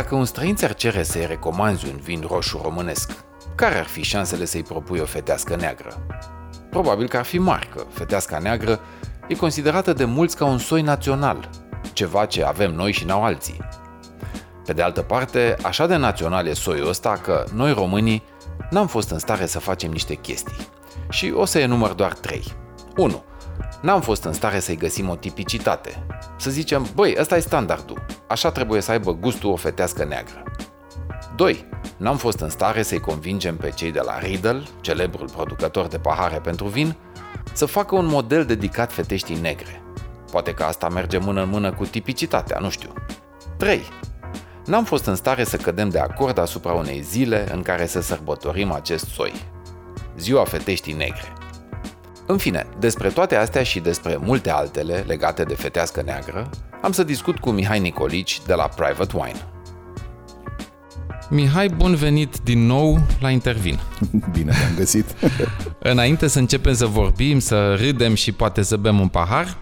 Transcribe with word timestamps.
dacă 0.00 0.14
un 0.14 0.24
străin 0.24 0.54
ți-ar 0.54 0.74
cere 0.74 1.02
să-i 1.02 1.26
recomanzi 1.26 1.88
un 1.88 1.96
vin 2.02 2.24
roșu 2.28 2.60
românesc, 2.62 3.12
care 3.54 3.78
ar 3.78 3.84
fi 3.84 4.02
șansele 4.02 4.44
să-i 4.44 4.62
propui 4.62 4.98
o 4.98 5.04
fetească 5.04 5.56
neagră? 5.56 6.06
Probabil 6.70 7.08
că 7.08 7.16
ar 7.16 7.24
fi 7.24 7.38
mari, 7.38 7.68
că 7.74 7.84
feteasca 7.92 8.38
neagră 8.38 8.80
e 9.28 9.34
considerată 9.34 9.92
de 9.92 10.04
mulți 10.04 10.36
ca 10.36 10.44
un 10.44 10.58
soi 10.58 10.82
național, 10.82 11.48
ceva 11.92 12.24
ce 12.24 12.44
avem 12.44 12.74
noi 12.74 12.92
și 12.92 13.04
n-au 13.04 13.24
alții. 13.24 13.58
Pe 14.64 14.72
de 14.72 14.82
altă 14.82 15.02
parte, 15.02 15.56
așa 15.62 15.86
de 15.86 15.96
național 15.96 16.46
e 16.46 16.52
soiul 16.52 16.88
ăsta 16.88 17.20
că 17.22 17.44
noi 17.54 17.72
românii 17.72 18.22
n-am 18.70 18.86
fost 18.86 19.10
în 19.10 19.18
stare 19.18 19.46
să 19.46 19.58
facem 19.58 19.90
niște 19.90 20.14
chestii. 20.14 20.68
Și 21.08 21.32
o 21.36 21.44
să 21.44 21.58
enumăr 21.58 21.92
doar 21.92 22.12
trei. 22.12 22.52
1. 22.96 23.24
N-am 23.80 24.00
fost 24.00 24.24
în 24.24 24.32
stare 24.32 24.60
să-i 24.60 24.76
găsim 24.76 25.08
o 25.08 25.16
tipicitate. 25.16 26.06
Să 26.36 26.50
zicem, 26.50 26.86
băi, 26.94 27.16
ăsta 27.18 27.36
e 27.36 27.40
standardul. 27.40 28.06
Așa 28.26 28.50
trebuie 28.50 28.80
să 28.80 28.90
aibă 28.90 29.12
gustul 29.14 29.50
o 29.50 29.56
fetească 29.56 30.04
neagră. 30.04 30.42
2. 31.36 31.64
N-am 31.96 32.16
fost 32.16 32.40
în 32.40 32.48
stare 32.48 32.82
să-i 32.82 33.00
convingem 33.00 33.56
pe 33.56 33.70
cei 33.70 33.92
de 33.92 34.00
la 34.00 34.18
Riedel, 34.18 34.68
celebrul 34.80 35.30
producător 35.30 35.86
de 35.86 35.98
pahare 35.98 36.38
pentru 36.38 36.66
vin, 36.66 36.96
să 37.52 37.66
facă 37.66 37.94
un 37.94 38.06
model 38.06 38.44
dedicat 38.44 38.92
feteștii 38.92 39.40
negre. 39.40 39.82
Poate 40.30 40.54
că 40.54 40.62
asta 40.62 40.88
merge 40.88 41.18
mână 41.18 41.42
în 41.42 41.48
mână 41.48 41.72
cu 41.72 41.84
tipicitatea, 41.84 42.58
nu 42.58 42.70
știu. 42.70 42.92
3. 43.56 43.82
N-am 44.66 44.84
fost 44.84 45.06
în 45.06 45.14
stare 45.14 45.44
să 45.44 45.56
cădem 45.56 45.88
de 45.88 45.98
acord 45.98 46.38
asupra 46.38 46.72
unei 46.72 47.00
zile 47.00 47.52
în 47.52 47.62
care 47.62 47.86
să 47.86 48.00
sărbătorim 48.00 48.72
acest 48.72 49.04
soi. 49.04 49.32
Ziua 50.16 50.44
feteștii 50.44 50.92
negre. 50.92 51.32
În 52.30 52.36
fine, 52.36 52.66
despre 52.78 53.08
toate 53.08 53.36
astea 53.36 53.62
și 53.62 53.80
despre 53.80 54.18
multe 54.20 54.50
altele 54.50 55.04
legate 55.06 55.42
de 55.42 55.54
fetească 55.54 56.02
neagră, 56.04 56.50
am 56.82 56.92
să 56.92 57.02
discut 57.02 57.38
cu 57.38 57.50
Mihai 57.50 57.80
Nicolici 57.80 58.40
de 58.46 58.54
la 58.54 58.68
Private 58.68 59.16
Wine. 59.16 59.46
Mihai, 61.30 61.68
bun 61.68 61.94
venit 61.94 62.38
din 62.44 62.66
nou 62.66 62.98
la 63.20 63.30
Intervin. 63.30 63.78
Bine 64.36 64.52
te-am 64.52 64.74
găsit. 64.76 65.04
Înainte 65.92 66.26
să 66.26 66.38
începem 66.38 66.74
să 66.74 66.86
vorbim, 66.86 67.38
să 67.38 67.74
râdem 67.74 68.14
și 68.14 68.32
poate 68.32 68.62
să 68.62 68.76
bem 68.76 69.00
un 69.00 69.08
pahar, 69.08 69.56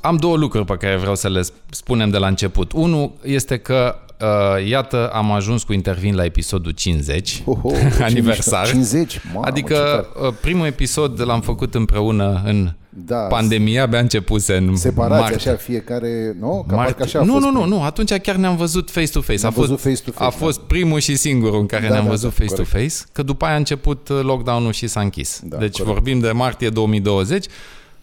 am 0.00 0.16
două 0.16 0.36
lucruri 0.36 0.64
pe 0.64 0.76
care 0.76 0.96
vreau 0.96 1.14
să 1.14 1.28
le 1.28 1.42
spunem 1.70 2.10
de 2.10 2.18
la 2.18 2.26
început. 2.26 2.72
Unul 2.72 3.12
este 3.22 3.58
că 3.58 3.96
uh, 4.20 4.68
iată, 4.68 5.10
am 5.12 5.32
ajuns 5.32 5.62
cu 5.62 5.72
intervin 5.72 6.14
la 6.14 6.24
episodul 6.24 6.72
50, 6.72 7.42
oh, 7.44 7.58
oh, 7.62 7.74
aniversar. 8.02 8.66
50? 8.66 9.20
Mamă, 9.32 9.46
adică 9.46 10.06
uh, 10.22 10.34
primul 10.40 10.66
episod 10.66 11.22
l-am 11.24 11.40
făcut 11.40 11.74
împreună 11.74 12.42
în 12.44 12.72
da, 12.88 13.16
pandemia, 13.16 13.82
abia 13.82 13.98
începuse 13.98 14.56
în 14.56 14.76
Separați 14.76 15.20
martie. 15.20 15.36
așa 15.36 15.56
fiecare, 15.56 16.36
nu? 16.40 16.64
Ca 16.68 16.74
martie. 16.74 17.04
așa 17.04 17.18
a 17.18 17.22
nu, 17.22 17.32
fost 17.32 17.44
nu, 17.44 17.50
nu, 17.50 17.64
nu, 17.64 17.82
atunci 17.82 18.12
chiar 18.12 18.36
ne-am 18.36 18.56
văzut 18.56 18.90
face-to-face. 18.90 19.46
A 19.46 19.50
fost, 19.50 19.80
face-to-face, 19.80 20.24
a 20.24 20.30
fost 20.30 20.58
da. 20.58 20.64
primul 20.68 21.00
și 21.00 21.16
singurul 21.16 21.60
în 21.60 21.66
care 21.66 21.86
da, 21.86 21.92
ne-am 21.92 22.04
da, 22.04 22.10
văzut 22.10 22.28
da, 22.28 22.34
face-to-face, 22.44 22.78
corect. 22.78 23.08
că 23.12 23.22
după 23.22 23.44
aia 23.44 23.54
a 23.54 23.58
început 23.58 24.08
uh, 24.08 24.20
lockdown-ul 24.22 24.72
și 24.72 24.86
s-a 24.86 25.00
închis. 25.00 25.40
Da, 25.44 25.56
deci 25.56 25.76
corect. 25.76 25.94
vorbim 25.94 26.20
de 26.20 26.30
martie 26.30 26.68
2020 26.68 27.46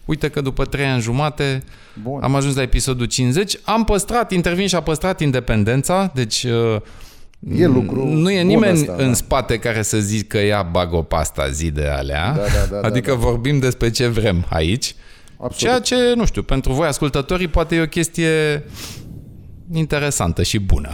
Uite 0.08 0.28
că 0.28 0.40
după 0.40 0.64
trei 0.64 0.86
ani 0.86 1.00
jumate 1.00 1.62
Bun. 2.02 2.22
am 2.22 2.34
ajuns 2.34 2.54
la 2.54 2.62
episodul 2.62 3.06
50. 3.06 3.58
Am 3.64 3.84
păstrat, 3.84 4.32
intervin 4.32 4.66
și 4.66 4.74
a 4.74 4.80
păstrat 4.80 5.20
independența, 5.20 6.10
deci 6.14 6.46
E 7.56 7.66
lucru 7.66 8.06
nu 8.06 8.30
e 8.30 8.42
nimeni 8.42 8.78
asta, 8.78 8.94
în 8.98 9.06
da. 9.06 9.14
spate 9.14 9.58
care 9.58 9.82
să 9.82 9.98
zic 9.98 10.28
că 10.28 10.38
ia 10.38 10.62
bag 10.62 10.92
o 10.92 11.02
pasta 11.02 11.48
zi 11.48 11.70
de 11.70 11.86
alea. 11.86 12.32
Da, 12.32 12.42
da, 12.42 12.80
da, 12.80 12.86
adică 12.86 13.10
da, 13.10 13.16
da. 13.16 13.22
vorbim 13.22 13.58
despre 13.58 13.90
ce 13.90 14.06
vrem 14.06 14.46
aici. 14.48 14.94
Absolut. 15.36 15.56
Ceea 15.56 15.78
ce, 15.80 16.14
nu 16.16 16.24
știu, 16.24 16.42
pentru 16.42 16.72
voi 16.72 16.86
ascultătorii 16.86 17.48
poate 17.48 17.74
e 17.74 17.82
o 17.82 17.86
chestie 17.86 18.64
interesantă 19.72 20.42
și 20.42 20.58
bună. 20.58 20.90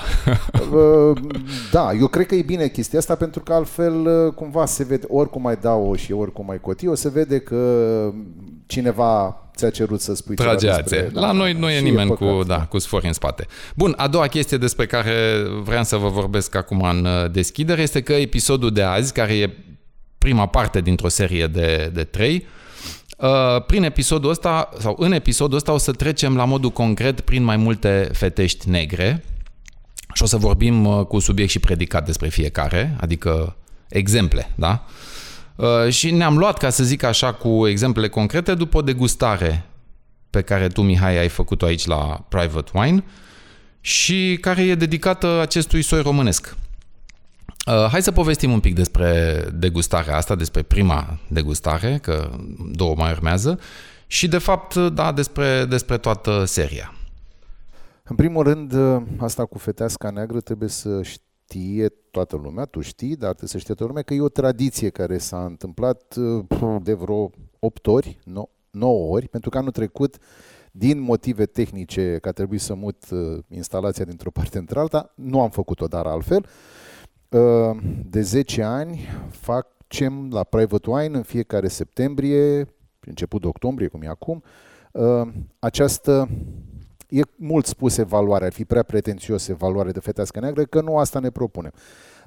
da, 1.73 1.93
eu 2.01 2.07
cred 2.07 2.27
că 2.27 2.35
e 2.35 2.43
bine 2.43 2.69
chestia 2.69 2.99
asta 2.99 3.15
pentru 3.15 3.41
că 3.41 3.53
altfel 3.53 4.07
uh, 4.07 4.33
cumva 4.35 4.67
se 4.67 4.85
vede, 4.85 5.07
oricum 5.09 5.43
mai 5.43 5.59
dau 5.61 5.95
și 5.95 6.13
oricum 6.13 6.45
mai 6.47 6.61
coti, 6.61 6.87
o 6.87 6.95
se 6.95 7.09
vede 7.09 7.39
că 7.39 7.57
cineva 8.75 9.39
ți-a 9.57 9.71
cerut 9.71 10.01
să 10.01 10.15
spui 10.15 10.35
Trage 10.35 10.67
ceva 10.67 10.77
despre... 10.77 11.11
Da, 11.13 11.21
La 11.21 11.33
noi 11.33 11.53
nu 11.53 11.71
e 11.71 11.81
nimeni 11.81 12.11
e 12.11 12.15
cu, 12.15 12.43
da, 12.47 12.61
cu 12.61 12.79
sfori 12.79 13.07
în 13.07 13.13
spate. 13.13 13.47
Bun, 13.75 13.95
a 13.97 14.09
doua 14.09 14.27
chestie 14.27 14.57
despre 14.57 14.87
care 14.87 15.43
vreau 15.63 15.85
să 15.85 15.97
vă 15.97 16.09
vorbesc 16.09 16.55
acum 16.55 16.83
în 16.83 17.05
uh, 17.05 17.31
deschidere 17.31 17.83
este 17.83 18.03
că 18.03 18.13
episodul 18.13 18.71
de 18.71 18.83
azi, 18.83 19.13
care 19.13 19.37
e 19.37 19.57
prima 20.19 20.47
parte 20.47 20.81
dintr-o 20.81 21.09
serie 21.09 21.47
de, 21.47 21.91
de 21.93 22.05
trei, 22.05 22.47
Uh, 23.19 23.65
prin 23.67 23.83
episodul 23.83 24.31
ăsta, 24.31 24.69
sau 24.79 24.97
în 24.99 25.13
episodul 25.13 25.57
ăsta 25.57 25.73
o 25.73 25.79
să 25.79 25.93
trecem 25.93 26.37
la 26.37 26.45
modul 26.45 26.71
concret 26.71 27.21
prin 27.21 27.43
mai 27.43 27.57
multe 27.57 28.09
fetești 28.13 28.69
negre 28.69 29.25
și 30.15 30.23
o 30.23 30.27
să 30.27 30.37
vorbim 30.37 30.85
uh, 30.85 31.07
cu 31.07 31.19
subiect 31.19 31.51
și 31.51 31.59
predicat 31.59 32.05
despre 32.05 32.29
fiecare, 32.29 32.97
adică 33.01 33.57
exemple, 33.89 34.51
da? 34.55 34.85
Uh, 34.87 35.14
și 35.89 36.11
ne-am 36.11 36.39
luat, 36.39 36.59
ca 36.59 36.71
să 36.71 36.85
zic 36.85 37.03
așa, 37.03 37.33
cu 37.33 37.67
exemple 37.67 38.09
concrete 38.09 38.55
după 38.55 38.77
o 38.77 38.83
degustare 38.83 39.65
pe 40.31 40.43
care 40.43 40.69
tu, 40.69 40.83
Mihai, 40.83 41.19
ai 41.19 41.29
făcut-o 41.29 41.67
aici 41.67 41.87
la 41.87 42.25
Private 42.29 42.71
Wine 42.75 43.05
și 43.81 44.39
care 44.41 44.63
e 44.63 44.75
dedicată 44.75 45.41
acestui 45.41 45.83
soi 45.83 46.03
românesc. 46.03 46.57
Uh, 47.67 47.87
hai 47.91 48.03
să 48.03 48.13
povestim 48.13 48.53
un 48.53 48.61
pic 48.61 48.75
despre 48.75 49.43
degustarea 49.53 50.17
asta, 50.17 50.35
despre 50.35 50.63
prima 50.63 51.19
degustare, 51.29 51.99
că 52.03 52.31
două 52.73 52.95
mai 52.97 53.11
urmează, 53.11 53.59
și 54.07 54.29
de 54.29 54.39
fapt, 54.39 54.77
da, 54.77 55.13
despre, 55.13 55.65
despre 55.65 55.99
toată 55.99 56.45
seria. 56.45 56.95
În 58.05 58.17
primul 58.17 58.43
rând, 58.43 58.73
uh, 58.73 59.03
asta 59.19 59.45
cu 59.45 59.59
feteasca 59.59 60.11
neagră 60.11 60.41
trebuie 60.41 60.69
să 60.69 61.03
știe 61.03 61.93
toată 62.15 62.37
lumea, 62.37 62.65
tu 62.65 62.81
știi, 62.81 63.17
dar 63.17 63.29
trebuie 63.29 63.49
să 63.49 63.59
știe 63.59 63.75
toată 63.75 63.85
lumea 63.85 64.03
că 64.03 64.15
e 64.15 64.21
o 64.21 64.29
tradiție 64.29 64.89
care 64.89 65.19
s-a 65.19 65.45
întâmplat 65.45 66.15
uh, 66.17 66.77
de 66.83 66.93
vreo 66.93 67.31
8 67.59 67.87
ori, 67.87 68.19
9 68.71 69.15
ori, 69.15 69.29
pentru 69.29 69.51
că 69.51 69.59
anul 69.59 69.71
trecut, 69.71 70.17
din 70.73 71.01
motive 71.01 71.47
tehnice, 71.47 72.19
că 72.23 72.29
a 72.29 72.33
trebuit 72.33 72.61
să 72.61 72.75
mut 72.75 73.05
instalația 73.49 74.05
dintr-o 74.05 74.31
parte 74.31 74.59
într-alta, 74.59 75.13
nu 75.15 75.41
am 75.41 75.51
făcut-o, 75.51 75.87
dar 75.87 76.07
altfel, 76.07 76.47
Uh, 77.35 77.77
de 78.11 78.21
10 78.21 78.63
ani 78.63 79.01
facem 79.31 80.29
la 80.31 80.45
Private 80.45 80.91
Wine 80.91 81.17
în 81.17 81.23
fiecare 81.23 81.69
septembrie, 81.69 82.69
început 83.01 83.41
de 83.41 83.47
octombrie, 83.47 83.89
cum 83.89 84.03
e 84.03 84.07
acum, 84.07 84.43
uh, 84.93 85.29
această 85.59 86.29
e 87.15 87.23
mult 87.37 87.67
spus 87.67 87.97
evaluare, 87.97 88.45
ar 88.45 88.53
fi 88.53 88.65
prea 88.65 88.83
pretențios 88.83 89.49
evaluare 89.49 89.91
de 89.91 90.01
fetească 90.01 90.41
neagră, 90.41 90.63
că 90.63 90.81
nu 90.81 90.99
asta 90.99 91.19
ne 91.19 91.31
propunem. 91.31 91.73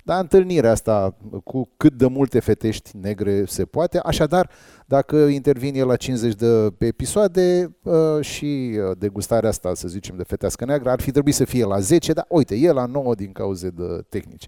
Dar 0.04 0.20
întâlnirea 0.20 0.72
asta 0.72 1.18
cu 1.44 1.70
cât 1.78 1.94
de 1.94 2.08
multe 2.08 2.40
fetești 2.40 2.98
negre 2.98 3.46
se 3.46 3.66
poate, 3.66 4.00
așadar, 4.04 4.50
dacă 4.86 5.16
intervine 5.16 5.84
la 5.84 5.96
50 5.96 6.34
de 6.34 6.74
episoade 6.78 7.76
uh, 7.84 8.22
și 8.22 8.80
degustarea 8.98 9.50
asta, 9.50 9.74
să 9.74 9.88
zicem, 9.88 10.18
de 10.18 10.24
fetească 10.24 10.66
neagră, 10.66 10.90
ar 10.90 11.02
fi 11.02 11.12
trebuit 11.12 11.36
să 11.36 11.46
fie 11.46 11.66
la 11.66 11.80
10, 11.80 12.14
dar 12.14 12.26
uite, 12.30 12.56
e 12.56 12.72
la 12.72 12.86
9 12.86 13.16
din 13.16 13.32
cauze 13.32 13.70
de 13.70 14.06
tehnici. 14.10 14.48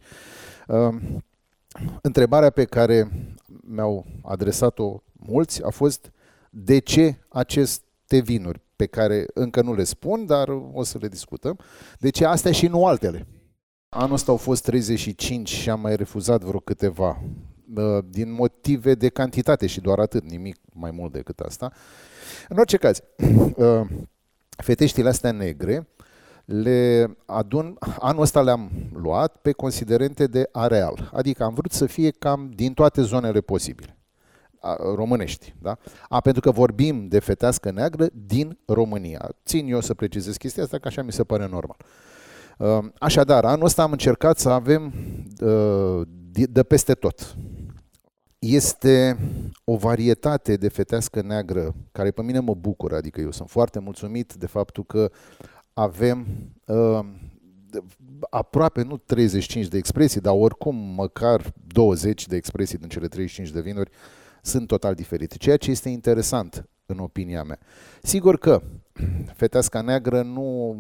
Ehm, 0.68 1.24
întrebarea 2.02 2.50
pe 2.50 2.66
care 2.66 3.12
mi-au 3.62 4.06
adresat-o 4.24 5.02
mulți 5.12 5.64
a 5.64 5.70
fost 5.70 6.12
de 6.50 6.80
ce 6.80 7.16
aceste 7.30 8.20
vinuri 8.20 8.62
pe 8.80 8.86
care 8.86 9.26
încă 9.34 9.62
nu 9.62 9.74
le 9.74 9.84
spun, 9.84 10.26
dar 10.26 10.48
o 10.74 10.84
să 10.84 10.98
le 11.02 11.08
discutăm, 11.08 11.60
de 11.98 12.10
ce 12.10 12.26
astea 12.26 12.52
și 12.52 12.68
nu 12.68 12.86
altele. 12.86 13.28
Anul 13.90 14.14
ăsta 14.14 14.32
au 14.32 14.38
fost 14.38 14.64
35 14.64 15.50
și 15.50 15.70
am 15.70 15.80
mai 15.80 15.96
refuzat 15.96 16.44
vreo 16.44 16.60
câteva 16.60 17.22
din 18.06 18.32
motive 18.32 18.96
de 18.96 19.10
cantitate 19.10 19.68
și 19.68 19.82
doar 19.82 20.00
atât, 20.00 20.24
nimic 20.24 20.56
mai 20.74 20.92
mult 20.92 21.12
decât 21.12 21.40
asta. 21.40 21.72
În 22.50 22.58
orice 22.58 22.78
caz, 22.78 23.02
feteștile 24.68 25.10
astea 25.10 25.32
negre 25.32 25.88
le 26.46 27.08
adun, 27.26 27.78
anul 28.00 28.22
ăsta 28.22 28.42
le-am 28.42 28.72
luat 28.94 29.36
pe 29.42 29.52
considerente 29.52 30.28
de 30.28 30.50
areal, 30.52 31.12
adică 31.14 31.44
am 31.44 31.54
vrut 31.54 31.72
să 31.72 31.86
fie 31.86 32.12
cam 32.12 32.52
din 32.56 32.74
toate 32.74 33.02
zonele 33.02 33.42
posibile 33.42 33.99
românești, 34.96 35.56
da? 35.62 35.78
A, 36.10 36.20
pentru 36.20 36.42
că 36.42 36.52
vorbim 36.52 37.08
de 37.08 37.20
fetească 37.20 37.72
neagră 37.72 38.08
din 38.14 38.58
România. 38.66 39.30
Țin 39.46 39.68
eu 39.68 39.82
să 39.82 39.94
precizez 39.94 40.38
chestia 40.38 40.64
asta, 40.64 40.78
că 40.78 40.88
așa 40.88 41.02
mi 41.02 41.12
se 41.12 41.24
pare 41.24 41.48
normal. 41.48 41.78
Așadar, 43.00 43.46
anul 43.46 43.66
ăsta 43.66 43.84
am 43.84 43.92
încercat 43.92 44.40
să 44.40 44.50
avem 44.50 44.94
de 46.30 46.64
peste 46.64 46.94
tot. 46.94 47.36
Este 48.40 49.18
o 49.64 49.76
varietate 49.76 50.56
de 50.56 50.68
fetească 50.68 51.22
neagră 51.22 51.76
care 51.92 52.12
pe 52.12 52.22
mine 52.22 52.40
mă 52.40 52.54
bucură, 52.54 52.96
adică 52.96 53.22
eu 53.22 53.32
sunt 53.32 53.50
foarte 53.50 53.80
mulțumit 53.80 54.34
de 54.34 54.46
faptul 54.46 54.84
că 54.84 55.12
avem 55.74 56.28
uh, 56.66 57.00
aproape, 58.30 58.84
nu 58.84 58.98
35 58.98 59.68
de 59.68 59.78
expresii, 59.78 60.22
dar 60.22 60.34
oricum 60.38 60.76
măcar 60.76 61.54
20 61.68 62.28
de 62.28 62.36
expresii 62.36 62.78
din 62.78 62.88
cele 62.88 63.08
35 63.08 63.54
de 63.54 63.62
vinuri 63.62 63.92
sunt 64.50 64.68
total 64.68 64.94
diferite, 64.94 65.38
ceea 65.38 65.58
ce 65.58 65.72
este 65.72 65.90
interesant 65.90 66.70
în 66.86 67.00
opinia 67.00 67.44
mea. 67.44 67.60
Sigur 68.02 68.38
că 68.38 68.62
feteasca 69.36 69.82
neagră 69.82 70.22
nu 70.22 70.76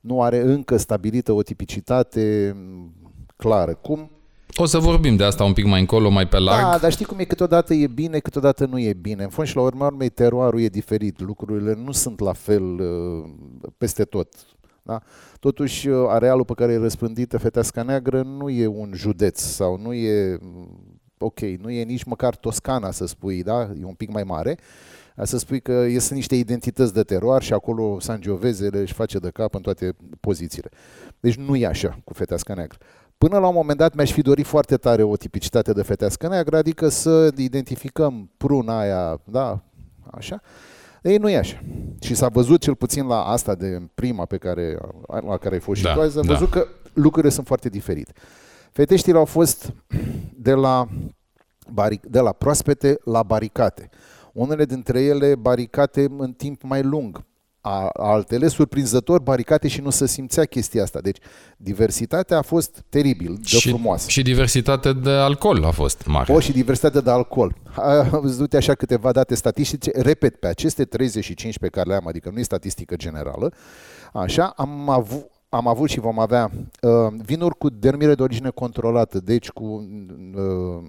nu 0.00 0.22
are 0.22 0.40
încă 0.40 0.76
stabilită 0.76 1.32
o 1.32 1.42
tipicitate 1.42 2.56
clară. 3.36 3.74
Cum 3.74 4.10
o 4.56 4.64
să 4.64 4.78
vorbim 4.78 5.16
de 5.16 5.24
asta 5.24 5.44
un 5.44 5.52
pic 5.52 5.64
mai 5.64 5.80
încolo, 5.80 6.08
mai 6.08 6.28
pe 6.28 6.38
larg. 6.38 6.62
Da, 6.62 6.78
dar 6.78 6.92
știi 6.92 7.04
cum 7.04 7.18
e? 7.18 7.24
Câteodată 7.24 7.74
e 7.74 7.86
bine, 7.86 8.18
câteodată 8.18 8.66
nu 8.66 8.78
e 8.78 8.92
bine. 8.92 9.22
În 9.22 9.28
fond 9.28 9.48
și 9.48 9.56
la 9.56 9.62
urma 9.62 9.86
urmei, 9.86 10.08
teroarul 10.08 10.60
e 10.60 10.68
diferit. 10.68 11.20
Lucrurile 11.20 11.74
nu 11.84 11.92
sunt 11.92 12.20
la 12.20 12.32
fel 12.32 12.80
uh, 12.80 13.30
peste 13.78 14.04
tot. 14.04 14.28
Da? 14.82 15.00
Totuși, 15.40 15.88
uh, 15.88 16.06
arealul 16.08 16.44
pe 16.44 16.52
care 16.54 16.72
e 16.72 16.76
răspândită 16.76 17.38
Feteasca 17.38 17.82
Neagră 17.82 18.22
nu 18.22 18.48
e 18.48 18.66
un 18.66 18.90
județ 18.94 19.40
sau 19.40 19.78
nu 19.78 19.92
e, 19.92 20.38
mm, 20.40 20.93
ok, 21.24 21.40
nu 21.40 21.70
e 21.70 21.82
nici 21.82 22.04
măcar 22.04 22.36
Toscana, 22.36 22.90
să 22.90 23.06
spui, 23.06 23.42
da? 23.42 23.70
e 23.80 23.84
un 23.84 23.94
pic 23.94 24.12
mai 24.12 24.22
mare, 24.22 24.58
să 25.22 25.38
spui 25.38 25.60
că 25.60 25.86
sunt 25.88 26.10
niște 26.10 26.34
identități 26.34 26.94
de 26.94 27.02
teroar 27.02 27.42
și 27.42 27.52
acolo 27.52 28.00
Sangiovezele 28.00 28.78
își 28.78 28.92
face 28.92 29.18
de 29.18 29.30
cap 29.30 29.54
în 29.54 29.60
toate 29.60 29.96
pozițiile. 30.20 30.68
Deci 31.20 31.34
nu 31.34 31.56
e 31.56 31.66
așa 31.66 31.98
cu 32.04 32.12
Feteasca 32.12 32.54
Neagră. 32.54 32.78
Până 33.18 33.38
la 33.38 33.46
un 33.46 33.54
moment 33.54 33.78
dat 33.78 33.94
mi-aș 33.94 34.12
fi 34.12 34.22
dorit 34.22 34.46
foarte 34.46 34.76
tare 34.76 35.02
o 35.02 35.16
tipicitate 35.16 35.72
de 35.72 35.82
fetească 35.82 36.28
neagră, 36.28 36.56
adică 36.56 36.88
să 36.88 37.30
identificăm 37.36 38.30
pruna 38.36 38.78
aia, 38.78 39.20
da, 39.24 39.60
așa. 40.10 40.40
Ei, 41.02 41.16
nu 41.16 41.28
e 41.28 41.36
așa. 41.36 41.60
Și 42.00 42.14
s-a 42.14 42.28
văzut 42.28 42.60
cel 42.60 42.74
puțin 42.74 43.06
la 43.06 43.22
asta 43.22 43.54
de 43.54 43.82
prima 43.94 44.24
pe 44.24 44.36
care, 44.36 44.78
la 45.26 45.36
care 45.36 45.54
ai 45.54 45.60
fost 45.60 45.82
da, 45.82 45.88
și 45.88 45.94
tu, 45.94 46.08
s-a 46.08 46.20
da. 46.20 46.32
văzut 46.32 46.50
că 46.50 46.66
lucrurile 46.92 47.32
sunt 47.32 47.46
foarte 47.46 47.68
diferite. 47.68 48.12
Feteștile 48.74 49.18
au 49.18 49.24
fost 49.24 49.72
de 50.36 50.52
la, 50.52 50.88
baric- 51.66 52.08
de 52.08 52.20
la 52.20 52.32
proaspete 52.32 52.98
la 53.04 53.22
baricate. 53.22 53.90
Unele 54.32 54.64
dintre 54.64 55.00
ele 55.00 55.34
baricate 55.34 56.06
în 56.18 56.32
timp 56.32 56.62
mai 56.62 56.82
lung, 56.82 57.24
a, 57.60 57.88
altele, 57.92 58.48
surprinzător, 58.48 59.20
baricate 59.20 59.68
și 59.68 59.80
nu 59.80 59.90
se 59.90 60.06
simțea 60.06 60.44
chestia 60.44 60.82
asta. 60.82 61.00
Deci 61.00 61.16
diversitatea 61.56 62.38
a 62.38 62.42
fost 62.42 62.84
teribil 62.88 63.38
de 63.40 63.46
și, 63.56 63.68
frumoasă. 63.68 64.08
Și 64.08 64.22
diversitatea 64.22 64.92
de 64.92 65.10
alcool 65.10 65.64
a 65.64 65.70
fost 65.70 66.06
mare. 66.06 66.32
O, 66.32 66.40
și 66.40 66.52
diversitatea 66.52 67.00
de 67.00 67.10
alcool. 67.10 67.54
Am 67.76 68.20
văzut 68.20 68.54
așa 68.54 68.74
câteva 68.74 69.12
date 69.12 69.34
statistice. 69.34 69.90
Repet, 69.94 70.36
pe 70.36 70.46
aceste 70.46 70.84
35 70.84 71.58
pe 71.58 71.68
care 71.68 71.88
le 71.88 71.94
am, 71.94 72.06
adică 72.06 72.30
nu 72.32 72.38
e 72.38 72.42
statistică 72.42 72.96
generală, 72.96 73.52
așa, 74.12 74.52
am 74.56 74.88
avut, 74.90 75.30
am 75.54 75.68
avut 75.68 75.88
și 75.88 76.00
vom 76.00 76.18
avea 76.18 76.50
uh, 76.82 77.12
vinuri 77.24 77.58
cu 77.58 77.68
denumire 77.68 78.14
de 78.14 78.22
origine 78.22 78.50
controlată, 78.50 79.20
deci 79.20 79.50
cu 79.50 79.64
uh, 79.64 80.84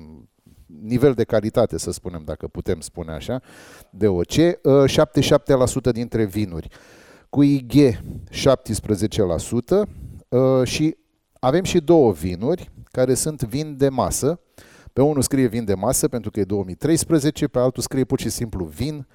nivel 0.81 1.13
de 1.13 1.23
calitate, 1.23 1.77
să 1.77 1.91
spunem, 1.91 2.21
dacă 2.25 2.47
putem 2.47 2.79
spune 2.79 3.11
așa, 3.11 3.41
de 3.89 4.07
OC, 4.07 4.33
77% 4.33 4.57
uh, 5.85 5.91
dintre 5.91 6.25
vinuri. 6.25 6.67
Cu 7.29 7.43
IG 7.43 7.73
17% 7.73 7.97
uh, 10.29 10.63
și 10.63 10.97
avem 11.39 11.63
și 11.63 11.79
două 11.79 12.11
vinuri 12.11 12.71
care 12.91 13.13
sunt 13.13 13.43
vin 13.43 13.77
de 13.77 13.89
masă. 13.89 14.39
Pe 14.93 15.01
unul 15.01 15.21
scrie 15.21 15.47
vin 15.47 15.65
de 15.65 15.73
masă 15.73 16.07
pentru 16.07 16.31
că 16.31 16.39
e 16.39 16.43
2013, 16.43 17.47
pe 17.47 17.59
altul 17.59 17.83
scrie 17.83 18.03
pur 18.03 18.19
și 18.19 18.29
simplu 18.29 18.65
vin 18.65 19.07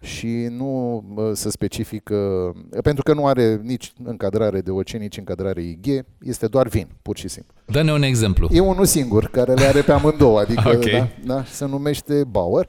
și 0.00 0.46
nu 0.50 1.04
se 1.34 1.50
specifică, 1.50 2.52
pentru 2.82 3.02
că 3.02 3.14
nu 3.14 3.26
are 3.26 3.60
nici 3.62 3.92
încadrare 4.04 4.60
de 4.60 4.70
OC, 4.70 4.88
nici 4.88 5.16
încadrare 5.16 5.62
IG, 5.62 6.04
este 6.22 6.46
doar 6.46 6.68
vin, 6.68 6.88
pur 7.02 7.16
și 7.16 7.28
simplu. 7.28 7.54
Dă-ne 7.66 7.92
un 7.92 8.02
exemplu. 8.02 8.48
E 8.52 8.60
unul 8.60 8.84
singur, 8.84 9.28
care 9.28 9.54
le 9.54 9.64
are 9.64 9.80
pe 9.80 9.92
amândouă, 9.92 10.40
adică 10.40 10.68
okay. 10.76 10.90
da, 11.24 11.34
da, 11.34 11.44
se 11.44 11.66
numește 11.66 12.24
Bauer, 12.24 12.68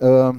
uh, 0.00 0.34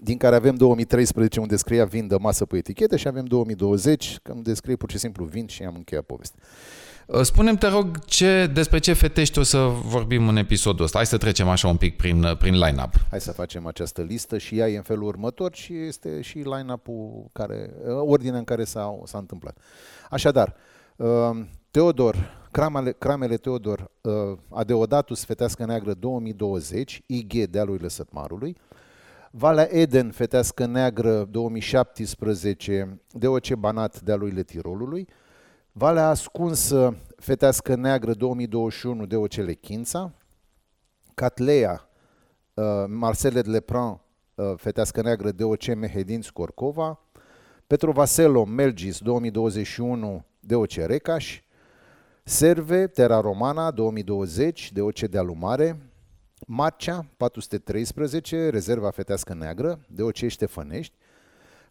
din 0.00 0.16
care 0.16 0.36
avem 0.36 0.54
2013 0.54 1.40
unde 1.40 1.56
scria 1.56 1.84
vin 1.84 2.06
de 2.06 2.16
masă 2.20 2.44
pe 2.44 2.56
etichetă 2.56 2.96
și 2.96 3.08
avem 3.08 3.24
2020 3.24 4.16
unde 4.34 4.54
scrie 4.54 4.76
pur 4.76 4.90
și 4.90 4.98
simplu 4.98 5.24
vin 5.24 5.46
și 5.46 5.62
am 5.62 5.74
încheiat 5.74 6.04
povestea. 6.04 6.40
Uh, 7.08 7.22
spunem 7.22 7.56
te 7.56 7.66
rog, 7.66 8.04
ce, 8.04 8.46
despre 8.46 8.78
ce 8.78 8.92
fetești 8.92 9.38
o 9.38 9.42
să 9.42 9.58
vorbim 9.82 10.28
în 10.28 10.36
episodul 10.36 10.84
ăsta. 10.84 10.96
Hai 10.98 11.06
să 11.06 11.16
trecem 11.16 11.48
așa 11.48 11.68
un 11.68 11.76
pic 11.76 11.96
prin, 11.96 12.22
uh, 12.22 12.36
prin 12.36 12.54
line-up. 12.54 12.92
Hai 13.10 13.20
să 13.20 13.32
facem 13.32 13.66
această 13.66 14.02
listă 14.02 14.38
și 14.38 14.58
ea 14.58 14.68
e 14.68 14.76
în 14.76 14.82
felul 14.82 15.06
următor 15.06 15.54
și 15.54 15.86
este 15.86 16.20
și 16.20 16.38
line-up-ul 16.38 17.28
care, 17.32 17.70
uh, 17.84 17.94
ordinea 18.00 18.38
în 18.38 18.44
care 18.44 18.64
s-a, 18.64 19.00
s-a 19.04 19.18
întâmplat. 19.18 19.58
Așadar, 20.10 20.54
Teodor, 21.70 22.16
Cramele, 22.50 22.92
Cramele 22.92 23.36
Teodor, 23.36 23.90
Adeodatus 24.48 25.24
Fetească 25.24 25.64
Neagră 25.64 25.94
2020, 25.94 27.02
IG 27.06 27.46
Dealul 27.46 27.78
Lăsătmarului, 27.80 28.56
Valea 29.30 29.68
Eden 29.70 30.10
Fetească 30.10 30.66
Neagră 30.66 31.24
2017, 31.30 33.00
DOC 33.10 33.54
Banat 33.54 34.00
Dealul 34.00 34.42
Tirolului, 34.42 35.08
Valea 35.78 36.08
ascunsă, 36.08 36.96
fetească 37.16 37.74
neagră 37.74 38.12
2021 38.12 39.06
de 39.06 39.16
Ocele 39.16 39.52
Chința, 39.52 40.12
Catleia, 41.14 41.88
uh, 42.54 42.64
Marcele 42.86 43.40
de 43.42 43.50
Lepran, 43.50 44.00
uh, 44.34 44.52
fetească 44.56 45.02
neagră 45.02 45.30
de 45.30 45.44
OC 45.44 45.74
Mehedinț 45.74 46.24
Scorcova, 46.24 47.00
Petro 47.66 47.92
Vaselo, 47.92 48.44
Melgis 48.44 48.98
2021 48.98 50.24
de 50.40 50.54
OC 50.54 50.72
Recaș, 50.72 51.42
Serve, 52.24 52.86
Terra 52.86 53.20
Romana 53.20 53.70
2020 53.70 54.72
de 54.72 54.80
OC 54.80 54.98
de 54.98 55.18
Alumare, 55.18 55.90
Marcea 56.46 57.06
413, 57.16 58.48
Rezerva 58.48 58.90
Fetească 58.90 59.34
Neagră 59.34 59.80
de 59.88 60.02
OC 60.02 60.16
Ștefănești, 60.26 60.94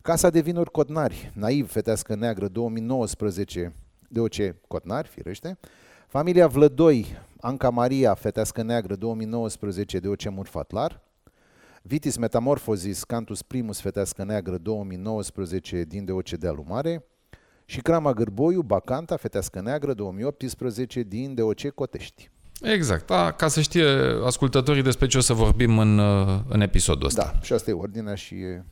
Casa 0.01 0.29
de 0.29 0.39
Vinuri 0.39 0.71
Codnari, 0.71 1.31
Naiv 1.35 1.71
Fetească 1.71 2.15
Neagră 2.15 2.47
2019 2.47 3.75
DOC 4.07 4.33
Cotnari, 4.67 5.07
firește, 5.07 5.57
familia 6.07 6.47
Vlădoi, 6.47 7.17
Anca 7.41 7.69
Maria, 7.69 8.13
Fetească 8.13 8.61
Neagră, 8.61 8.95
2019, 8.95 9.99
DOC 9.99 10.29
Murfatlar, 10.29 11.01
Vitis 11.81 12.17
Metamorphosis, 12.17 13.03
Cantus 13.03 13.41
Primus, 13.41 13.79
Fetească 13.79 14.23
Neagră, 14.23 14.57
2019, 14.57 15.83
din 15.83 16.05
DOC 16.05 16.29
de 16.29 16.47
Alumare, 16.47 17.05
și 17.65 17.81
Crama 17.81 18.13
Gârboiu, 18.13 18.61
Bacanta, 18.61 19.17
Fetească 19.17 19.61
Neagră, 19.61 19.93
2018, 19.93 21.01
din 21.01 21.35
DOC 21.35 21.69
Cotești. 21.69 22.29
Exact, 22.61 23.07
da, 23.07 23.31
ca 23.31 23.47
să 23.47 23.61
știe 23.61 23.85
ascultătorii 24.25 24.83
despre 24.83 25.07
ce 25.07 25.17
o 25.17 25.21
să 25.21 25.33
vorbim 25.33 25.77
în, 25.77 25.99
în 26.47 26.61
episodul 26.61 27.05
ăsta. 27.05 27.23
Da, 27.23 27.39
și 27.41 27.53
asta 27.53 27.69
e 27.69 27.73
ordinea 27.73 28.15
și 28.15 28.35
e 28.35 28.65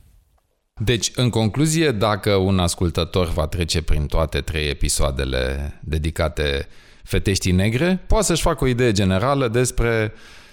deci, 0.84 1.12
în 1.14 1.30
concluzie, 1.30 1.90
dacă 1.90 2.34
un 2.34 2.58
ascultător 2.58 3.28
va 3.28 3.46
trece 3.46 3.82
prin 3.82 4.06
toate 4.06 4.40
trei 4.40 4.68
episoadele 4.68 5.72
dedicate 5.84 6.68
feteștii 7.02 7.52
negre, 7.52 8.04
poate 8.06 8.24
să-și 8.24 8.42
facă 8.42 8.64
o 8.64 8.66
idee 8.66 8.92
generală 8.92 9.48
despre 9.48 10.12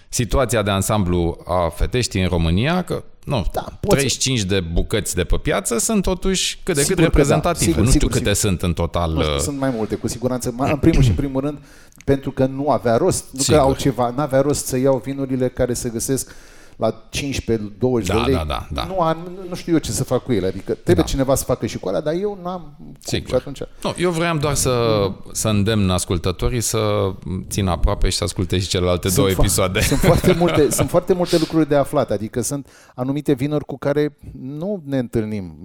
situația 0.10 0.62
de 0.62 0.70
ansamblu 0.72 1.44
a 1.46 1.70
feteștii 1.70 2.22
în 2.22 2.27
România, 2.27 2.82
că 2.84 3.03
nu, 3.24 3.46
da, 3.51 3.65
35 3.80 4.39
să... 4.39 4.46
de 4.46 4.60
bucăți 4.60 5.15
de 5.15 5.24
pe 5.24 5.38
piață 5.38 5.77
sunt 5.77 6.01
totuși 6.01 6.60
cât 6.63 6.75
de 6.75 6.82
sigur 6.82 6.96
cât 6.96 7.03
reprezentative. 7.03 7.65
Da. 7.65 7.72
Sigur, 7.72 7.84
nu 7.84 7.89
știu 7.89 8.00
sigur, 8.00 8.18
câte 8.18 8.34
sigur. 8.34 8.50
sunt 8.50 8.62
în 8.62 8.74
total. 8.74 9.12
Nu 9.12 9.22
știu, 9.22 9.34
uh, 9.34 9.39
sunt 9.39 9.60
mai 9.60 9.70
multe, 9.75 9.96
cu 9.96 10.08
siguranță. 10.08 10.56
În 10.58 10.77
primul 10.77 11.03
și 11.03 11.10
în 11.10 11.15
primul 11.15 11.42
rând, 11.42 11.58
pentru 12.06 12.32
că 12.32 12.46
nu 12.46 12.70
avea 12.70 12.98
rost, 12.98 13.25
nu 13.32 13.39
sigur. 13.39 13.58
că 13.58 13.62
au 13.62 13.75
ceva, 13.75 14.13
nu 14.15 14.22
avea 14.22 14.42
rost 14.42 14.65
să 14.65 14.77
iau 14.77 15.01
vinurile 15.06 15.50
care 15.50 15.74
se 15.74 15.89
găsesc 15.89 16.36
la 16.83 17.09
15-20 17.09 18.05
da, 18.05 18.13
de 18.13 18.19
lei, 18.25 18.33
da, 18.33 18.43
da, 18.47 18.67
da. 18.71 18.85
Nu, 18.85 18.99
am, 18.99 19.17
nu 19.49 19.55
știu 19.55 19.73
eu 19.73 19.79
ce 19.79 19.91
să 19.91 20.03
fac 20.03 20.23
cu 20.23 20.31
ele. 20.31 20.47
Adică 20.47 20.73
trebuie 20.73 20.95
da. 20.95 21.01
cineva 21.01 21.35
să 21.35 21.43
facă 21.43 21.65
și 21.65 21.79
cu 21.79 21.87
alea, 21.87 22.01
dar 22.01 22.13
eu 22.13 22.39
n-am 22.43 22.77
Sigur. 22.99 23.27
și 23.29 23.35
atunci... 23.35 23.59
Nu, 23.83 23.93
eu 23.97 24.11
vreau 24.11 24.37
doar 24.37 24.53
să, 24.53 25.05
să 25.31 25.47
îndemn 25.47 25.89
ascultătorii 25.89 26.61
să 26.61 27.11
țină 27.49 27.71
aproape 27.71 28.09
și 28.09 28.17
să 28.17 28.23
asculte 28.23 28.59
și 28.59 28.67
celelalte 28.67 29.09
sunt 29.09 29.19
două 29.19 29.29
fo- 29.29 29.39
episoade. 29.39 29.79
Sunt 29.79 29.99
foarte, 29.99 30.33
multe, 30.39 30.71
sunt 30.71 30.89
foarte 30.89 31.13
multe 31.13 31.37
lucruri 31.37 31.67
de 31.67 31.75
aflat, 31.75 32.11
adică 32.11 32.41
sunt 32.41 32.67
anumite 32.95 33.33
vinuri 33.33 33.65
cu 33.65 33.77
care 33.77 34.17
nu 34.39 34.83
ne 34.85 34.97
întâlnim. 34.97 35.57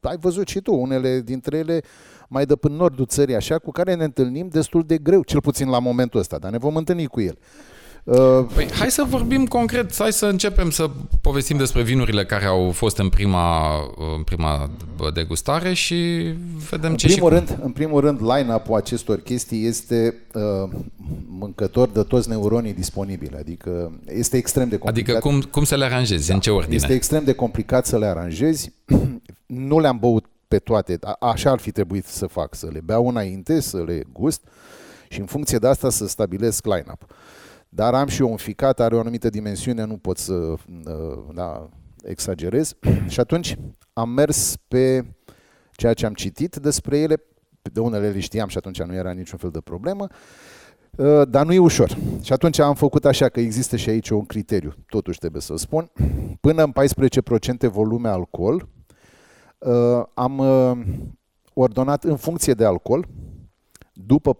Ai 0.00 0.16
văzut 0.20 0.48
și 0.48 0.60
tu, 0.60 0.74
unele 0.74 1.20
dintre 1.20 1.56
ele 1.56 1.82
mai 2.28 2.46
de 2.46 2.56
până 2.56 2.74
nordul 2.74 3.06
țării 3.06 3.34
așa, 3.34 3.58
cu 3.58 3.70
care 3.70 3.94
ne 3.94 4.04
întâlnim 4.04 4.48
destul 4.48 4.82
de 4.86 4.98
greu, 4.98 5.22
cel 5.22 5.40
puțin 5.40 5.68
la 5.68 5.78
momentul 5.78 6.20
ăsta, 6.20 6.38
dar 6.38 6.50
ne 6.50 6.58
vom 6.58 6.76
întâlni 6.76 7.06
cu 7.06 7.20
el. 7.20 7.38
Uh, 8.04 8.44
păi, 8.54 8.68
hai 8.72 8.90
să 8.90 9.04
vorbim 9.08 9.46
concret, 9.46 9.96
hai 9.96 10.12
să 10.12 10.26
începem 10.26 10.70
să 10.70 10.90
povestim 11.20 11.56
despre 11.56 11.82
vinurile 11.82 12.24
care 12.24 12.44
au 12.44 12.70
fost 12.70 12.98
în 12.98 13.08
prima, 13.08 13.76
în 14.16 14.22
prima 14.22 14.70
degustare 15.14 15.72
și 15.72 15.94
vedem 16.70 16.90
în 16.90 16.96
ce 16.96 17.06
primul 17.06 17.30
și 17.30 17.36
rând, 17.36 17.48
cum. 17.48 17.58
În 17.64 17.70
primul 17.70 18.00
rând, 18.00 18.20
line-up-ul 18.20 18.76
acestor 18.76 19.20
chestii 19.20 19.66
este 19.66 20.14
uh, 20.34 20.70
mâncător 21.26 21.88
de 21.88 22.02
toți 22.02 22.28
neuronii 22.28 22.72
disponibili, 22.72 23.36
adică 23.38 23.92
este 24.06 24.36
extrem 24.36 24.68
de 24.68 24.76
complicat. 24.76 25.14
Adică 25.14 25.28
cum, 25.28 25.40
cum 25.50 25.64
să 25.64 25.76
le 25.76 25.84
aranjezi, 25.84 26.28
da, 26.28 26.34
în 26.34 26.40
ce 26.40 26.50
ordine? 26.50 26.74
Este 26.74 26.92
extrem 26.92 27.24
de 27.24 27.32
complicat 27.32 27.86
să 27.86 27.98
le 27.98 28.06
aranjezi, 28.06 28.72
nu 29.46 29.80
le-am 29.80 29.98
băut 29.98 30.24
pe 30.48 30.58
toate, 30.58 30.98
A, 31.00 31.16
așa 31.20 31.50
ar 31.50 31.58
fi 31.58 31.70
trebuit 31.70 32.06
să 32.06 32.26
fac, 32.26 32.54
să 32.54 32.68
le 32.72 32.80
beau 32.84 33.08
înainte, 33.08 33.60
să 33.60 33.82
le 33.86 34.02
gust 34.12 34.40
și 35.08 35.20
în 35.20 35.26
funcție 35.26 35.58
de 35.58 35.66
asta 35.66 35.90
să 35.90 36.06
stabilesc 36.06 36.64
line-up. 36.64 37.02
Uh, 37.02 37.16
dar 37.74 37.94
am 37.94 38.06
și 38.06 38.20
eu 38.20 38.30
un 38.30 38.36
ficat, 38.36 38.80
are 38.80 38.94
o 38.94 38.98
anumită 38.98 39.28
dimensiune, 39.28 39.84
nu 39.84 39.96
pot 39.96 40.18
să 40.18 40.32
uh, 40.34 40.56
da, 41.34 41.68
exagerez. 42.02 42.74
și 43.08 43.20
atunci 43.20 43.56
am 43.92 44.08
mers 44.08 44.56
pe 44.68 45.04
ceea 45.72 45.94
ce 45.94 46.06
am 46.06 46.14
citit 46.14 46.56
despre 46.56 46.98
ele, 46.98 47.22
de 47.62 47.80
unele 47.80 48.10
le 48.10 48.20
știam 48.20 48.48
și 48.48 48.56
atunci 48.56 48.82
nu 48.82 48.94
era 48.94 49.12
niciun 49.12 49.38
fel 49.38 49.50
de 49.50 49.60
problemă, 49.60 50.06
uh, 50.96 51.22
dar 51.28 51.46
nu 51.46 51.52
e 51.52 51.58
ușor. 51.58 51.96
Și 52.22 52.32
atunci 52.32 52.58
am 52.58 52.74
făcut 52.74 53.04
așa 53.04 53.28
că 53.28 53.40
există 53.40 53.76
și 53.76 53.88
aici 53.88 54.08
un 54.08 54.26
criteriu, 54.26 54.74
totuși 54.86 55.18
trebuie 55.18 55.42
să 55.42 55.56
spun, 55.56 55.90
până 56.40 56.62
în 56.62 56.72
14% 57.66 57.70
volume 57.70 58.08
alcool, 58.08 58.68
uh, 59.58 60.02
am 60.14 60.38
uh, 60.38 60.78
ordonat 61.52 62.04
în 62.04 62.16
funcție 62.16 62.54
de 62.54 62.64
alcool, 62.64 63.08
după 63.92 64.36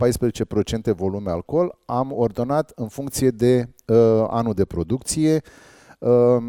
14% 0.93 0.95
volume 0.97 1.31
alcool, 1.31 1.79
am 1.85 2.13
ordonat 2.13 2.73
în 2.75 2.89
funcție 2.89 3.31
de 3.31 3.69
uh, 3.87 3.97
anul 4.29 4.55
de 4.55 4.65
producție 4.65 5.43
uh, 5.99 6.43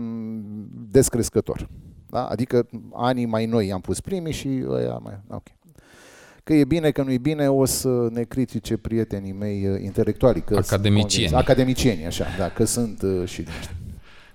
descrescător. 0.89 1.69
Da? 2.09 2.25
Adică 2.25 2.67
anii 2.93 3.25
mai 3.25 3.45
noi 3.45 3.71
am 3.71 3.81
pus 3.81 3.99
primii 3.99 4.33
și 4.33 4.63
ăia 4.67 4.99
mai... 5.03 5.19
Ok. 5.27 5.45
Că 6.43 6.53
e 6.53 6.65
bine, 6.65 6.91
că 6.91 7.03
nu 7.03 7.11
e 7.11 7.17
bine, 7.17 7.49
o 7.49 7.65
să 7.65 8.07
ne 8.11 8.23
critique 8.23 8.77
prietenii 8.77 9.31
mei 9.31 9.67
uh, 9.67 9.81
intelectuali. 9.81 10.41
Că 10.41 10.55
academicieni. 10.55 11.33
Academicieni, 11.33 12.05
așa, 12.05 12.25
da, 12.37 12.49
că 12.49 12.65
sunt 12.65 13.01
uh, 13.01 13.27
și 13.27 13.43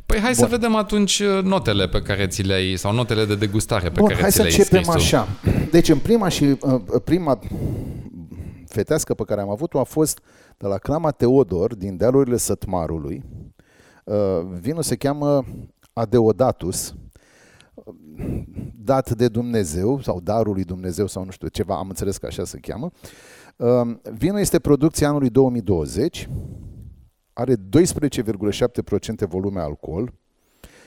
Păi 0.07 0.19
hai 0.19 0.33
Bun. 0.33 0.45
să 0.45 0.47
vedem 0.47 0.75
atunci 0.75 1.19
uh, 1.19 1.43
notele 1.43 1.89
pe 1.89 2.03
care 2.03 2.27
ți 2.27 2.43
le-ai, 2.43 2.75
sau 2.77 2.95
notele 2.95 3.25
de 3.25 3.35
degustare 3.35 3.89
pe 3.89 4.01
Bun, 4.01 4.09
care 4.09 4.21
hai 4.21 4.31
ți 4.31 4.39
le-ai 4.39 4.51
să 4.51 4.59
începem 4.59 4.83
scris 4.83 5.05
așa. 5.05 5.29
Deci 5.71 5.89
în 5.89 5.99
prima 5.99 6.29
și 6.29 6.45
uh, 6.45 6.81
prima 7.05 7.39
fetească 8.69 9.15
pe 9.15 9.25
care 9.25 9.41
am 9.41 9.51
avut-o 9.51 9.79
a 9.79 9.85
fost 9.85 10.21
de 10.57 10.67
la 10.67 10.79
Crama 10.79 11.11
Teodor, 11.11 11.75
din 11.75 11.97
dealurile 11.97 12.37
Sătmarului. 12.37 13.25
Uh, 14.05 14.15
vinul 14.61 14.83
se 14.83 14.97
cheamă 14.97 15.45
Adeodatus, 15.93 16.95
dat 18.75 19.11
de 19.11 19.29
Dumnezeu, 19.29 20.01
sau 20.01 20.21
darul 20.21 20.53
lui 20.53 20.65
Dumnezeu, 20.65 21.07
sau 21.07 21.25
nu 21.25 21.31
știu, 21.31 21.49
ceva, 21.49 21.77
am 21.77 21.89
înțeles 21.89 22.17
că 22.17 22.27
așa 22.27 22.45
se 22.45 22.59
cheamă. 22.59 22.91
Uh, 23.57 23.97
vinul 24.13 24.39
este 24.39 24.59
producția 24.59 25.09
anului 25.09 25.31
2020, 25.31 26.29
are 27.33 27.55
12,7% 27.57 27.61
volume 29.29 29.61
alcool 29.61 30.13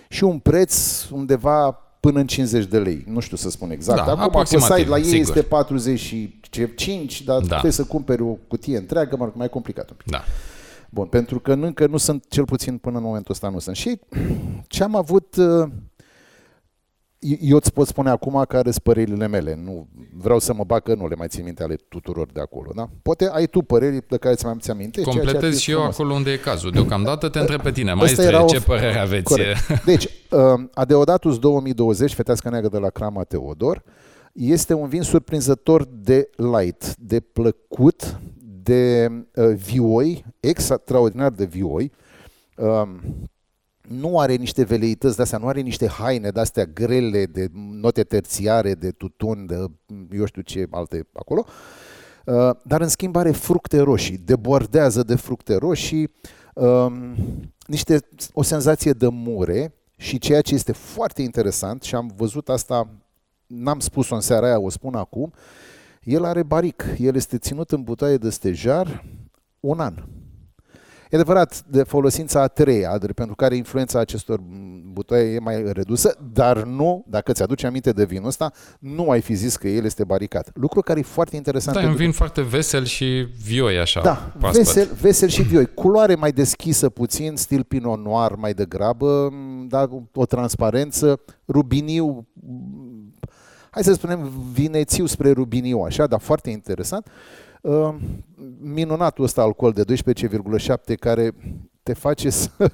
și 0.10 0.24
un 0.24 0.40
preț 0.40 1.04
undeva 1.10 1.78
până 2.02 2.20
în 2.20 2.28
50 2.28 2.66
de 2.66 2.80
lei. 2.80 3.04
Nu 3.08 3.20
știu 3.20 3.38
să 3.38 3.50
spun 3.50 3.72
exact. 3.72 4.06
Da, 4.06 4.12
Acum, 4.12 4.44
pe 4.50 4.58
site 4.58 4.86
la 4.86 4.98
ei 4.98 5.04
sigur. 5.04 5.20
este 5.20 5.42
45, 5.42 7.24
dar 7.24 7.40
da. 7.40 7.48
trebuie 7.48 7.72
să 7.72 7.84
cumperi 7.84 8.22
o 8.22 8.38
cutie 8.48 8.78
întreagă, 8.78 9.16
mă 9.16 9.32
mai 9.34 9.50
complicat 9.50 9.90
un 9.90 9.96
pic. 9.98 10.12
Da. 10.12 10.24
Bun, 10.90 11.06
pentru 11.06 11.40
că 11.40 11.54
încă 11.54 11.88
nu 11.88 11.98
sunt, 11.98 12.26
cel 12.28 12.46
puțin 12.46 12.78
până 12.78 12.98
în 12.98 13.04
momentul 13.04 13.32
ăsta 13.34 13.50
nu 13.50 13.60
sunt. 13.60 13.76
Și 13.76 14.00
ce 14.68 14.84
am 14.84 14.96
avut 14.96 15.36
uh, 15.36 15.70
eu 17.42 17.56
îți 17.56 17.74
pot 17.74 17.88
spune 17.88 18.10
acum 18.10 18.44
care 18.48 18.72
sunt 18.72 18.84
părerile 18.84 19.28
mele. 19.28 19.60
Nu 19.64 19.88
vreau 20.18 20.40
să 20.40 20.54
mă 20.54 20.64
bag 20.64 20.84
că 20.84 20.96
nu 20.96 21.08
le 21.08 21.16
mai 21.16 21.28
țin 21.28 21.44
minte 21.44 21.64
ale 21.64 21.76
tuturor 21.76 22.28
de 22.32 22.40
acolo. 22.40 22.72
Da? 22.76 22.90
Poate 23.02 23.30
ai 23.32 23.46
tu 23.46 23.62
păreri 23.62 24.08
de 24.08 24.18
care 24.18 24.36
ți 24.36 24.46
mai 24.46 24.56
ți 24.60 24.72
aminte. 24.72 25.02
Completez 25.02 25.58
și 25.58 25.72
eu 25.72 25.78
frumos. 25.78 25.96
acolo 25.96 26.14
unde 26.14 26.32
e 26.32 26.38
cazul. 26.38 26.72
Deocamdată 26.72 27.30
te 27.30 27.40
întreb 27.40 27.62
pe 27.62 27.72
tine. 27.72 27.94
Maestre, 27.94 28.44
ce 28.48 28.58
o... 28.58 28.60
părere 28.66 29.00
aveți? 29.00 29.24
Corect. 29.24 29.60
Deci, 29.86 30.04
uh, 30.04 30.40
Adeodatus 30.74 31.40
2020, 31.40 32.14
fetească 32.14 32.50
neagră 32.50 32.70
de 32.70 32.78
la 32.78 32.90
Crama 32.90 33.24
Teodor, 33.24 33.84
este 34.34 34.74
un 34.74 34.88
vin 34.88 35.02
surprinzător 35.02 35.88
de 35.92 36.30
light, 36.36 36.96
de 36.96 37.20
plăcut, 37.20 38.20
de 38.64 39.12
uh, 39.36 39.54
vioi, 39.56 40.26
extraordinar 40.40 41.32
de 41.32 41.46
vioi. 41.46 41.92
Uh, 42.56 42.90
nu 43.92 44.20
are 44.20 44.36
niște 44.36 44.64
veleități 44.64 45.16
de 45.16 45.22
astea, 45.22 45.38
nu 45.38 45.48
are 45.48 45.62
niște 45.62 45.88
haine 45.88 46.30
de 46.30 46.40
astea 46.40 46.66
grele, 46.66 47.26
de 47.26 47.48
note 47.54 48.04
terțiare, 48.04 48.74
de 48.74 48.92
tutun, 48.92 49.46
de 49.46 49.56
eu 50.12 50.26
știu 50.26 50.42
ce 50.42 50.68
alte 50.70 51.08
acolo, 51.14 51.46
uh, 52.26 52.50
dar 52.64 52.82
în 52.82 52.88
schimb 52.88 53.16
are 53.16 53.32
fructe 53.32 53.80
roșii, 53.80 54.18
debordează 54.18 55.04
de 55.04 55.16
fructe 55.16 55.56
roșii, 55.56 56.12
um, 56.54 57.16
niște, 57.66 58.00
o 58.34 58.42
senzație 58.42 58.92
de 58.92 59.08
mure 59.08 59.74
și 59.98 60.20
ceea 60.20 60.42
ce 60.42 60.54
este 60.54 60.72
foarte 60.72 61.22
interesant 61.22 61.84
și 61.84 61.96
am 61.96 62.14
văzut 62.16 62.50
asta, 62.50 62.90
n-am 63.48 63.80
spus-o 63.80 64.16
în 64.16 64.22
seara 64.22 64.46
aia, 64.46 64.60
o 64.60 64.70
spun 64.70 64.96
acum, 64.96 65.34
el 66.04 66.26
are 66.26 66.44
baric, 66.44 66.86
el 66.98 67.16
este 67.16 67.38
ținut 67.38 67.72
în 67.72 67.84
butaie 67.84 68.18
de 68.18 68.30
stejar 68.30 69.06
un 69.60 69.80
an. 69.80 69.94
E 71.12 71.16
adevărat, 71.16 71.64
de 71.68 71.84
folosința 71.84 72.42
a 72.42 72.48
treia, 72.48 72.98
pentru 73.16 73.36
care 73.36 73.56
influența 73.56 74.00
acestor 74.00 74.40
butoaie 74.92 75.34
e 75.34 75.40
mai 75.40 75.72
redusă, 75.72 76.18
dar 76.34 76.64
nu, 76.64 77.06
dacă 77.08 77.32
ți-aduce 77.32 77.68
aminte 77.68 77.92
de 77.92 78.06
vinul 78.06 78.28
ăsta, 78.28 78.52
nu 78.80 79.10
ai 79.10 79.22
fi 79.22 79.34
zis 79.34 79.56
că 79.56 79.68
el 79.68 79.86
este 79.86 80.04
baricat. 80.04 80.50
Lucru 80.54 80.82
care 80.82 81.00
e 81.00 81.04
foarte 81.04 81.36
interesant. 81.36 81.78
Da, 81.78 81.84
e 81.84 81.88
un 81.88 81.96
vin 81.96 82.12
foarte 82.12 82.42
vesel 82.42 82.86
și 82.86 83.28
vioi 83.44 83.78
așa. 83.78 84.02
Da, 84.02 84.34
vesel, 84.52 84.90
vesel 85.02 85.30
și 85.30 85.42
vioi. 85.42 85.66
Culoare 85.66 86.16
mai 86.16 86.32
deschisă 86.32 86.90
puțin, 86.90 87.36
stil 87.36 87.64
Pinot 87.64 88.04
Noir 88.04 88.36
mai 88.36 88.54
degrabă, 88.54 89.34
da, 89.68 89.90
o 90.14 90.26
transparență, 90.26 91.22
rubiniu, 91.48 92.28
hai 93.70 93.84
să 93.84 93.94
spunem 93.94 94.32
vinețiu 94.54 95.06
spre 95.06 95.32
rubiniu, 95.32 95.80
așa, 95.80 96.08
dar 96.08 96.20
foarte 96.20 96.50
interesant. 96.50 97.08
Uh, 97.08 97.51
minunatul 98.60 99.24
ăsta 99.24 99.42
alcool 99.42 99.72
de 99.72 99.84
12,7 99.84 100.96
care 101.00 101.32
te 101.84 101.94
face 101.94 102.30
să, 102.30 102.50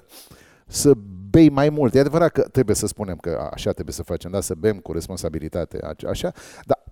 să 0.67 0.93
bei 1.29 1.49
mai 1.49 1.69
mult. 1.69 1.93
E 1.93 1.99
adevărat 1.99 2.31
că 2.31 2.41
trebuie 2.41 2.75
să 2.75 2.87
spunem 2.87 3.15
că 3.15 3.49
așa 3.53 3.71
trebuie 3.71 3.93
să 3.93 4.03
facem, 4.03 4.31
da? 4.31 4.41
să 4.41 4.55
bem 4.55 4.77
cu 4.77 4.91
responsabilitate, 4.91 5.79
așa, 6.07 6.31
dar 6.65 6.83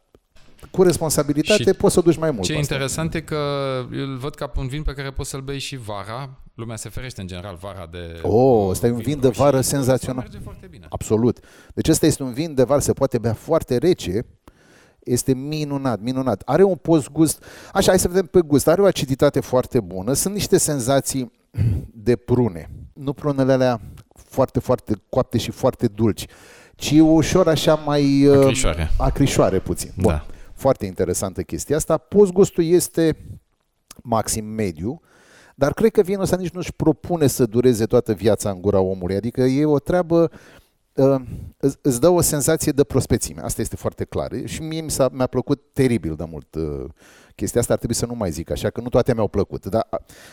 cu 0.71 0.83
responsabilitate 0.83 1.63
și 1.63 1.73
poți 1.73 1.93
să 1.93 1.99
o 1.99 2.03
duci 2.03 2.17
mai 2.17 2.31
mult. 2.31 2.43
Ce 2.43 2.55
interesant 2.55 3.13
e 3.13 3.21
că 3.21 3.37
îl 3.91 4.17
văd 4.17 4.35
ca 4.35 4.51
un 4.57 4.67
vin 4.67 4.83
pe 4.83 4.93
care 4.93 5.11
poți 5.11 5.29
să-l 5.29 5.41
bei 5.41 5.59
și 5.59 5.77
vara. 5.77 6.39
Lumea 6.53 6.75
se 6.75 6.89
ferește 6.89 7.21
în 7.21 7.27
general 7.27 7.57
vara 7.61 7.87
de 7.91 8.19
Oh, 8.21 8.67
ăsta 8.69 8.87
e 8.87 8.91
un 8.91 8.97
vin 8.99 9.19
de 9.19 9.29
vară 9.29 9.61
senzațional. 9.61 10.21
Merge 10.21 10.43
foarte 10.43 10.67
bine. 10.67 10.85
Absolut. 10.89 11.39
Deci 11.73 11.87
ăsta 11.87 12.05
este 12.05 12.23
un 12.23 12.33
vin 12.33 12.53
de 12.53 12.63
vară, 12.63 12.79
se 12.79 12.93
poate 12.93 13.17
bea 13.17 13.33
foarte 13.33 13.77
rece, 13.77 14.25
este 15.05 15.33
minunat, 15.33 16.01
minunat. 16.01 16.41
Are 16.45 16.63
un 16.63 16.75
post-gust, 16.75 17.43
așa, 17.74 17.89
hai 17.89 18.00
să 18.00 18.07
vedem 18.07 18.25
pe 18.25 18.41
gust, 18.41 18.67
are 18.67 18.81
o 18.81 18.85
aciditate 18.85 19.39
foarte 19.39 19.79
bună, 19.79 20.13
sunt 20.13 20.33
niște 20.33 20.57
senzații 20.57 21.31
de 21.93 22.15
prune, 22.15 22.69
nu 22.93 23.13
prunele 23.13 23.53
alea 23.53 23.81
foarte, 24.13 24.59
foarte 24.59 24.93
coapte 25.09 25.38
și 25.38 25.51
foarte 25.51 25.88
dulci, 25.88 26.25
ci 26.75 26.91
ușor 27.00 27.47
așa 27.47 27.75
mai... 27.75 28.25
Uh, 28.25 28.38
acrișoare. 28.38 28.91
Acrișoare 28.97 29.59
puțin. 29.59 29.91
Bun. 29.97 30.12
Da. 30.12 30.25
Foarte 30.53 30.85
interesantă 30.85 31.41
chestia 31.41 31.75
asta. 31.75 31.97
Post-gustul 31.97 32.63
este 32.63 33.17
maxim 34.03 34.45
mediu, 34.45 35.01
dar 35.55 35.74
cred 35.74 35.91
că 35.91 36.01
vinul 36.01 36.21
ăsta 36.21 36.35
nici 36.35 36.50
nu-și 36.50 36.74
propune 36.74 37.27
să 37.27 37.45
dureze 37.45 37.85
toată 37.85 38.13
viața 38.13 38.50
în 38.50 38.62
gura 38.62 38.79
omului. 38.79 39.15
Adică 39.15 39.41
e 39.41 39.65
o 39.65 39.79
treabă 39.79 40.21
uh, 40.31 40.39
îți 41.81 41.99
dă 41.99 42.09
o 42.09 42.21
senzație 42.21 42.71
de 42.71 42.83
prospețime. 42.83 43.41
Asta 43.41 43.61
este 43.61 43.75
foarte 43.75 44.03
clar. 44.05 44.31
Și 44.45 44.61
mie 44.61 44.81
mi 44.81 44.91
s-a, 44.91 45.09
mi-a 45.11 45.27
plăcut 45.27 45.61
teribil 45.73 46.15
de 46.15 46.25
mult 46.29 46.55
uh, 46.55 46.85
chestia 47.35 47.59
asta. 47.61 47.73
Ar 47.73 47.77
trebui 47.77 47.95
să 47.95 48.05
nu 48.05 48.15
mai 48.15 48.31
zic 48.31 48.51
așa, 48.51 48.69
că 48.69 48.81
nu 48.81 48.89
toate 48.89 49.13
mi-au 49.13 49.27
plăcut. 49.27 49.65
Dar 49.65 49.87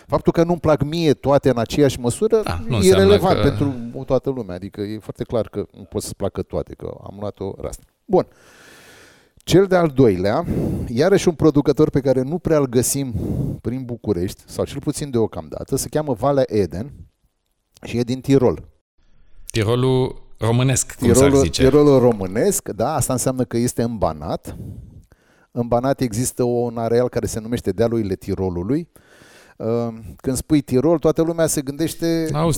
faptul 0.06 0.32
că 0.32 0.44
nu-mi 0.44 0.60
plac 0.60 0.82
mie 0.82 1.14
toate 1.14 1.48
în 1.48 1.58
aceeași 1.58 2.00
măsură 2.00 2.42
da, 2.42 2.60
e 2.82 2.92
relevant 2.92 3.40
că... 3.40 3.48
pentru 3.48 3.74
toată 4.04 4.30
lumea. 4.30 4.54
Adică 4.54 4.80
e 4.80 4.98
foarte 4.98 5.24
clar 5.24 5.48
că 5.48 5.66
nu 5.76 5.82
pot 5.82 6.02
să 6.02 6.14
placă 6.16 6.42
toate, 6.42 6.74
că 6.74 6.94
am 7.02 7.16
luat-o 7.20 7.52
rastă. 7.60 7.82
Bun. 8.04 8.26
Cel 9.36 9.66
de-al 9.66 9.88
doilea, 9.88 10.44
iarăși 10.86 11.28
un 11.28 11.34
producător 11.34 11.90
pe 11.90 12.00
care 12.00 12.22
nu 12.22 12.38
prea 12.38 12.58
îl 12.58 12.66
găsim 12.66 13.14
prin 13.60 13.84
București, 13.84 14.42
sau 14.46 14.64
cel 14.64 14.80
puțin 14.80 15.10
deocamdată, 15.10 15.76
se 15.76 15.88
cheamă 15.88 16.12
Valea 16.12 16.44
Eden 16.46 16.92
și 17.82 17.98
e 17.98 18.02
din 18.02 18.20
Tirol. 18.20 18.68
Tirolul 19.50 20.21
Românesc, 20.42 20.94
cum 20.94 21.08
Tirolul, 21.08 21.30
s-ar 21.32 21.44
zice. 21.44 21.62
Tirolul 21.62 21.98
românesc, 21.98 22.68
da, 22.68 22.94
asta 22.94 23.12
înseamnă 23.12 23.44
că 23.44 23.56
este 23.56 23.82
în 23.82 23.98
Banat. 23.98 24.56
În 25.50 25.68
Banat 25.68 26.00
există 26.00 26.42
un 26.42 26.78
areal 26.78 27.08
care 27.08 27.26
se 27.26 27.40
numește 27.40 27.70
Dealurile 27.70 28.14
Tirolului. 28.14 28.88
Ehm, 29.56 30.14
când 30.16 30.36
spui 30.36 30.60
Tirol, 30.60 30.98
toată 30.98 31.22
lumea 31.22 31.46
se 31.46 31.60
gândește 31.60 32.28
la, 32.30 32.48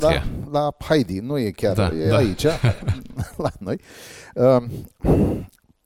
la 0.51 0.77
Heidi, 0.89 1.19
nu 1.19 1.39
e 1.39 1.51
chiar 1.51 1.75
da, 1.75 1.91
e 1.95 2.09
da. 2.09 2.17
aici, 2.17 2.45
la 3.45 3.51
noi. 3.59 3.81
Ehm, 4.35 4.71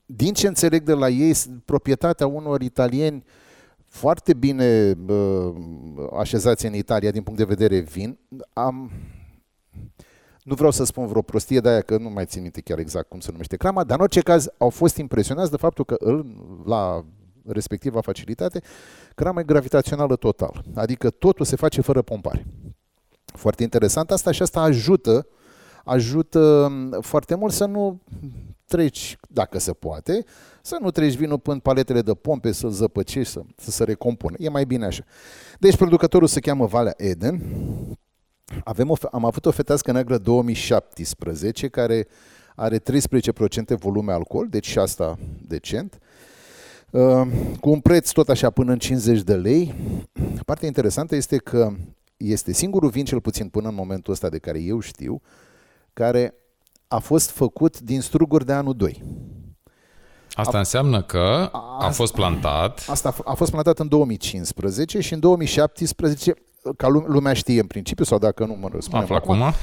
din 0.07 0.33
ce 0.33 0.47
înțeleg 0.47 0.83
de 0.83 0.93
la 0.93 1.09
ei, 1.09 1.35
proprietatea 1.65 2.27
unor 2.27 2.63
italieni 2.63 3.25
foarte 3.89 4.35
bine 4.35 4.97
așezați 6.19 6.67
în 6.67 6.75
Italia 6.75 7.11
din 7.11 7.23
punct 7.23 7.39
de 7.39 7.55
vedere 7.55 7.79
vin. 7.79 8.19
Am, 8.53 8.91
nu 10.49 10.55
vreau 10.55 10.71
să 10.71 10.85
spun 10.85 11.07
vreo 11.07 11.23
prostie 11.23 11.61
de 11.61 11.69
aia 11.69 11.81
că 11.81 11.99
nu 11.99 12.09
mai 12.09 12.25
țin 12.27 12.43
minte 12.43 12.61
chiar 12.61 12.79
exact 12.79 13.09
cum 13.09 13.21
se 13.21 13.31
numește 13.31 13.57
crama, 13.57 13.85
dar 13.85 13.97
în 13.97 14.03
orice 14.03 14.21
caz 14.21 14.49
au 14.59 14.71
fost 14.71 14.97
impresionați 14.97 15.51
de 15.51 15.57
faptul 15.57 15.85
că 15.85 15.97
îl, 15.99 16.27
la 16.67 17.05
respectiva 17.47 18.01
facilitate, 18.01 18.63
crama 19.15 19.41
e 19.41 19.45
gravitațională 19.45 20.17
total. 20.17 20.65
Adică 20.75 21.11
totul 21.11 21.45
se 21.45 21.57
face 21.57 21.81
fără 21.81 22.03
pompare. 22.03 22.47
Foarte 23.25 23.63
interesant 23.63 24.11
asta 24.11 24.31
și 24.31 24.43
asta 24.43 24.61
ajută 24.61 25.27
ajută 25.85 26.73
foarte 27.01 27.35
mult 27.35 27.53
să 27.53 27.65
nu 27.65 28.01
treci, 28.67 29.17
dacă 29.29 29.59
se 29.59 29.73
poate, 29.73 30.25
să 30.63 30.79
nu 30.81 30.91
treci 30.91 31.15
vinul 31.15 31.39
până 31.39 31.61
paletele 31.61 32.03
de 32.03 32.15
pompe, 32.15 32.53
să-l 32.53 32.71
zăpăcești, 32.71 33.33
să, 33.33 33.41
să 33.57 33.71
se 33.71 33.85
recompună. 33.85 34.37
E 34.39 34.49
mai 34.49 34.65
bine 34.65 34.85
așa. 34.85 35.05
Deci 35.59 35.77
producătorul 35.77 36.29
se 36.29 36.41
cheamă 36.41 36.67
Valea 36.67 36.95
Eden. 36.97 37.43
Avem 38.65 38.91
o, 38.91 38.95
am 39.13 39.25
avut 39.25 39.47
o 39.47 39.51
fetească 39.51 39.93
neagră 39.93 40.19
2017 40.19 41.69
care 41.69 42.07
are 42.55 42.79
13% 42.79 42.81
volume 43.79 44.13
alcool, 44.13 44.47
deci 44.51 44.67
și 44.67 44.79
asta 44.79 45.19
decent. 45.47 45.99
Uh, 46.91 47.27
cu 47.61 47.71
un 47.71 47.81
preț 47.81 48.11
tot 48.11 48.29
așa 48.29 48.51
până 48.51 48.73
în 48.73 48.79
50 48.79 49.23
de 49.23 49.35
lei. 49.35 49.75
Partea 50.45 50.67
interesantă 50.67 51.17
este 51.17 51.37
că 51.37 51.73
este 52.17 52.53
singurul 52.53 52.91
vin, 52.91 53.05
cel 53.05 53.21
puțin 53.21 53.49
până 53.49 53.69
în 53.69 53.75
momentul 53.75 54.13
ăsta 54.13 54.29
de 54.29 54.39
care 54.39 54.61
eu 54.61 54.81
știu, 54.81 55.21
care 55.93 56.35
a 56.89 56.99
fost 56.99 57.31
făcut 57.31 57.81
din 57.81 58.01
struguri 58.01 58.47
de 58.47 58.53
anul 58.53 58.75
2. 58.75 59.03
Asta 60.33 60.57
a, 60.57 60.59
înseamnă 60.59 61.03
că 61.03 61.49
a, 61.53 61.77
a 61.81 61.91
fost 61.91 62.13
plantat. 62.13 62.87
Asta 62.89 63.15
a 63.25 63.35
fost 63.35 63.51
plantat 63.51 63.79
în 63.79 63.89
2015 63.89 65.01
și 65.01 65.13
în 65.13 65.21
2017, 65.21 66.35
ca 66.77 66.89
lumea 66.89 67.33
știe 67.33 67.61
în 67.61 67.67
principiu, 67.67 68.05
sau 68.05 68.19
dacă 68.19 68.45
nu 68.45 68.57
mă 68.61 68.69
răspundem 68.73 69.03
Afla 69.03 69.17
acum, 69.17 69.55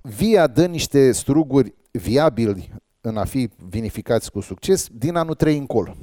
Via 0.00 0.46
dă 0.46 0.66
niște 0.66 1.12
struguri 1.12 1.74
viabili 1.90 2.72
în 3.00 3.16
a 3.16 3.24
fi 3.24 3.50
vinificați 3.68 4.30
cu 4.30 4.40
succes 4.40 4.86
din 4.92 5.16
anul 5.16 5.34
3 5.34 5.56
încolo. 5.56 5.96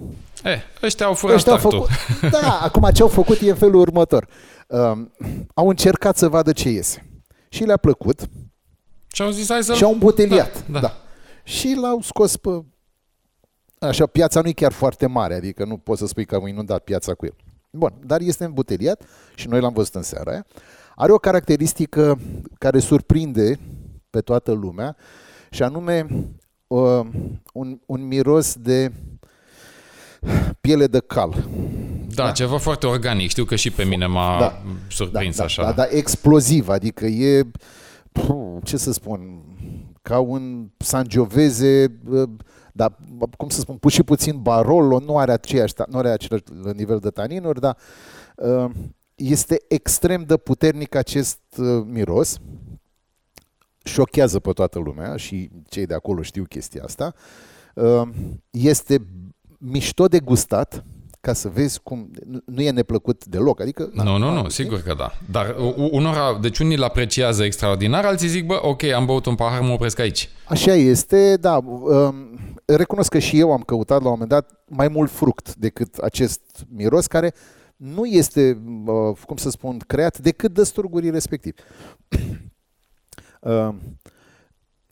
Eh, 0.43 0.59
ăștia 0.83 1.05
au 1.05 1.13
furat 1.13 1.35
ăștia 1.35 1.51
au 1.51 1.57
făcut, 1.57 1.89
Da, 2.31 2.59
acum 2.67 2.89
ce 2.93 3.01
au 3.01 3.07
făcut 3.07 3.41
e 3.41 3.49
în 3.49 3.55
felul 3.55 3.75
următor. 3.75 4.27
Um, 4.67 5.11
au 5.53 5.69
încercat 5.69 6.17
să 6.17 6.29
vadă 6.29 6.51
ce 6.51 6.69
iese. 6.69 7.09
Și 7.49 7.63
le-a 7.63 7.77
plăcut. 7.77 8.29
Și 9.07 9.21
au 9.21 9.29
zis, 9.29 9.49
hai 9.49 9.63
să... 9.63 9.73
Și 9.73 9.83
au 9.83 9.91
îmbuteliat. 9.91 10.67
Da, 10.67 10.73
da. 10.73 10.79
da. 10.79 10.93
Și 11.43 11.77
l-au 11.81 12.01
scos 12.01 12.37
pe... 12.37 12.49
Așa, 13.79 14.05
piața 14.05 14.41
nu 14.41 14.47
e 14.47 14.51
chiar 14.51 14.71
foarte 14.71 15.05
mare, 15.07 15.35
adică 15.35 15.65
nu 15.65 15.77
poți 15.77 15.99
să 15.99 16.07
spui 16.07 16.25
că 16.25 16.35
au 16.35 16.45
inundat 16.45 16.83
piața 16.83 17.13
cu 17.13 17.25
el. 17.25 17.35
Bun, 17.77 17.93
dar 18.05 18.21
este 18.21 18.43
îmbuteliat 18.43 19.01
și 19.35 19.47
noi 19.47 19.59
l-am 19.59 19.73
văzut 19.73 19.95
în 19.95 20.01
seara 20.01 20.31
aia. 20.31 20.45
Are 20.95 21.11
o 21.11 21.17
caracteristică 21.17 22.19
care 22.57 22.79
surprinde 22.79 23.59
pe 24.09 24.19
toată 24.19 24.51
lumea 24.51 24.95
și 25.49 25.63
anume 25.63 26.07
uh, 26.67 26.99
un, 27.53 27.79
un 27.85 28.07
miros 28.07 28.55
de 28.55 28.91
piele 30.61 30.87
de 30.87 30.99
cal. 30.99 31.47
Da, 32.07 32.23
da, 32.23 32.31
ceva 32.31 32.57
foarte 32.57 32.87
organic. 32.87 33.29
Știu 33.29 33.43
că 33.45 33.55
și 33.55 33.71
pe 33.71 33.83
mine 33.83 34.05
m-a 34.05 34.39
da, 34.39 34.61
surprins 34.89 35.37
da, 35.37 35.43
așa. 35.43 35.63
Da, 35.63 35.71
da, 35.71 35.87
exploziv, 35.89 36.69
adică 36.69 37.05
e, 37.05 37.43
ce 38.63 38.77
să 38.77 38.91
spun, 38.91 39.41
ca 40.01 40.19
un 40.19 40.67
sangioveze, 40.77 41.99
dar 42.75 42.97
cum 43.37 43.49
să 43.49 43.59
spun, 43.59 43.77
și 43.89 44.03
puțin 44.03 44.41
Barolo, 44.41 44.99
nu 44.99 45.17
are, 45.17 45.31
aceeași, 45.31 45.73
nu 45.87 45.97
are 45.97 46.09
același 46.09 46.43
nivel 46.75 46.99
de 46.99 47.09
taninuri, 47.09 47.59
dar 47.59 47.77
uh, 48.35 48.69
este 49.15 49.57
extrem 49.67 50.23
de 50.23 50.37
puternic 50.37 50.95
acest 50.95 51.39
uh, 51.57 51.83
miros 51.85 52.39
șochează 53.83 54.39
pe 54.39 54.51
toată 54.51 54.79
lumea 54.79 55.15
și 55.15 55.49
cei 55.69 55.85
de 55.85 55.93
acolo 55.93 56.21
știu 56.21 56.43
chestia 56.43 56.83
asta. 56.83 57.13
Ehm, 57.75 58.13
este 58.51 59.07
mișto 59.57 60.05
de 60.05 60.19
gustat, 60.19 60.83
ca 61.21 61.33
să 61.33 61.49
vezi 61.53 61.79
cum 61.83 62.11
nu 62.45 62.61
e 62.61 62.71
neplăcut 62.71 63.25
deloc. 63.25 63.61
Adică, 63.61 63.89
nu, 63.93 64.17
nu, 64.17 64.33
nu, 64.33 64.49
sigur 64.49 64.81
că 64.81 64.93
da. 64.97 65.11
Dar 65.31 65.55
unora, 65.91 66.37
deci 66.41 66.59
unii 66.59 66.75
îl 66.75 66.83
apreciază 66.83 67.43
extraordinar, 67.43 68.05
alții 68.05 68.27
zic, 68.27 68.45
bă, 68.45 68.59
ok, 68.61 68.83
am 68.83 69.05
băut 69.05 69.25
un 69.25 69.35
pahar, 69.35 69.61
mă 69.61 69.71
opresc 69.71 69.99
aici. 69.99 70.29
Așa 70.47 70.73
este, 70.73 71.37
da. 71.37 71.59
Ehm, 72.65 72.77
recunosc 72.77 73.09
că 73.09 73.19
și 73.19 73.39
eu 73.39 73.51
am 73.51 73.61
căutat 73.61 74.01
la 74.01 74.05
un 74.05 74.11
moment 74.11 74.29
dat 74.29 74.63
mai 74.67 74.87
mult 74.87 75.11
fruct 75.11 75.55
decât 75.55 75.95
acest 75.97 76.41
miros, 76.69 77.07
care 77.07 77.33
nu 77.75 78.05
este, 78.05 78.61
cum 79.25 79.35
să 79.35 79.49
spun, 79.49 79.77
creat 79.87 80.17
decât 80.17 80.53
de 80.53 80.63
sturgurii 80.63 81.09
respectiv. 81.09 81.55
Ehm, 83.41 83.81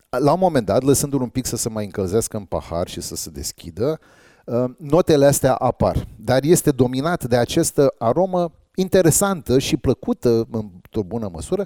la 0.26 0.34
un 0.34 0.40
moment 0.40 0.66
dat, 0.66 0.84
lăsându-l 0.84 1.22
un 1.22 1.30
pic 1.30 1.46
să 1.46 1.56
se 1.56 1.70
mai 1.70 1.86
încălzească 1.86 2.38
în 2.38 2.46
pahar 2.46 2.88
și 2.88 3.02
să 3.02 3.16
se 3.16 3.30
deschidă, 3.30 4.00
ehm, 4.46 4.76
notele 4.80 5.26
astea 5.26 5.54
apar, 5.54 6.08
dar 6.16 6.44
este 6.44 6.72
dominat 6.72 7.24
de 7.24 7.38
această 7.38 7.94
aromă 7.98 8.52
interesantă 8.76 9.60
și 9.60 9.78
plăcută, 9.78 10.48
într-o 10.52 11.04
bună 11.04 11.30
măsură, 11.32 11.66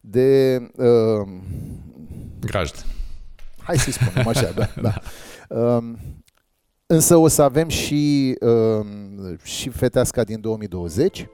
de... 0.00 0.58
Uh, 0.76 1.28
Grajd. 2.40 2.86
Hai 3.62 3.78
să-i 3.78 3.92
spunem 3.92 4.28
așa, 4.28 4.50
da. 4.50 4.68
da. 4.82 5.00
Uh, 5.48 5.78
însă 6.86 7.16
o 7.16 7.28
să 7.28 7.42
avem 7.42 7.68
și, 7.68 8.36
uh, 8.40 8.86
și 9.42 9.68
feteasca 9.68 10.24
din 10.24 10.40
2020, 10.40 11.28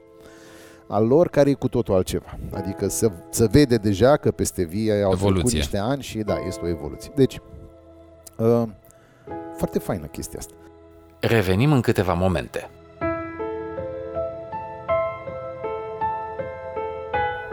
al 0.87 1.07
lor 1.07 1.27
care 1.29 1.49
e 1.49 1.53
cu 1.53 1.67
totul 1.67 1.93
altceva. 1.93 2.37
Adică 2.53 2.87
se, 2.87 3.11
se 3.29 3.47
vede 3.51 3.75
deja 3.75 4.17
că 4.17 4.31
peste 4.31 4.63
vie 4.63 4.91
au 4.93 5.11
evoluție. 5.11 5.31
trecut 5.33 5.51
niște 5.51 5.77
ani 5.77 6.01
și 6.01 6.17
da, 6.17 6.37
este 6.47 6.65
o 6.65 6.67
evoluție. 6.67 7.11
Deci, 7.15 7.39
uh, 8.37 8.63
foarte 9.57 9.79
faină 9.79 10.05
chestia 10.05 10.39
asta. 10.39 10.53
Revenim 11.19 11.71
în 11.71 11.81
câteva 11.81 12.13
momente. 12.13 12.69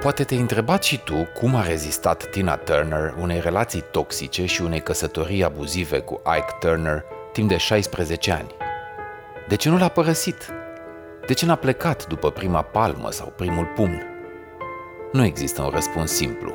Poate 0.02 0.24
te-ai 0.24 0.40
întrebat 0.40 0.82
și 0.82 0.98
tu 0.98 1.28
cum 1.34 1.54
a 1.54 1.66
rezistat 1.66 2.30
Tina 2.30 2.56
Turner 2.56 3.14
unei 3.20 3.40
relații 3.40 3.84
toxice 3.90 4.46
și 4.46 4.62
unei 4.62 4.80
căsătorii 4.80 5.44
abuzive 5.44 5.98
cu 5.98 6.22
Ike 6.36 6.56
Turner 6.60 7.04
timp 7.32 7.48
de 7.48 7.56
16 7.56 8.32
ani. 8.32 8.54
De 9.48 9.56
ce 9.56 9.68
nu 9.68 9.78
l-a 9.78 9.88
părăsit? 9.88 10.50
De 11.26 11.32
ce 11.32 11.46
n-a 11.46 11.54
plecat 11.54 12.06
după 12.06 12.30
prima 12.30 12.62
palmă 12.62 13.10
sau 13.10 13.32
primul 13.36 13.72
pumn? 13.74 14.02
Nu 15.12 15.24
există 15.24 15.62
un 15.62 15.68
răspuns 15.68 16.12
simplu. 16.12 16.52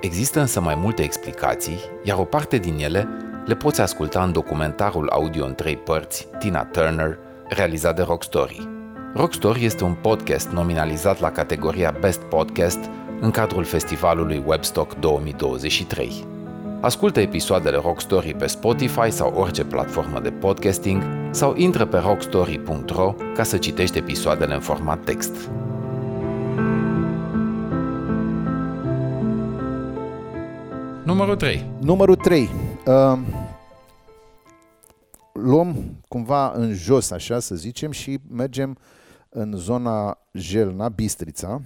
Există 0.00 0.40
însă 0.40 0.60
mai 0.60 0.74
multe 0.74 1.02
explicații, 1.02 1.78
iar 2.02 2.18
o 2.18 2.24
parte 2.24 2.56
din 2.56 2.78
ele 2.78 3.08
le 3.46 3.54
poți 3.54 3.80
asculta 3.80 4.22
în 4.22 4.32
documentarul 4.32 5.08
audio 5.08 5.44
în 5.44 5.54
trei 5.54 5.76
părți, 5.76 6.28
Tina 6.38 6.64
Turner, 6.64 7.18
realizat 7.48 7.96
de 7.96 8.02
Rockstory. 8.02 8.73
Rockstory 9.16 9.64
este 9.64 9.84
un 9.84 9.94
podcast 9.94 10.48
nominalizat 10.48 11.20
la 11.20 11.30
categoria 11.30 11.96
Best 12.00 12.20
Podcast 12.20 12.78
în 13.20 13.30
cadrul 13.30 13.64
festivalului 13.64 14.42
Webstock 14.46 14.94
2023. 14.94 16.24
Ascultă 16.80 17.20
episoadele 17.20 17.76
Rockstory 17.76 18.34
pe 18.34 18.46
Spotify 18.46 19.10
sau 19.10 19.34
orice 19.34 19.64
platformă 19.64 20.20
de 20.20 20.30
podcasting 20.30 21.02
sau 21.30 21.56
intră 21.56 21.86
pe 21.86 21.98
rockstory.ro 21.98 23.14
ca 23.34 23.42
să 23.42 23.58
citești 23.58 23.98
episoadele 23.98 24.54
în 24.54 24.60
format 24.60 25.04
text. 25.04 25.50
Numărul 31.04 31.36
3. 31.36 31.70
Numărul 31.80 32.16
3. 32.16 32.48
Uh, 32.86 33.18
luăm 35.32 36.00
cumva 36.08 36.52
în 36.54 36.72
jos, 36.72 37.10
așa 37.10 37.38
să 37.38 37.54
zicem, 37.54 37.90
și 37.90 38.18
mergem 38.30 38.78
în 39.36 39.52
zona 39.56 40.18
Jelna, 40.32 40.88
Bistrița, 40.88 41.60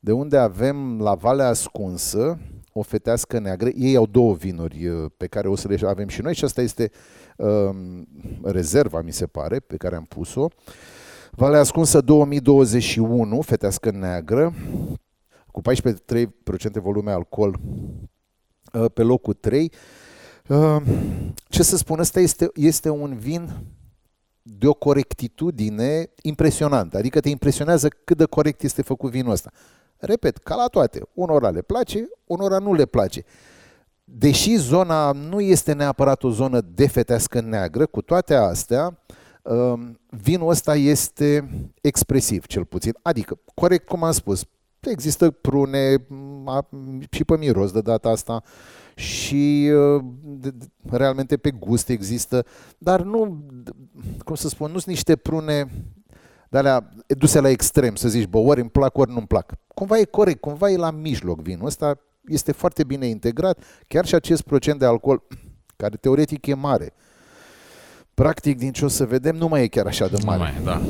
de 0.00 0.12
unde 0.12 0.36
avem 0.36 1.00
la 1.00 1.14
Valea 1.14 1.48
Ascunsă, 1.48 2.38
o 2.72 2.82
fetească 2.82 3.38
neagră. 3.38 3.68
Ei 3.68 3.96
au 3.96 4.06
două 4.06 4.34
vinuri 4.34 4.86
uh, 4.86 5.10
pe 5.16 5.26
care 5.26 5.48
o 5.48 5.56
să 5.56 5.68
le 5.68 5.86
avem 5.86 6.08
și 6.08 6.20
noi 6.20 6.34
și 6.34 6.44
asta 6.44 6.62
este 6.62 6.90
um, 7.36 8.08
rezerva, 8.42 9.00
mi 9.00 9.12
se 9.12 9.26
pare, 9.26 9.60
pe 9.60 9.76
care 9.76 9.96
am 9.96 10.04
pus-o. 10.04 10.48
Valea 11.30 11.60
Ascunsă 11.60 12.00
2021, 12.00 13.40
fetească 13.40 13.90
neagră, 13.90 14.54
cu 15.46 15.60
14,3% 15.60 16.82
volume 16.82 17.10
alcool 17.10 17.60
uh, 18.72 18.84
pe 18.94 19.02
locul 19.02 19.34
3. 19.34 19.72
Uh, 20.48 20.82
ce 21.48 21.62
să 21.62 21.76
spun, 21.76 21.98
ăsta 21.98 22.20
este, 22.20 22.50
este 22.54 22.88
un 22.88 23.16
vin 23.16 23.50
de 24.58 24.66
o 24.66 24.74
corectitudine 24.74 26.10
impresionantă. 26.22 26.96
Adică 26.96 27.20
te 27.20 27.28
impresionează 27.28 27.88
cât 28.04 28.16
de 28.16 28.24
corect 28.24 28.62
este 28.62 28.82
făcut 28.82 29.10
vinul 29.10 29.32
ăsta. 29.32 29.50
Repet, 29.96 30.38
ca 30.38 30.54
la 30.54 30.66
toate. 30.66 31.02
Unora 31.14 31.50
le 31.50 31.62
place, 31.62 32.08
unora 32.24 32.58
nu 32.58 32.74
le 32.74 32.86
place. 32.86 33.24
Deși 34.04 34.56
zona 34.56 35.12
nu 35.12 35.40
este 35.40 35.72
neapărat 35.72 36.22
o 36.22 36.30
zonă 36.30 36.60
de 36.60 36.86
fetească 36.86 37.40
neagră, 37.40 37.86
cu 37.86 38.02
toate 38.02 38.34
astea, 38.34 39.02
um, 39.42 40.00
vinul 40.10 40.48
ăsta 40.48 40.74
este 40.74 41.48
expresiv, 41.80 42.46
cel 42.46 42.64
puțin. 42.64 42.94
Adică, 43.02 43.38
corect 43.54 43.86
cum 43.86 44.04
am 44.04 44.12
spus, 44.12 44.44
există 44.80 45.30
prune 45.30 46.06
și 47.10 47.24
pe 47.24 47.36
miros 47.36 47.72
de 47.72 47.80
data 47.80 48.08
asta 48.08 48.42
și 48.98 49.70
uh, 49.74 50.04
realmente 50.90 51.36
pe 51.36 51.50
gust 51.50 51.88
există, 51.88 52.46
dar 52.78 53.02
nu, 53.02 53.44
cum 54.24 54.34
să 54.34 54.48
spun, 54.48 54.70
nu 54.70 54.78
sunt 54.78 54.94
niște 54.94 55.16
prune 55.16 55.68
de 56.48 56.58
alea 56.58 56.88
duse 57.06 57.40
la 57.40 57.48
extrem, 57.48 57.94
să 57.94 58.08
zici, 58.08 58.26
bă, 58.26 58.38
ori 58.38 58.60
îmi 58.60 58.70
plac, 58.70 58.98
ori 58.98 59.12
nu-mi 59.12 59.26
plac. 59.26 59.52
Cumva 59.74 59.98
e 59.98 60.04
corect, 60.04 60.40
cumva 60.40 60.70
e 60.70 60.76
la 60.76 60.90
mijloc 60.90 61.40
vinul 61.40 61.66
ăsta, 61.66 61.98
este 62.26 62.52
foarte 62.52 62.84
bine 62.84 63.06
integrat, 63.06 63.64
chiar 63.88 64.06
și 64.06 64.14
acest 64.14 64.42
procent 64.42 64.78
de 64.78 64.84
alcool 64.84 65.22
care 65.76 65.96
teoretic 65.96 66.46
e 66.46 66.54
mare. 66.54 66.92
Practic, 68.14 68.58
din 68.58 68.72
ce 68.72 68.84
o 68.84 68.88
să 68.88 69.04
vedem, 69.04 69.36
nu 69.36 69.48
mai 69.48 69.62
e 69.62 69.68
chiar 69.68 69.86
așa 69.86 70.06
de 70.08 70.16
mare. 70.24 70.54
Nu 70.58 70.64
mai, 70.64 70.80
da. 70.80 70.82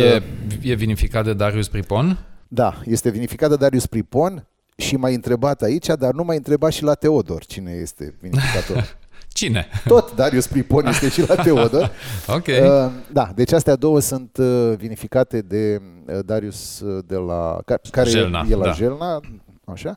E, 0.00 0.22
e 0.62 0.74
vinificat 0.74 1.24
de 1.24 1.34
Darius 1.34 1.68
Pripon? 1.68 2.18
Da, 2.48 2.80
este 2.84 3.10
vinificat 3.10 3.48
de 3.48 3.56
Darius 3.56 3.86
Pripon 3.86 4.46
și 4.76 4.96
m-ai 4.96 5.14
întrebat 5.14 5.62
aici, 5.62 5.86
dar 5.86 6.12
nu 6.12 6.24
m-ai 6.24 6.36
întrebat 6.36 6.72
și 6.72 6.82
la 6.82 6.94
Teodor 6.94 7.44
cine 7.44 7.72
este 7.72 8.14
vinificator. 8.20 8.84
Cine? 9.32 9.66
Tot 9.86 10.14
Darius 10.14 10.46
Pripon 10.46 10.86
este 10.86 11.08
și 11.08 11.28
la 11.28 11.34
Teodor. 11.44 11.90
ok. 12.28 12.46
Uh, 12.46 12.90
da, 13.12 13.30
deci 13.34 13.52
astea 13.52 13.76
două 13.76 14.00
sunt 14.00 14.36
uh, 14.36 14.72
vinificate 14.76 15.40
de 15.40 15.80
uh, 16.06 16.18
Darius 16.24 16.80
uh, 16.80 17.04
de 17.06 17.14
la, 17.16 17.58
ca- 17.64 17.80
care 17.90 18.08
Jelna, 18.10 18.46
e 18.50 18.54
la 18.54 18.64
da. 18.64 18.72
Jelna, 18.72 19.20
așa. 19.64 19.96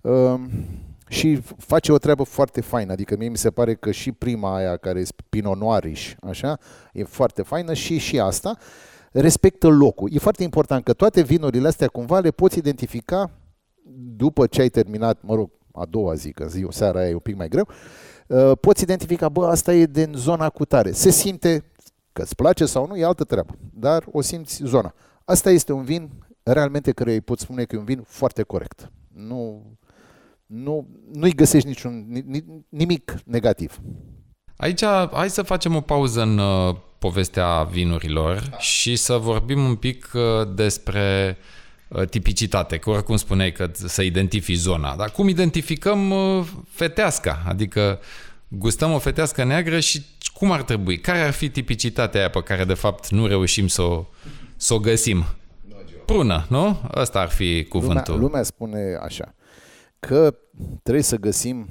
Uh, 0.00 0.34
și 1.08 1.40
face 1.58 1.92
o 1.92 1.98
treabă 1.98 2.22
foarte 2.22 2.60
faină, 2.60 2.92
adică 2.92 3.14
mie 3.18 3.28
mi 3.28 3.36
se 3.36 3.50
pare 3.50 3.74
că 3.74 3.90
și 3.90 4.12
prima 4.12 4.56
aia 4.56 4.76
care 4.76 5.00
e 5.00 5.04
Pinot 5.28 5.56
Noirish, 5.58 6.12
așa, 6.28 6.58
e 6.92 7.04
foarte 7.04 7.42
faină 7.42 7.72
și 7.74 7.98
și 7.98 8.18
asta 8.20 8.56
respectă 9.12 9.66
locul. 9.68 10.10
E 10.12 10.18
foarte 10.18 10.42
important 10.42 10.84
că 10.84 10.92
toate 10.92 11.22
vinurile 11.22 11.68
astea 11.68 11.86
cumva 11.88 12.18
le 12.18 12.30
poți 12.30 12.58
identifica 12.58 13.30
după 13.96 14.46
ce 14.46 14.60
ai 14.60 14.68
terminat, 14.68 15.22
mă 15.22 15.34
rog, 15.34 15.50
a 15.72 15.84
doua 15.84 16.14
zi, 16.14 16.32
că 16.32 16.46
zi, 16.46 16.66
seara 16.70 16.98
aia 16.98 17.08
e 17.08 17.12
un 17.12 17.18
pic 17.18 17.36
mai 17.36 17.48
greu, 17.48 17.68
uh, 18.26 18.52
poți 18.60 18.82
identifica, 18.82 19.28
bă, 19.28 19.46
asta 19.46 19.74
e 19.74 19.86
din 19.86 20.12
zona 20.16 20.48
cu 20.48 20.64
tare. 20.64 20.92
Se 20.92 21.10
simte 21.10 21.64
că 22.12 22.22
îți 22.22 22.34
place 22.34 22.66
sau 22.66 22.86
nu, 22.86 22.96
e 22.96 23.04
altă 23.04 23.24
treabă, 23.24 23.54
dar 23.72 24.04
o 24.12 24.20
simți 24.20 24.62
zona. 24.64 24.94
Asta 25.24 25.50
este 25.50 25.72
un 25.72 25.84
vin 25.84 26.10
realmente 26.42 26.92
care 26.92 27.12
îi 27.12 27.20
pot 27.20 27.38
spune 27.38 27.64
că 27.64 27.74
e 27.74 27.78
un 27.78 27.84
vin 27.84 28.02
foarte 28.06 28.42
corect. 28.42 28.92
Nu, 29.14 29.72
nu, 30.46 30.88
nu-i 31.12 31.34
găsești 31.34 31.68
niciun, 31.68 32.06
ni- 32.08 32.24
ni- 32.26 32.64
nimic 32.68 33.14
negativ. 33.24 33.80
Aici 34.56 34.84
hai 35.12 35.30
să 35.30 35.42
facem 35.42 35.74
o 35.74 35.80
pauză 35.80 36.22
în 36.22 36.38
uh, 36.38 36.76
povestea 36.98 37.62
vinurilor 37.62 38.56
și 38.58 38.96
să 38.96 39.16
vorbim 39.16 39.64
un 39.64 39.74
pic 39.74 40.10
uh, 40.14 40.54
despre 40.54 41.36
uh, 41.38 41.57
tipicitate, 42.10 42.76
că 42.76 42.90
oricum 42.90 43.16
spuneai 43.16 43.52
că 43.52 43.70
să 43.72 44.02
identifici 44.02 44.56
zona. 44.56 44.96
Dar 44.96 45.10
cum 45.10 45.28
identificăm 45.28 46.10
uh, 46.10 46.46
feteasca? 46.68 47.42
Adică 47.46 48.00
gustăm 48.48 48.92
o 48.92 48.98
fetească 48.98 49.44
neagră 49.44 49.80
și 49.80 50.06
cum 50.34 50.50
ar 50.50 50.62
trebui? 50.62 50.98
Care 51.00 51.18
ar 51.20 51.32
fi 51.32 51.48
tipicitatea 51.50 52.20
aia 52.20 52.30
pe 52.30 52.42
care 52.42 52.64
de 52.64 52.74
fapt 52.74 53.08
nu 53.10 53.26
reușim 53.26 53.66
să 53.66 53.82
o, 53.82 54.06
să 54.56 54.74
o 54.74 54.78
găsim? 54.78 55.24
Prună, 56.06 56.46
nu? 56.48 56.80
Ăsta 56.94 57.20
ar 57.20 57.28
fi 57.28 57.44
Lumea, 57.44 57.64
cuvântul. 57.68 58.18
lumea 58.18 58.42
spune 58.42 58.98
așa, 59.02 59.34
că 60.00 60.34
trebuie 60.82 61.04
să 61.04 61.16
găsim, 61.16 61.68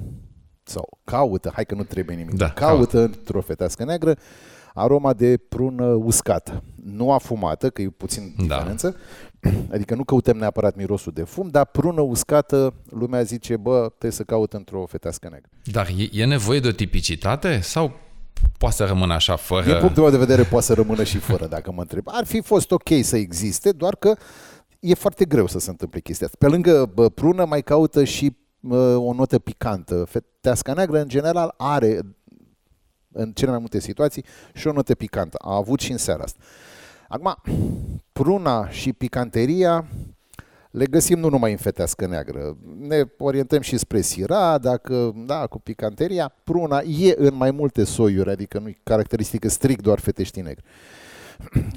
sau 0.62 0.98
caută, 1.04 1.50
hai 1.54 1.64
că 1.64 1.74
nu 1.74 1.82
trebuie 1.84 2.16
nimic, 2.16 2.34
Da, 2.34 2.50
caută 2.50 3.00
într-o 3.00 3.40
fetească 3.40 3.84
neagră 3.84 4.18
aroma 4.74 5.12
de 5.12 5.36
prună 5.36 5.84
uscată. 5.84 6.62
Nu 6.84 7.12
afumată, 7.12 7.70
că 7.70 7.82
e 7.82 7.88
puțin 7.88 8.34
Da. 8.46 8.74
Diferență, 9.40 9.66
adică 9.74 9.94
nu 9.94 10.04
căutăm 10.04 10.36
neapărat 10.36 10.76
mirosul 10.76 11.12
de 11.12 11.22
fum, 11.22 11.48
dar 11.48 11.66
prună 11.66 12.00
uscată, 12.00 12.74
lumea 12.90 13.22
zice, 13.22 13.56
bă, 13.56 13.86
trebuie 13.88 14.12
să 14.12 14.22
caut 14.22 14.52
într-o 14.52 14.86
fetească 14.86 15.28
neagră. 15.30 15.50
Dar 15.64 15.88
e, 15.96 16.20
e 16.20 16.24
nevoie 16.24 16.60
de 16.60 16.68
o 16.68 16.72
tipicitate 16.72 17.60
sau 17.60 17.92
poate 18.58 18.74
să 18.74 18.84
rămână 18.84 19.14
așa 19.14 19.36
fără... 19.36 19.64
Din 19.64 19.78
punctul 19.78 20.02
meu 20.02 20.10
de 20.10 20.18
vedere 20.18 20.42
poate 20.42 20.64
să 20.64 20.74
rămână 20.74 21.04
și 21.04 21.18
fără, 21.18 21.46
dacă 21.46 21.72
mă 21.72 21.80
întreb. 21.80 22.04
Ar 22.06 22.26
fi 22.26 22.40
fost 22.40 22.70
ok 22.70 22.88
să 23.02 23.16
existe, 23.16 23.72
doar 23.72 23.96
că 23.96 24.16
e 24.80 24.94
foarte 24.94 25.24
greu 25.24 25.46
să 25.46 25.58
se 25.58 25.70
întâmple 25.70 26.00
chestia 26.00 26.26
asta. 26.26 26.38
Pe 26.40 26.50
lângă 26.50 26.90
bă, 26.94 27.08
prună 27.08 27.44
mai 27.44 27.62
caută 27.62 28.04
și 28.04 28.36
bă, 28.60 28.96
o 28.96 29.12
notă 29.12 29.38
picantă. 29.38 30.04
Feteasca 30.04 30.72
neagră, 30.72 31.00
în 31.00 31.08
general, 31.08 31.54
are 31.56 32.00
în 33.12 33.32
cele 33.32 33.50
mai 33.50 33.58
multe 33.58 33.80
situații 33.80 34.24
și 34.54 34.66
o 34.66 34.72
notă 34.72 34.94
picantă. 34.94 35.38
A 35.40 35.54
avut 35.54 35.80
și 35.80 35.92
în 35.92 35.98
seara 35.98 36.22
asta. 36.22 36.38
Acum, 37.08 37.36
pruna 38.12 38.68
și 38.68 38.92
picanteria 38.92 39.86
le 40.70 40.86
găsim 40.86 41.18
nu 41.18 41.28
numai 41.28 41.50
în 41.50 41.56
fetească 41.56 42.06
neagră. 42.06 42.56
Ne 42.78 43.02
orientăm 43.18 43.60
și 43.60 43.76
spre 43.76 44.00
sira, 44.00 44.58
dacă, 44.58 45.12
da, 45.26 45.46
cu 45.46 45.58
picanteria. 45.58 46.34
Pruna 46.44 46.80
e 46.80 47.14
în 47.16 47.34
mai 47.34 47.50
multe 47.50 47.84
soiuri, 47.84 48.30
adică 48.30 48.58
nu 48.58 48.68
e 48.68 48.78
caracteristică 48.82 49.48
strict 49.48 49.82
doar 49.82 49.98
feteștii 49.98 50.42
negri. 50.42 50.64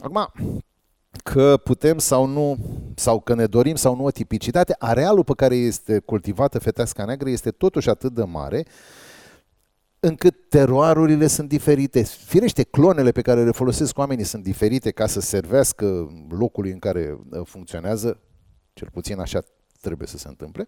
Acum, 0.02 0.32
că 1.24 1.58
putem 1.64 1.98
sau 1.98 2.26
nu, 2.26 2.58
sau 2.96 3.20
că 3.20 3.34
ne 3.34 3.46
dorim 3.46 3.76
sau 3.76 3.96
nu 3.96 4.04
o 4.04 4.12
tipicitate, 4.12 4.76
arealul 4.80 5.24
pe 5.24 5.34
care 5.36 5.56
este 5.56 6.00
cultivată 6.00 6.60
feteasca 6.60 7.06
neagră 7.06 7.30
este 7.30 7.52
totuși 7.52 7.90
atât 7.90 8.14
de 8.14 8.24
mare 8.24 8.66
încât 10.04 10.50
teroarurile 10.50 11.28
sunt 11.28 11.50
diferite. 11.50 12.04
Firește, 12.04 12.64
clonele 12.64 13.12
pe 13.12 13.22
care 13.22 13.44
le 13.44 13.52
folosesc 13.52 13.98
oamenii 13.98 14.24
sunt 14.24 14.44
diferite 14.44 14.92
ca 14.92 15.08
să 15.08 15.20
servească 15.20 16.12
locului 16.30 16.72
în 16.72 16.80
care 16.80 17.18
uh, 17.30 17.42
funcționează, 17.44 18.20
cel 18.74 18.88
puțin 18.92 19.20
așa 19.20 19.44
trebuie 19.82 20.08
să 20.08 20.18
se 20.18 20.28
întâmple. 20.28 20.68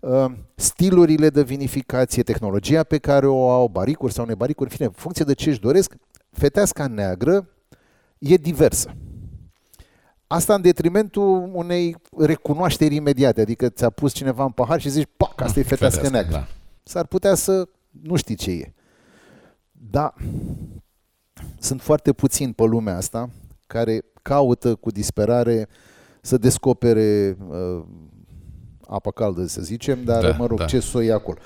Uh, 0.00 0.32
Stilurile 0.54 1.30
de 1.30 1.42
vinificație, 1.42 2.22
tehnologia 2.22 2.82
pe 2.82 2.98
care 2.98 3.26
o 3.26 3.50
au, 3.50 3.68
baricuri 3.68 4.12
sau 4.12 4.24
nebaricuri, 4.24 4.70
în 4.70 4.76
fine, 4.76 4.88
în 4.88 4.94
funcție 4.96 5.24
de 5.24 5.34
ce 5.34 5.50
își 5.50 5.60
doresc, 5.60 5.94
feteasca 6.30 6.86
neagră 6.86 7.48
e 8.18 8.36
diversă. 8.36 8.96
Asta 10.26 10.54
în 10.54 10.60
detrimentul 10.60 11.50
unei 11.52 11.96
recunoașteri 12.18 12.94
imediate, 12.94 13.40
adică 13.40 13.68
ți-a 13.68 13.90
pus 13.90 14.12
cineva 14.12 14.44
în 14.44 14.50
pahar 14.50 14.80
și 14.80 14.88
zici, 14.88 15.08
pac, 15.16 15.40
asta 15.40 15.60
e 15.60 15.62
fetească 15.62 16.08
neagră. 16.08 16.32
Da. 16.32 16.46
S-ar 16.82 17.06
putea 17.06 17.34
să 17.34 17.68
nu 18.02 18.16
știi 18.16 18.34
ce 18.34 18.50
e. 18.50 18.72
Da, 19.72 20.14
sunt 21.58 21.80
foarte 21.80 22.12
puțini 22.12 22.52
pe 22.52 22.62
lumea 22.62 22.96
asta 22.96 23.30
care 23.66 24.04
caută 24.22 24.74
cu 24.74 24.90
disperare 24.90 25.68
să 26.20 26.38
descopere 26.38 27.36
uh, 27.48 27.84
apa 28.88 29.10
caldă, 29.10 29.46
să 29.46 29.62
zicem, 29.62 30.04
dar, 30.04 30.22
Da, 30.22 30.36
mă 30.38 30.46
rog, 30.46 30.58
da. 30.58 30.64
ce 30.64 30.80
soi 30.80 31.06
e 31.06 31.12
acolo. 31.12 31.38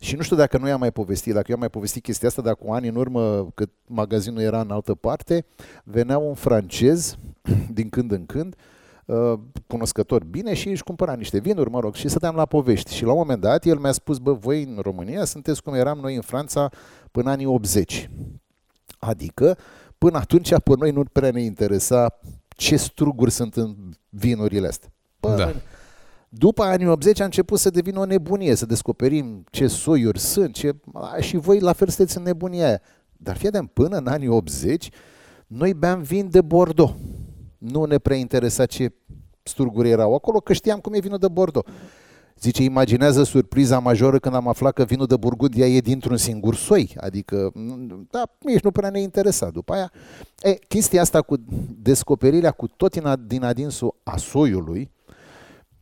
Și 0.00 0.16
nu 0.16 0.22
știu 0.22 0.36
dacă 0.36 0.58
noi 0.58 0.70
am 0.70 0.78
mai 0.78 0.92
povestit, 0.92 1.32
dacă 1.32 1.46
eu 1.48 1.54
am 1.54 1.60
mai 1.60 1.70
povestit 1.70 2.02
chestia 2.02 2.28
asta, 2.28 2.42
dar 2.42 2.54
cu 2.56 2.72
ani 2.72 2.88
în 2.88 2.96
urmă, 2.96 3.50
cât 3.54 3.70
magazinul 3.86 4.40
era 4.40 4.60
în 4.60 4.70
altă 4.70 4.94
parte, 4.94 5.46
venea 5.84 6.18
un 6.18 6.34
francez 6.34 7.16
din 7.72 7.88
când 7.88 8.10
în 8.10 8.26
când, 8.26 8.56
uh, 9.06 9.32
cunoscător 9.66 10.24
bine 10.24 10.54
și 10.54 10.68
își 10.68 10.82
cumpăra 10.82 11.14
niște 11.14 11.38
vinuri, 11.38 11.70
mă 11.70 11.80
rog, 11.80 11.94
și 11.94 12.08
stăteam 12.08 12.34
la 12.34 12.46
povești. 12.46 12.94
Și 12.94 13.04
la 13.04 13.10
un 13.12 13.18
moment 13.18 13.40
dat 13.40 13.64
el 13.64 13.78
mi-a 13.78 13.92
spus, 13.92 14.18
bă, 14.18 14.32
voi 14.32 14.62
în 14.62 14.78
România 14.82 15.24
sunteți 15.24 15.62
cum 15.62 15.74
eram 15.74 15.98
noi 15.98 16.14
în 16.14 16.20
Franța 16.20 16.70
până 17.10 17.30
anii 17.30 17.46
80. 17.46 18.10
Adică, 18.98 19.56
până 19.98 20.18
atunci, 20.18 20.48
pe 20.48 20.72
noi 20.78 20.90
nu 20.90 21.02
prea 21.12 21.30
ne 21.30 21.40
interesa 21.42 22.18
ce 22.48 22.76
struguri 22.76 23.30
sunt 23.30 23.54
în 23.56 23.74
vinurile 24.08 24.66
astea. 24.66 24.92
Bă, 25.20 25.34
Da. 25.36 25.52
după 26.28 26.62
anii 26.62 26.86
80 26.86 27.20
a 27.20 27.24
început 27.24 27.58
să 27.58 27.70
devină 27.70 28.00
o 28.00 28.04
nebunie, 28.04 28.54
să 28.54 28.66
descoperim 28.66 29.44
ce 29.50 29.66
soiuri 29.66 30.18
sunt, 30.18 30.54
ce... 30.54 30.76
A, 30.92 31.16
și 31.20 31.36
voi 31.36 31.60
la 31.60 31.72
fel 31.72 31.88
sunteți 31.88 32.16
în 32.16 32.22
nebunia 32.22 32.66
aia. 32.66 32.80
Dar 33.16 33.36
fii 33.36 33.48
atent, 33.48 33.70
până 33.70 33.96
în 33.96 34.06
anii 34.06 34.28
80, 34.28 34.88
noi 35.46 35.74
beam 35.74 36.02
vin 36.02 36.30
de 36.30 36.40
Bordeaux. 36.40 36.94
Nu 37.70 37.84
ne 37.84 37.98
prea 37.98 38.16
interesa 38.16 38.66
ce 38.66 38.92
sturguri 39.42 39.90
erau 39.90 40.14
acolo, 40.14 40.38
că 40.40 40.52
știam 40.52 40.78
cum 40.78 40.94
e 40.94 40.98
vinul 40.98 41.18
de 41.18 41.28
Bordeaux. 41.28 41.70
Zice, 42.40 42.62
imaginează 42.62 43.22
surpriza 43.22 43.78
majoră 43.78 44.18
când 44.18 44.34
am 44.34 44.48
aflat 44.48 44.72
că 44.72 44.84
vinul 44.84 45.06
de 45.06 45.16
Burgundia 45.16 45.66
e 45.66 45.80
dintr-un 45.80 46.16
singur 46.16 46.54
soi. 46.54 46.94
Adică, 47.00 47.50
m, 47.54 48.06
da, 48.10 48.22
nici 48.38 48.60
nu 48.62 48.70
prea 48.70 48.90
ne 48.90 49.00
interesa. 49.00 49.50
După 49.50 49.72
aia, 49.72 49.92
e, 50.42 50.52
chestia 50.68 51.00
asta 51.00 51.22
cu 51.22 51.34
descoperirea 51.82 52.50
cu 52.50 52.66
tot 52.66 52.92
din, 52.92 53.02
ad- 53.06 53.26
din 53.26 53.42
adinsul 53.44 53.94
a 54.02 54.16
soiului, 54.16 54.90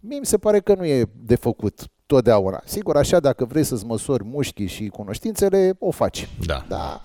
mie 0.01 0.19
mi 0.19 0.27
se 0.27 0.39
pare 0.39 0.61
că 0.61 0.75
nu 0.75 0.85
e 0.85 1.09
de 1.25 1.35
făcut 1.35 1.87
totdeauna. 2.07 2.63
Sigur, 2.65 2.97
așa, 2.97 3.21
dacă 3.21 3.45
vrei 3.45 3.65
să-ți 3.65 3.85
măsori 3.87 4.25
mușchii 4.25 4.67
și 4.67 4.87
cunoștințele, 4.89 5.77
o 5.79 5.91
faci. 5.91 6.29
Da. 6.47 6.65
Da. 6.69 7.03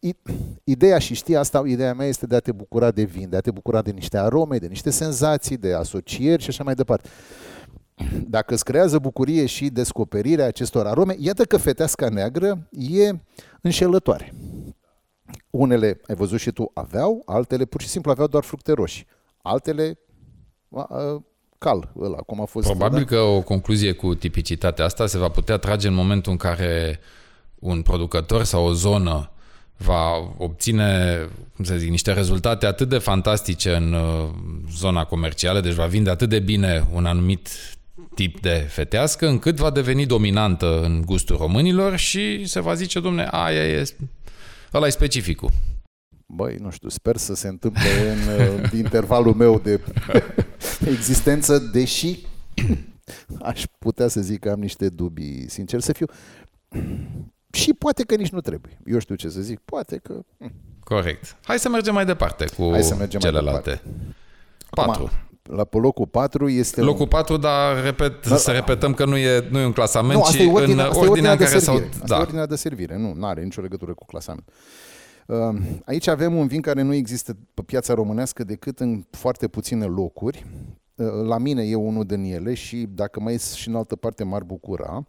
I- 0.00 0.16
Ideea 0.64 0.98
și 0.98 1.14
știi 1.14 1.36
asta, 1.36 1.62
ideea 1.66 1.94
mea 1.94 2.06
este 2.06 2.26
de 2.26 2.36
a 2.36 2.40
te 2.40 2.52
bucura 2.52 2.90
de 2.90 3.02
vin, 3.02 3.28
de 3.28 3.36
a 3.36 3.40
te 3.40 3.50
bucura 3.50 3.82
de 3.82 3.90
niște 3.90 4.18
arome, 4.18 4.58
de 4.58 4.66
niște 4.66 4.90
senzații, 4.90 5.56
de 5.56 5.72
asocieri 5.74 6.42
și 6.42 6.48
așa 6.48 6.64
mai 6.64 6.74
departe. 6.74 7.08
Dacă 8.28 8.54
îți 8.54 8.64
creează 8.64 8.98
bucurie 8.98 9.46
și 9.46 9.68
descoperirea 9.68 10.46
acestor 10.46 10.86
arome, 10.86 11.14
iată 11.18 11.44
că 11.44 11.56
feteasca 11.56 12.08
neagră 12.08 12.68
e 12.70 13.10
înșelătoare. 13.60 14.34
Unele, 15.50 16.00
ai 16.06 16.14
văzut 16.14 16.38
și 16.38 16.50
tu, 16.50 16.70
aveau, 16.74 17.22
altele 17.26 17.64
pur 17.64 17.80
și 17.80 17.88
simplu 17.88 18.10
aveau 18.10 18.26
doar 18.26 18.42
fructe 18.42 18.72
roșii. 18.72 19.06
Altele, 19.42 19.98
a, 20.74 20.80
a, 20.82 21.24
cal, 21.58 21.92
ăla, 22.00 22.16
cum 22.16 22.40
a 22.40 22.44
fost. 22.44 22.66
Probabil 22.66 22.98
da? 22.98 23.04
că 23.04 23.20
o 23.20 23.42
concluzie 23.42 23.92
cu 23.92 24.14
tipicitatea 24.14 24.84
asta 24.84 25.06
se 25.06 25.18
va 25.18 25.28
putea 25.28 25.56
trage 25.56 25.88
în 25.88 25.94
momentul 25.94 26.32
în 26.32 26.38
care 26.38 27.00
un 27.54 27.82
producător 27.82 28.44
sau 28.44 28.64
o 28.64 28.72
zonă 28.72 29.30
va 29.84 30.34
obține, 30.36 31.18
cum 31.56 31.64
să 31.64 31.76
zic, 31.76 31.90
niște 31.90 32.12
rezultate 32.12 32.66
atât 32.66 32.88
de 32.88 32.98
fantastice 32.98 33.74
în 33.74 33.92
uh, 33.92 34.28
zona 34.76 35.04
comercială, 35.04 35.60
deci 35.60 35.72
va 35.72 35.86
vinde 35.86 36.10
atât 36.10 36.28
de 36.28 36.38
bine 36.38 36.86
un 36.92 37.06
anumit 37.06 37.48
tip 38.14 38.40
de 38.40 38.66
fetească, 38.68 39.28
încât 39.28 39.56
va 39.56 39.70
deveni 39.70 40.06
dominantă 40.06 40.82
în 40.82 41.02
gustul 41.04 41.36
românilor 41.36 41.96
și 41.96 42.46
se 42.46 42.60
va 42.60 42.74
zice, 42.74 43.00
domne, 43.00 43.28
aia 43.30 43.68
e, 43.68 43.84
ăla 44.74 44.86
e 44.86 44.90
specificul. 44.90 45.50
Băi, 46.26 46.56
nu 46.60 46.70
știu, 46.70 46.88
sper 46.88 47.16
să 47.16 47.34
se 47.34 47.48
întâmple 47.48 48.10
în 48.10 48.18
uh, 48.18 48.70
intervalul 48.84 49.34
meu 49.34 49.58
de 49.58 49.80
existență, 50.94 51.58
deși 51.58 52.18
aș 53.42 53.64
putea 53.78 54.08
să 54.08 54.20
zic 54.20 54.40
că 54.40 54.50
am 54.50 54.60
niște 54.60 54.88
dubii, 54.88 55.44
sincer 55.48 55.80
să 55.80 55.92
fiu. 55.92 56.06
Și 57.50 57.74
poate 57.74 58.02
că 58.02 58.14
nici 58.14 58.30
nu 58.30 58.40
trebuie. 58.40 58.78
Eu 58.86 58.98
știu 58.98 59.14
ce 59.14 59.28
să 59.28 59.40
zic, 59.40 59.58
poate 59.64 59.96
că... 59.96 60.18
Hm. 60.38 60.52
Corect. 60.84 61.36
Hai 61.44 61.58
să 61.58 61.68
mergem 61.68 61.94
mai 61.94 62.04
departe 62.04 62.44
cu 62.56 62.68
Hai 62.70 62.82
să 62.82 62.94
mergem 62.94 63.20
celelalte. 63.20 63.82
Mai 64.76 64.86
4. 64.86 65.10
La 65.42 65.66
locul 65.70 66.06
4 66.06 66.48
este... 66.48 66.80
Locul 66.80 67.00
un... 67.00 67.08
4, 67.08 67.36
dar 67.36 67.82
repet, 67.82 68.28
da, 68.28 68.36
să 68.36 68.50
repetăm 68.50 68.94
că 68.94 69.04
nu 69.04 69.16
e, 69.16 69.48
nu 69.50 69.58
e 69.58 69.64
un 69.64 69.72
clasament, 69.72 70.18
nu, 70.18 70.30
ci 70.30 70.38
e 70.38 70.50
ordine, 70.50 70.82
în 70.82 70.88
ordinea, 70.88 71.10
ordinea 71.10 71.30
în 71.32 71.38
care 71.38 71.58
s-au... 71.58 71.76
Asta 71.76 72.04
da. 72.06 72.16
e 72.16 72.20
ordinea 72.20 72.46
de 72.46 72.56
servire, 72.56 72.96
nu 72.96 73.26
are 73.26 73.42
nicio 73.42 73.60
legătură 73.60 73.94
cu 73.94 74.04
clasament. 74.06 74.48
Uh, 75.26 75.60
aici 75.84 76.06
avem 76.06 76.36
un 76.36 76.46
vin 76.46 76.60
care 76.60 76.82
nu 76.82 76.94
există 76.94 77.36
pe 77.54 77.62
piața 77.62 77.94
românească 77.94 78.44
decât 78.44 78.80
în 78.80 79.04
foarte 79.10 79.48
puține 79.48 79.84
locuri. 79.84 80.46
Uh, 80.94 81.06
la 81.26 81.38
mine 81.38 81.62
e 81.62 81.74
unul 81.74 82.04
din 82.04 82.24
ele 82.24 82.54
și 82.54 82.76
dacă 82.76 83.20
mai 83.20 83.32
ies 83.32 83.52
și 83.52 83.68
în 83.68 83.74
altă 83.74 83.96
parte 83.96 84.24
m-ar 84.24 84.42
bucura. 84.42 84.90
Um, 84.92 85.06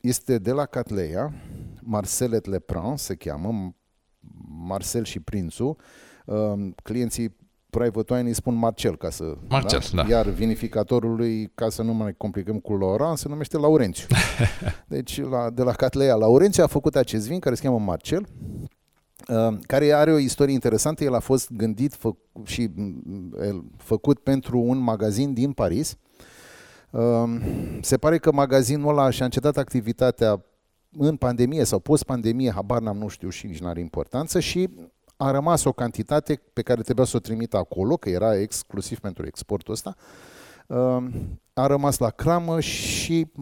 este 0.00 0.38
de 0.38 0.50
la 0.50 0.66
Catleia, 0.66 1.32
Marcelet 1.80 2.46
Lepran 2.46 2.96
se 2.96 3.14
cheamă, 3.14 3.74
Marcel 4.66 5.04
și 5.04 5.20
Prințul. 5.20 5.76
Um, 6.26 6.74
clienții 6.82 7.36
private 7.70 8.14
wine 8.14 8.28
îi 8.28 8.34
spun 8.34 8.54
Marcel 8.54 8.96
ca 8.96 9.10
să... 9.10 9.36
Marcel, 9.48 9.80
da? 9.92 10.02
da. 10.02 10.08
Iar 10.08 10.28
vinificatorului, 10.28 11.50
ca 11.54 11.68
să 11.68 11.82
nu 11.82 11.92
mai 11.92 12.14
complicăm 12.16 12.58
cu 12.58 12.76
Laurent, 12.76 13.18
se 13.18 13.28
numește 13.28 13.58
Laurențiu. 13.58 14.06
deci 14.86 15.20
la, 15.20 15.50
de 15.50 15.62
la 15.62 15.72
Catleia 15.72 16.14
Laurențiu 16.14 16.62
a 16.62 16.66
făcut 16.66 16.96
acest 16.96 17.28
vin 17.28 17.38
care 17.38 17.54
se 17.54 17.62
cheamă 17.62 17.78
Marcel 17.78 18.26
uh, 19.28 19.58
care 19.66 19.92
are 19.92 20.12
o 20.12 20.18
istorie 20.18 20.54
interesantă. 20.54 21.04
El 21.04 21.14
a 21.14 21.20
fost 21.20 21.50
gândit 21.52 21.94
fă, 21.94 22.10
și 22.44 22.70
el, 23.40 23.64
făcut 23.76 24.18
pentru 24.18 24.58
un 24.58 24.78
magazin 24.78 25.32
din 25.32 25.52
Paris. 25.52 25.96
Uh, 26.94 27.40
se 27.80 27.96
pare 27.96 28.18
că 28.18 28.32
magazinul 28.32 28.88
ăla 28.88 29.10
și-a 29.10 29.24
încetat 29.24 29.56
activitatea 29.56 30.44
în 30.98 31.16
pandemie 31.16 31.64
sau 31.64 31.78
post-pandemie, 31.78 32.50
habar 32.50 32.80
n-am, 32.80 32.96
nu 32.96 33.08
știu 33.08 33.28
și 33.28 33.46
nici 33.46 33.60
n-are 33.60 33.80
importanță 33.80 34.40
și 34.40 34.68
a 35.16 35.30
rămas 35.30 35.64
o 35.64 35.72
cantitate 35.72 36.40
pe 36.52 36.62
care 36.62 36.82
trebuia 36.82 37.04
să 37.04 37.16
o 37.16 37.20
trimită 37.20 37.56
acolo, 37.56 37.96
că 37.96 38.08
era 38.08 38.36
exclusiv 38.36 38.98
pentru 38.98 39.26
exportul 39.26 39.72
ăsta, 39.72 39.94
um, 40.66 41.12
a 41.52 41.66
rămas 41.66 41.98
la 41.98 42.10
cramă 42.10 42.60
și 42.60 43.32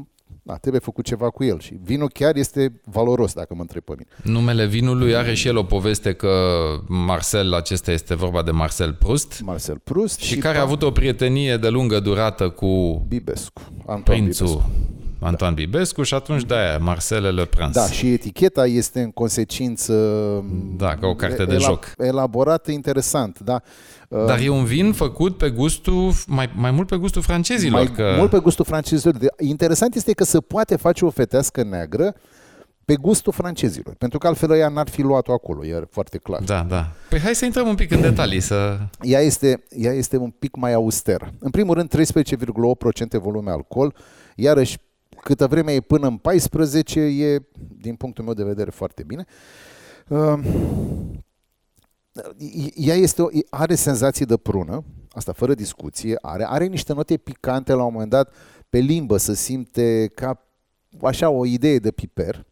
da, 0.42 0.56
trebuie 0.56 0.80
făcut 0.80 1.04
ceva 1.04 1.30
cu 1.30 1.44
el 1.44 1.60
și 1.60 1.78
vinul 1.82 2.08
chiar 2.08 2.36
este 2.36 2.80
valoros, 2.84 3.32
dacă 3.32 3.54
mă 3.54 3.60
întreb 3.60 3.82
pe 3.82 3.92
mine. 3.96 4.36
Numele 4.36 4.66
vinului 4.66 5.16
are 5.16 5.34
și 5.34 5.48
el 5.48 5.56
o 5.56 5.62
poveste 5.62 6.12
că 6.12 6.56
Marcel, 6.88 7.54
acesta 7.54 7.92
este 7.92 8.14
vorba 8.14 8.42
de 8.42 8.50
Marcel 8.50 8.92
Proust. 8.92 9.40
Marcel 9.44 9.80
Proust. 9.84 10.20
Și, 10.20 10.26
și 10.26 10.38
care 10.38 10.58
a 10.58 10.62
avut 10.62 10.82
o 10.82 10.90
prietenie 10.90 11.56
de 11.56 11.68
lungă 11.68 12.00
durată 12.00 12.48
cu 12.48 13.04
Bibescu, 13.08 13.62
Anton 13.86 14.14
prințul 14.14 14.46
Bibescu. 14.46 14.70
Antoine 15.22 15.54
da. 15.54 15.62
Bibescu 15.62 16.02
și 16.02 16.14
atunci 16.14 16.44
de-aia 16.44 16.78
Marcel 16.78 17.34
Le 17.34 17.44
Prince. 17.44 17.72
Da, 17.72 17.86
și 17.86 18.12
eticheta 18.12 18.66
este 18.66 19.00
în 19.00 19.10
consecință 19.10 19.94
da, 20.76 20.94
ca 20.94 21.06
o 21.06 21.14
carte 21.14 21.44
de 21.44 21.56
joc. 21.56 21.94
Elaborată 21.98 22.70
interesant, 22.70 23.38
da. 23.38 23.62
Dar 24.08 24.38
e 24.38 24.48
un 24.48 24.64
vin 24.64 24.92
făcut 24.92 25.36
pe 25.36 25.50
gustul, 25.50 26.12
mai, 26.26 26.50
mai 26.54 26.70
mult 26.70 26.88
pe 26.88 26.96
gustul 26.96 27.22
francezilor. 27.22 27.82
Mai 27.82 27.92
că... 27.92 28.14
mult 28.16 28.30
pe 28.30 28.38
gustul 28.38 28.64
francezilor. 28.64 29.14
Interesant 29.38 29.94
este 29.94 30.12
că 30.12 30.24
se 30.24 30.40
poate 30.40 30.76
face 30.76 31.04
o 31.04 31.10
fetească 31.10 31.62
neagră 31.62 32.14
pe 32.84 32.94
gustul 32.96 33.32
francezilor, 33.32 33.94
pentru 33.94 34.18
că 34.18 34.26
altfel 34.26 34.50
ea 34.50 34.68
n-ar 34.68 34.88
fi 34.88 35.02
luat-o 35.02 35.32
acolo, 35.32 35.64
e 35.66 35.84
foarte 35.90 36.18
clar. 36.18 36.42
Da, 36.42 36.66
da. 36.68 36.92
Păi 37.08 37.18
hai 37.18 37.34
să 37.34 37.44
intrăm 37.44 37.68
un 37.68 37.74
pic 37.74 37.90
în 37.90 38.00
detalii. 38.00 38.40
Să... 38.40 38.78
Ea, 39.00 39.20
este, 39.20 39.64
ea 39.68 39.92
este 39.92 40.16
un 40.16 40.30
pic 40.30 40.56
mai 40.56 40.72
austeră. 40.72 41.32
În 41.38 41.50
primul 41.50 41.74
rând, 41.74 41.94
13,8% 41.96 43.20
volume 43.20 43.50
alcool, 43.50 43.94
iarăși 44.34 44.78
câtă 45.22 45.46
vreme 45.46 45.72
e 45.72 45.80
până 45.80 46.06
în 46.06 46.16
14, 46.16 47.00
e, 47.00 47.42
din 47.78 47.94
punctul 47.94 48.24
meu 48.24 48.34
de 48.34 48.44
vedere, 48.44 48.70
foarte 48.70 49.02
bine. 49.02 49.24
Uh, 50.08 50.38
ea 52.74 52.94
este 52.94 53.22
o, 53.22 53.28
are 53.50 53.74
senzații 53.74 54.26
de 54.26 54.36
prună, 54.36 54.84
asta 55.10 55.32
fără 55.32 55.54
discuție, 55.54 56.18
are, 56.20 56.44
are 56.48 56.66
niște 56.66 56.92
note 56.92 57.16
picante 57.16 57.72
la 57.72 57.84
un 57.84 57.92
moment 57.92 58.10
dat 58.10 58.32
pe 58.68 58.78
limbă, 58.78 59.16
să 59.16 59.32
simte 59.32 60.10
ca 60.14 60.46
așa 61.02 61.28
o 61.28 61.46
idee 61.46 61.78
de 61.78 61.90
piper, 61.90 62.46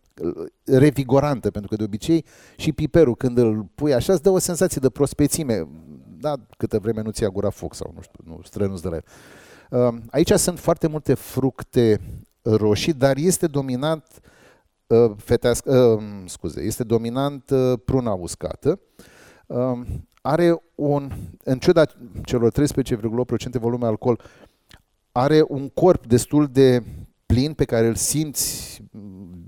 revigorantă, 0.64 1.50
pentru 1.50 1.70
că 1.70 1.76
de 1.76 1.84
obicei 1.84 2.24
și 2.56 2.72
piperul 2.72 3.14
când 3.14 3.38
îl 3.38 3.66
pui 3.74 3.94
așa 3.94 4.12
îți 4.12 4.22
dă 4.22 4.30
o 4.30 4.38
senzație 4.38 4.80
de 4.80 4.90
prospețime, 4.90 5.68
da, 6.18 6.34
câtă 6.56 6.78
vreme 6.78 7.02
nu 7.02 7.10
ți-a 7.10 7.28
gura 7.28 7.50
foc 7.50 7.74
sau 7.74 7.92
nu 7.94 8.00
știu, 8.00 8.24
nu 8.24 8.40
strănuți 8.44 8.82
de 8.82 8.88
la 8.88 8.94
el. 8.94 9.04
Aici 10.10 10.30
sunt 10.30 10.58
foarte 10.58 10.86
multe 10.86 11.14
fructe 11.14 12.00
roșii, 12.42 12.92
dar 12.92 13.16
este 13.16 13.46
dominant 13.46 14.04
uh, 14.86 15.10
fetească, 15.16 15.74
uh, 15.74 16.02
scuze, 16.26 16.60
este 16.62 16.84
dominant 16.84 17.50
uh, 17.50 17.72
pruna 17.84 18.12
uscată. 18.12 18.80
Uh, 19.46 19.80
are 20.22 20.62
un, 20.74 21.10
în 21.44 21.58
ciuda 21.58 21.84
celor 22.24 22.52
13,8% 22.52 23.60
volume 23.60 23.86
alcool, 23.86 24.20
are 25.12 25.44
un 25.48 25.68
corp 25.68 26.06
destul 26.06 26.46
de 26.46 26.82
plin 27.26 27.52
pe 27.52 27.64
care 27.64 27.86
îl 27.86 27.94
simți 27.94 28.82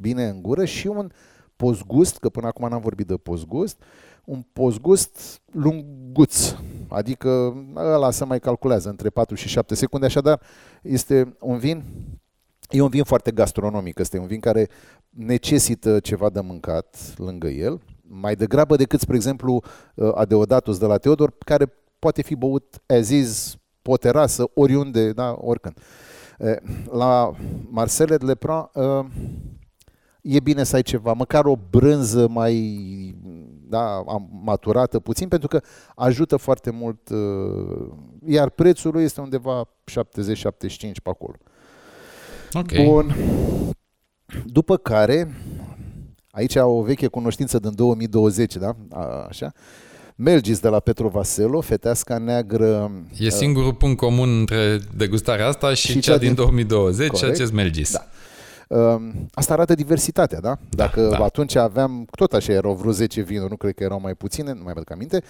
bine 0.01 0.29
în 0.29 0.43
gură 0.43 0.65
și 0.65 0.87
un 0.87 1.11
postgust, 1.57 2.19
că 2.19 2.29
până 2.29 2.47
acum 2.47 2.69
n-am 2.69 2.81
vorbit 2.81 3.07
de 3.07 3.15
postgust, 3.17 3.83
un 4.25 4.43
postgust 4.53 5.43
lunguț, 5.53 6.55
adică 6.89 7.29
ăla 7.77 8.11
se 8.11 8.25
mai 8.25 8.41
calculează 8.41 8.89
între 8.89 9.11
4 9.11 9.35
și 9.35 9.49
7 9.49 9.75
secunde, 9.75 10.07
așadar 10.07 10.41
este 10.83 11.37
un 11.41 11.59
vin 11.59 11.85
E 12.73 12.81
un 12.81 12.89
vin 12.89 13.05
foarte 13.05 13.31
gastronomic, 13.31 13.99
este 13.99 14.19
un 14.19 14.27
vin 14.27 14.41
care 14.41 14.69
necesită 15.09 16.01
ceva 16.01 16.31
de 16.31 16.41
mâncat 16.41 17.15
lângă 17.17 17.49
el, 17.49 17.81
mai 18.03 18.35
degrabă 18.35 18.77
decât, 18.77 19.01
spre 19.01 19.17
exemplu, 19.17 19.63
uh, 19.95 20.11
Adeodatus 20.15 20.79
de 20.79 20.87
la 20.87 20.97
Teodor, 20.97 21.35
care 21.39 21.73
poate 21.99 22.23
fi 22.23 22.35
băut 22.35 22.83
as 22.87 23.09
is, 23.09 23.57
pe 23.83 23.91
o 23.91 23.97
terasă, 23.97 24.51
oriunde, 24.55 25.13
da, 25.13 25.37
oricând. 25.41 25.79
La 26.91 27.33
Marcele 27.71 28.17
de 28.17 28.25
Lepran 28.25 28.71
e 30.23 30.41
bine 30.41 30.65
să 30.65 30.77
ai 30.77 30.83
ceva, 30.83 31.13
măcar 31.13 31.45
o 31.45 31.57
brânză 31.71 32.29
mai 32.29 32.55
da, 33.69 34.05
maturată 34.43 35.01
puțin, 35.01 35.29
pentru 35.29 35.49
că 35.49 35.61
ajută 35.95 36.37
foarte 36.37 36.71
mult, 36.71 37.09
uh, 37.09 37.89
iar 38.27 38.51
prețul 38.51 38.93
lui 38.93 39.03
este 39.03 39.21
undeva 39.21 39.69
70-75 39.85 41.03
pe 41.03 41.11
acolo. 41.11 41.35
Okay. 42.55 42.85
Bun. 42.85 43.15
După 44.45 44.77
care, 44.77 45.35
aici 46.31 46.55
o 46.57 46.83
veche 46.83 47.07
cunoștință 47.07 47.59
din 47.59 47.75
2020, 47.75 48.57
da? 48.57 48.77
A, 48.91 49.27
așa. 49.29 49.53
Melgis 50.17 50.59
de 50.59 50.69
la 50.69 50.81
Petro 50.81 51.09
Vaselo, 51.09 51.61
feteasca 51.61 52.19
neagră... 52.19 52.91
E 53.19 53.25
uh, 53.25 53.31
singurul 53.31 53.75
punct 53.75 53.97
comun 53.97 54.39
între 54.39 54.81
degustarea 54.97 55.47
asta 55.47 55.75
și, 55.75 55.87
și 55.87 56.01
cea, 56.01 56.13
cea 56.13 56.19
din, 56.19 56.27
din 56.27 56.37
2020 56.37 57.09
corect? 57.09 57.17
și 57.17 57.25
acest 57.41 57.53
Melgis. 57.53 57.93
Da. 57.93 58.07
Uh, 58.77 59.03
asta 59.33 59.53
arată 59.53 59.75
diversitatea, 59.75 60.41
da? 60.41 60.49
da 60.49 60.85
Dacă 60.85 61.03
da, 61.03 61.17
da. 61.17 61.25
atunci 61.25 61.55
aveam, 61.55 62.07
tot 62.17 62.33
așa 62.33 62.53
erau 62.53 62.75
vreo 62.75 62.93
10 62.93 63.21
vinuri, 63.21 63.51
nu 63.51 63.57
cred 63.57 63.75
că 63.75 63.83
erau 63.83 64.01
mai 64.01 64.15
puține, 64.15 64.53
nu 64.53 64.63
mai 64.63 64.73
aduc 64.77 64.91
aminte, 64.91 65.23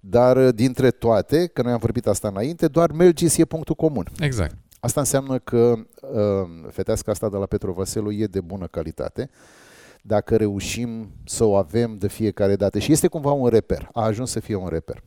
dar 0.00 0.36
uh, 0.36 0.54
dintre 0.54 0.90
toate, 0.90 1.46
că 1.46 1.62
noi 1.62 1.72
am 1.72 1.78
vorbit 1.78 2.06
asta 2.06 2.28
înainte, 2.28 2.66
doar 2.66 2.90
Melgis 2.92 3.36
e 3.36 3.44
punctul 3.44 3.74
comun. 3.74 4.06
Exact. 4.20 4.54
Asta 4.80 5.00
înseamnă 5.00 5.38
că 5.38 5.74
uh, 6.00 6.70
feteasca 6.70 7.10
asta 7.10 7.28
de 7.28 7.36
la 7.36 7.46
Petro 7.46 7.72
Vaselu 7.72 8.12
e 8.12 8.26
de 8.26 8.40
bună 8.40 8.66
calitate 8.66 9.30
dacă 10.02 10.36
reușim 10.36 11.10
să 11.24 11.44
o 11.44 11.54
avem 11.54 11.96
de 11.96 12.08
fiecare 12.08 12.56
dată. 12.56 12.78
Și 12.78 12.92
este 12.92 13.08
cumva 13.08 13.30
un 13.32 13.48
reper. 13.48 13.88
A 13.92 14.04
ajuns 14.04 14.30
să 14.30 14.40
fie 14.40 14.54
un 14.54 14.68
reper. 14.68 15.02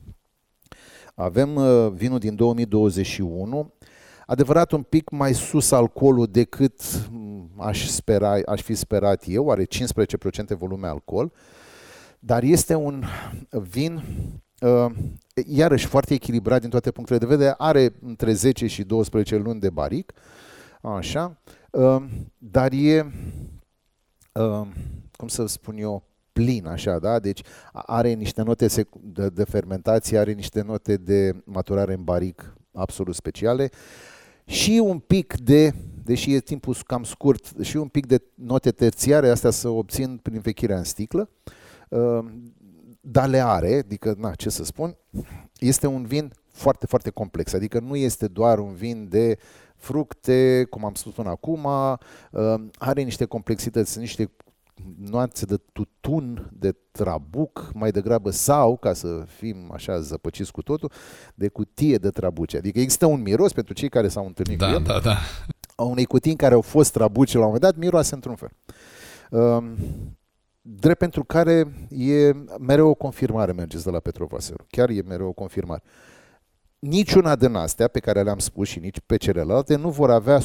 Avem 1.16 1.56
uh, 1.56 1.92
vinul 1.92 2.20
din 2.20 2.36
2021, 2.36 3.74
adevărat 4.26 4.72
un 4.72 4.82
pic 4.82 5.10
mai 5.10 5.34
sus 5.34 5.72
alcoolul 5.72 6.28
decât 6.28 6.82
mm, 7.12 7.52
aș, 7.58 7.88
spera, 7.88 8.38
aș 8.46 8.62
fi 8.62 8.74
sperat 8.74 9.24
eu, 9.28 9.50
are 9.50 9.66
15% 9.66 9.68
volume 10.58 10.88
alcool, 10.88 11.32
dar 12.20 12.44
este 12.44 12.76
un 12.76 13.04
vin 13.50 13.96
uh, 13.96 14.04
iarăși 15.48 15.86
foarte 15.86 16.14
echilibrat 16.14 16.62
din 16.62 16.70
toate 16.70 16.92
punctele 16.92 17.20
de 17.20 17.26
vedere, 17.26 17.56
are 17.58 17.94
între 18.02 18.34
10 18.34 18.68
și 18.68 18.84
12 18.84 19.36
luni 19.36 19.60
de 19.60 19.70
baric, 19.70 20.14
așa, 20.82 21.42
uh, 21.72 22.04
dar 22.38 22.72
e, 22.72 23.12
uh, 24.34 24.68
cum 25.12 25.28
să 25.28 25.46
spun 25.46 25.78
eu, 25.78 26.04
plin, 26.34 26.68
așa, 26.68 27.00
da? 27.00 27.20
Deci 27.20 27.42
are 27.72 28.14
niște 28.14 28.42
note 28.42 28.68
de, 29.02 29.30
de 29.30 29.44
fermentație, 29.44 30.18
are 30.18 30.32
niște 30.32 30.62
note 30.62 30.98
de 30.98 31.42
maturare 31.44 31.94
în 31.94 32.04
baric 32.04 32.56
absolut 32.74 33.16
speciale 33.16 33.70
și 34.46 34.82
un 34.84 35.00
pic 35.00 35.38
de, 35.38 35.74
deși 36.04 36.34
e 36.34 36.40
timpul 36.40 36.76
cam 36.86 37.04
scurt, 37.04 37.54
și 37.62 37.78
un 37.78 37.88
pic 37.88 38.06
de 38.06 38.22
note 38.36 38.72
terțiare, 38.72 39.30
astea 39.30 39.50
să 39.50 39.70
obțin 39.70 40.18
prin 40.18 40.40
vechirea 40.40 40.78
în 40.78 40.84
sticlă, 40.84 41.30
uh, 41.90 42.26
dar 43.06 43.28
le 43.28 43.44
are, 43.44 43.78
adică, 43.78 44.16
na, 44.18 44.32
ce 44.32 44.50
să 44.50 44.64
spun, 44.64 44.98
este 45.60 45.88
un 45.88 46.06
vin 46.06 46.34
foarte, 46.52 46.86
foarte 46.86 47.10
complex, 47.10 47.54
adică 47.54 47.80
nu 47.80 47.96
este 47.96 48.28
doar 48.28 48.60
un 48.60 48.74
vin 48.74 49.08
de 49.10 49.38
fructe, 49.76 50.68
cum 50.70 50.86
am 50.86 50.94
spus 50.94 51.14
până 51.14 51.30
acum, 51.30 51.64
uh, 51.64 52.56
are 52.78 53.02
niște 53.02 53.26
complexități, 53.26 54.00
niște 54.00 54.32
nuanțe 54.98 55.46
de 55.46 55.58
tutun, 55.74 56.50
de 56.54 56.76
trabuc, 56.92 57.72
mai 57.74 57.92
degrabă 57.92 58.30
sau, 58.30 58.78
ca 58.78 58.94
să 58.94 59.24
fim 59.28 59.72
așa 59.74 60.00
zăpăciți 60.00 60.52
cu 60.52 60.62
totul, 60.62 60.92
de 61.36 61.48
cutie 61.48 61.98
de 61.98 62.10
trabuce. 62.10 62.58
Adică 62.58 62.80
există 62.80 63.06
un 63.06 63.22
miros 63.22 63.54
pentru 63.54 63.74
cei 63.74 63.90
care 63.90 64.08
s-au 64.08 64.26
întâlnit 64.26 64.58
da, 64.58 64.68
cu 64.68 64.74
el, 64.74 64.84
da, 64.84 65.00
da. 65.00 65.18
a 65.76 65.84
unei 65.84 66.06
cutii 66.06 66.32
în 66.32 66.38
care 66.38 66.54
au 66.54 66.62
fost 66.62 66.92
trabuce 66.92 67.38
la 67.38 67.46
un 67.46 67.52
moment 67.52 67.64
dat, 67.64 67.84
miroase 67.84 68.16
într-un 68.16 68.36
fel. 68.36 68.52
Um, 70.64 70.76
drept 70.80 70.98
pentru 70.98 71.24
care 71.24 71.74
e 71.90 72.32
mereu 72.60 72.88
o 72.90 72.94
confirmare 72.94 73.52
mergeți 73.52 73.84
de 73.84 73.90
la 73.90 74.00
Petru 74.00 74.26
Vaseru. 74.26 74.66
Chiar 74.70 74.90
e 74.90 75.02
mereu 75.08 75.28
o 75.28 75.32
confirmare. 75.32 75.84
Niciuna 76.80 77.36
din 77.36 77.56
astea 77.56 77.88
pe 77.88 78.00
care 78.00 78.22
le-am 78.22 78.40
spus 78.40 78.68
și 78.68 78.80
nici 78.80 78.98
pe 79.06 79.18
celelalte 79.18 79.76
nu 79.76 79.90
vor 79.90 80.12
avea 80.12 80.40
100% 80.40 80.44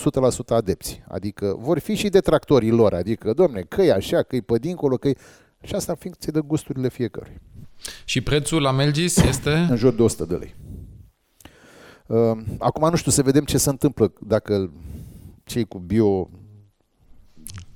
adepți. 0.49 1.03
Adică 1.09 1.57
vor 1.59 1.79
fi 1.79 1.95
și 1.95 2.09
detractorii 2.09 2.71
lor. 2.71 2.95
Adică, 2.95 3.33
domne, 3.33 3.61
că 3.61 3.83
e 3.83 3.93
așa, 3.93 4.23
că 4.23 4.37
e 4.37 4.41
pe 4.41 4.59
dincolo, 4.59 4.97
că 4.97 5.09
e... 5.09 5.15
Și 5.63 5.75
asta 5.75 5.93
în 5.93 5.99
funcție 6.01 6.33
de 6.33 6.41
gusturile 6.41 6.89
fiecărui. 6.89 7.41
Și 8.05 8.21
prețul 8.21 8.63
la 8.63 8.73
Melgis 8.73 9.17
este? 9.17 9.51
În 9.51 9.77
jur 9.77 9.93
de 9.93 10.03
100 10.03 10.25
de 10.25 10.35
lei. 10.35 10.55
Uh, 12.07 12.39
Acum 12.59 12.91
nu 12.91 12.97
știu 12.97 13.11
să 13.11 13.23
vedem 13.23 13.45
ce 13.45 13.59
se 13.59 13.71
întâmplă 13.71 14.13
dacă 14.21 14.71
cei 15.45 15.65
cu 15.65 15.79
bio 15.79 16.31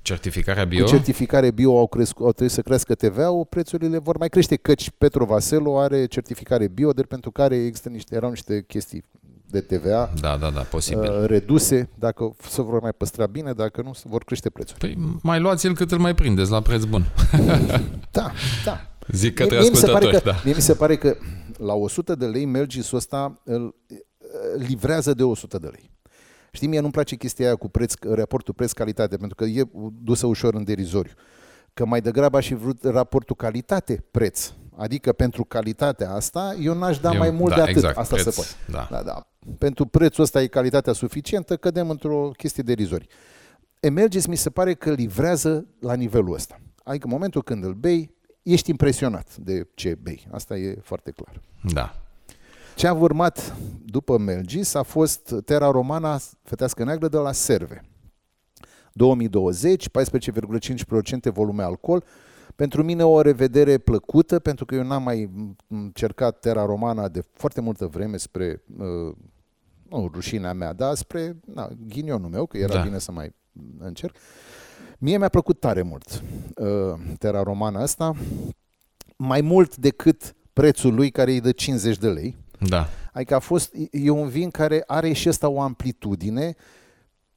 Certificarea 0.03 0.63
bio? 0.65 0.83
Cu 0.83 0.89
certificare 0.89 1.51
bio 1.51 1.77
au, 1.77 1.87
crescut, 1.87 2.25
au 2.25 2.31
trebuit 2.31 2.51
să 2.51 2.61
crească 2.61 2.95
TVA-ul, 2.95 3.45
prețurile 3.49 3.97
vor 3.97 4.17
mai 4.17 4.29
crește, 4.29 4.55
căci 4.55 4.89
Petro 4.97 5.25
Vaselo 5.25 5.79
are 5.79 6.05
certificare 6.05 6.67
bio, 6.67 6.91
de 6.91 7.01
pentru 7.01 7.31
care 7.31 7.55
există 7.55 7.89
niște, 7.89 8.15
erau 8.15 8.29
niște 8.29 8.63
chestii 8.67 9.03
de 9.49 9.61
TVA 9.61 10.13
Da, 10.19 10.37
da, 10.37 10.49
da, 10.49 10.61
posibil. 10.61 11.11
uh, 11.11 11.25
reduse, 11.25 11.89
dacă 11.95 12.35
se 12.49 12.61
vor 12.61 12.81
mai 12.81 12.91
păstra 12.93 13.25
bine, 13.25 13.53
dacă 13.53 13.81
nu, 13.81 13.93
se 13.93 14.03
vor 14.07 14.23
crește 14.23 14.49
prețul. 14.49 14.75
Păi 14.79 14.97
mai 15.21 15.39
luați-l 15.39 15.75
cât 15.75 15.91
îl 15.91 15.99
mai 15.99 16.15
prindeți 16.15 16.51
la 16.51 16.61
preț 16.61 16.83
bun. 16.83 17.05
Da, 18.11 18.31
da. 18.65 18.87
Zic 19.07 19.33
către 19.33 19.55
Mie- 19.55 19.61
mie 19.61 19.69
mi 19.69 19.75
se 19.75 19.85
pare 19.85 19.95
ascultători, 20.05 20.23
că, 20.23 20.29
da. 20.29 20.41
Mie 20.43 20.53
mi 20.55 20.61
se 20.61 20.73
pare 20.73 20.95
că 20.95 21.15
la 21.57 21.73
100 21.73 22.15
de 22.15 22.25
lei 22.25 22.45
Melgisul 22.45 22.97
ăsta 22.97 23.41
îl 23.43 23.63
uh, 23.89 23.97
livrează 24.67 25.13
de 25.13 25.23
100 25.23 25.57
de 25.57 25.67
lei. 25.67 25.91
Știi, 26.55 26.67
mie 26.67 26.79
nu-mi 26.79 26.91
place 26.91 27.15
chestia 27.15 27.45
aia 27.45 27.55
cu 27.55 27.69
preț, 27.69 27.93
raportul 28.01 28.53
preț-calitate, 28.53 29.17
pentru 29.17 29.35
că 29.35 29.43
e 29.43 29.63
dusă 30.01 30.25
ușor 30.27 30.53
în 30.53 30.63
derizoriu. 30.63 31.11
Că 31.73 31.85
mai 31.85 32.01
degrabă 32.01 32.37
aș 32.37 32.47
fi 32.47 32.53
vrut 32.53 32.83
raportul 32.83 33.35
calitate-preț. 33.35 34.51
Adică 34.77 35.13
pentru 35.13 35.43
calitatea 35.43 36.11
asta, 36.11 36.55
eu 36.61 36.73
n-aș 36.73 36.99
da 36.99 37.11
Eu- 37.11 37.17
mai 37.17 37.29
mult 37.31 37.49
da, 37.49 37.55
de 37.55 37.61
atât. 37.61 37.75
exact, 37.75 37.97
asta 37.97 38.15
preț, 38.15 38.33
se 38.33 38.41
poate. 38.41 38.49
da. 38.89 38.97
Da, 38.97 39.03
da. 39.03 39.27
Pentru 39.57 39.85
prețul 39.85 40.23
ăsta 40.23 40.41
e 40.41 40.47
calitatea 40.47 40.93
suficientă, 40.93 41.57
cădem 41.57 41.89
într-o 41.89 42.29
chestie 42.37 42.63
derizorie. 42.63 43.07
Emerges 43.79 44.25
mi 44.25 44.35
se 44.35 44.49
pare 44.49 44.73
că 44.73 44.91
livrează 44.91 45.65
la 45.79 45.93
nivelul 45.93 46.33
ăsta. 46.33 46.59
Adică 46.83 47.05
în 47.05 47.11
momentul 47.11 47.43
când 47.43 47.63
îl 47.63 47.73
bei, 47.73 48.15
ești 48.43 48.69
impresionat 48.69 49.35
de 49.37 49.67
ce 49.73 49.95
bei. 50.01 50.27
Asta 50.31 50.55
e 50.57 50.77
foarte 50.81 51.11
clar. 51.11 51.41
Da. 51.73 51.95
Ce 52.75 52.87
a 52.87 52.93
urmat 52.93 53.55
după 53.93 54.17
Melgis 54.17 54.73
a 54.73 54.83
fost 54.83 55.35
Terra 55.45 55.71
Romana 55.71 56.19
fetească 56.43 56.83
neagră 56.83 57.07
de 57.07 57.17
la 57.17 57.31
Serve. 57.31 57.83
2020, 58.93 59.89
14,5% 59.89 61.31
volume 61.33 61.63
alcool. 61.63 62.03
Pentru 62.55 62.83
mine 62.83 63.03
o 63.03 63.21
revedere 63.21 63.77
plăcută, 63.77 64.39
pentru 64.39 64.65
că 64.65 64.75
eu 64.75 64.83
n-am 64.83 65.03
mai 65.03 65.29
încercat 65.67 66.39
Terra 66.39 66.65
Romana 66.65 67.07
de 67.07 67.23
foarte 67.33 67.61
multă 67.61 67.87
vreme 67.87 68.17
spre, 68.17 68.61
uh, 68.77 69.15
nu 69.89 70.09
rușinea 70.13 70.53
mea, 70.53 70.73
dar 70.73 70.95
spre 70.95 71.39
na, 71.45 71.69
ghinionul 71.87 72.29
meu, 72.29 72.45
că 72.45 72.57
era 72.57 72.73
Da. 72.73 72.81
bine 72.81 72.99
să 72.99 73.11
mai 73.11 73.35
încerc. 73.79 74.15
Mie 74.97 75.17
mi-a 75.17 75.29
plăcut 75.29 75.59
tare 75.59 75.81
mult 75.81 76.23
uh, 76.55 76.67
Terra 77.17 77.43
Romana 77.43 77.81
asta, 77.81 78.15
mai 79.17 79.41
mult 79.41 79.75
decât 79.77 80.35
prețul 80.53 80.93
lui 80.93 81.11
care 81.11 81.33
e 81.33 81.39
de 81.39 81.51
50 81.51 81.97
de 81.97 82.09
lei. 82.09 82.37
Da. 82.59 82.87
Adică 83.13 83.35
a 83.35 83.39
fost, 83.39 83.73
e 83.91 84.09
un 84.09 84.27
vin 84.27 84.49
care 84.49 84.83
are 84.87 85.11
și 85.13 85.29
ăsta 85.29 85.49
o 85.49 85.61
amplitudine, 85.61 86.55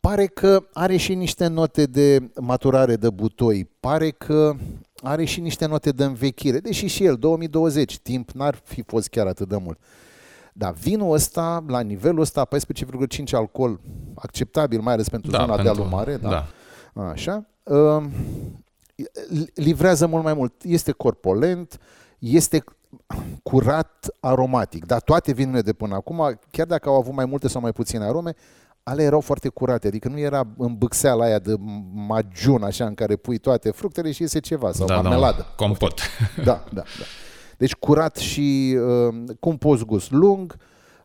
pare 0.00 0.26
că 0.26 0.66
are 0.72 0.96
și 0.96 1.14
niște 1.14 1.46
note 1.46 1.86
de 1.86 2.30
maturare 2.40 2.96
de 2.96 3.10
butoi, 3.10 3.68
pare 3.80 4.10
că 4.10 4.54
are 5.02 5.24
și 5.24 5.40
niște 5.40 5.66
note 5.66 5.90
de 5.90 6.04
învechire, 6.04 6.58
deși 6.60 6.86
și 6.86 7.04
el, 7.04 7.16
2020, 7.16 7.98
timp 7.98 8.30
n-ar 8.30 8.60
fi 8.64 8.82
fost 8.86 9.08
chiar 9.08 9.26
atât 9.26 9.48
de 9.48 9.56
mult. 9.56 9.78
Dar 10.52 10.72
vinul 10.72 11.12
ăsta, 11.12 11.64
la 11.68 11.80
nivelul 11.80 12.20
ăsta, 12.20 12.44
14,5 12.44 13.32
alcool, 13.32 13.80
acceptabil, 14.14 14.80
mai 14.80 14.92
ales 14.92 15.08
pentru 15.08 15.30
Da, 15.30 15.38
zona 15.38 15.56
de 15.56 15.62
pentru- 15.62 15.82
alumare, 15.82 16.16
da? 16.16 16.28
da. 16.94 17.02
Așa. 17.08 17.46
Uh, 17.62 18.04
livrează 19.54 20.06
mult 20.06 20.24
mai 20.24 20.34
mult. 20.34 20.52
Este 20.62 20.92
corpolent, 20.92 21.78
este 22.18 22.64
curat 23.42 24.08
aromatic. 24.20 24.86
Dar 24.86 25.00
toate 25.00 25.32
vinurile 25.32 25.62
de 25.62 25.72
până 25.72 25.94
acum, 25.94 26.38
chiar 26.50 26.66
dacă 26.66 26.88
au 26.88 26.94
avut 26.94 27.14
mai 27.14 27.24
multe 27.24 27.48
sau 27.48 27.60
mai 27.60 27.72
puține 27.72 28.04
arome, 28.04 28.34
ale 28.82 29.02
erau 29.02 29.20
foarte 29.20 29.48
curate, 29.48 29.86
adică 29.86 30.08
nu 30.08 30.18
era 30.18 30.46
în 30.58 30.74
bâxeala 30.74 31.24
aia 31.24 31.38
de 31.38 31.54
magiun, 31.92 32.62
așa, 32.62 32.86
în 32.86 32.94
care 32.94 33.16
pui 33.16 33.38
toate 33.38 33.70
fructele 33.70 34.12
și 34.12 34.22
iese 34.22 34.38
ceva, 34.38 34.72
sau 34.72 34.86
da, 34.86 34.94
marmeladă. 34.94 35.36
Da, 35.36 35.54
compot. 35.56 36.00
Da, 36.36 36.64
da, 36.72 36.82
da. 36.82 37.04
Deci 37.58 37.74
curat 37.74 38.16
și 38.16 38.78
uh, 38.78 39.14
cu 39.40 39.48
un 39.48 39.56
post-gust 39.56 40.10
lung, 40.10 40.56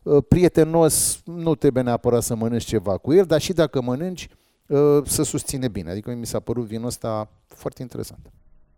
uh, 0.02 0.24
prietenos, 0.28 1.20
nu 1.24 1.54
trebuie 1.54 1.82
neapărat 1.82 2.22
să 2.22 2.34
mănânci 2.34 2.64
ceva 2.64 2.96
cu 2.96 3.12
el, 3.12 3.24
dar 3.24 3.40
și 3.40 3.52
dacă 3.52 3.82
mănânci, 3.82 4.28
uh, 4.66 4.78
să 5.04 5.22
susține 5.22 5.68
bine. 5.68 5.90
Adică 5.90 6.14
mi 6.14 6.26
s-a 6.26 6.40
părut 6.40 6.64
vinul 6.64 6.86
ăsta 6.86 7.30
foarte 7.46 7.82
interesant. 7.82 8.32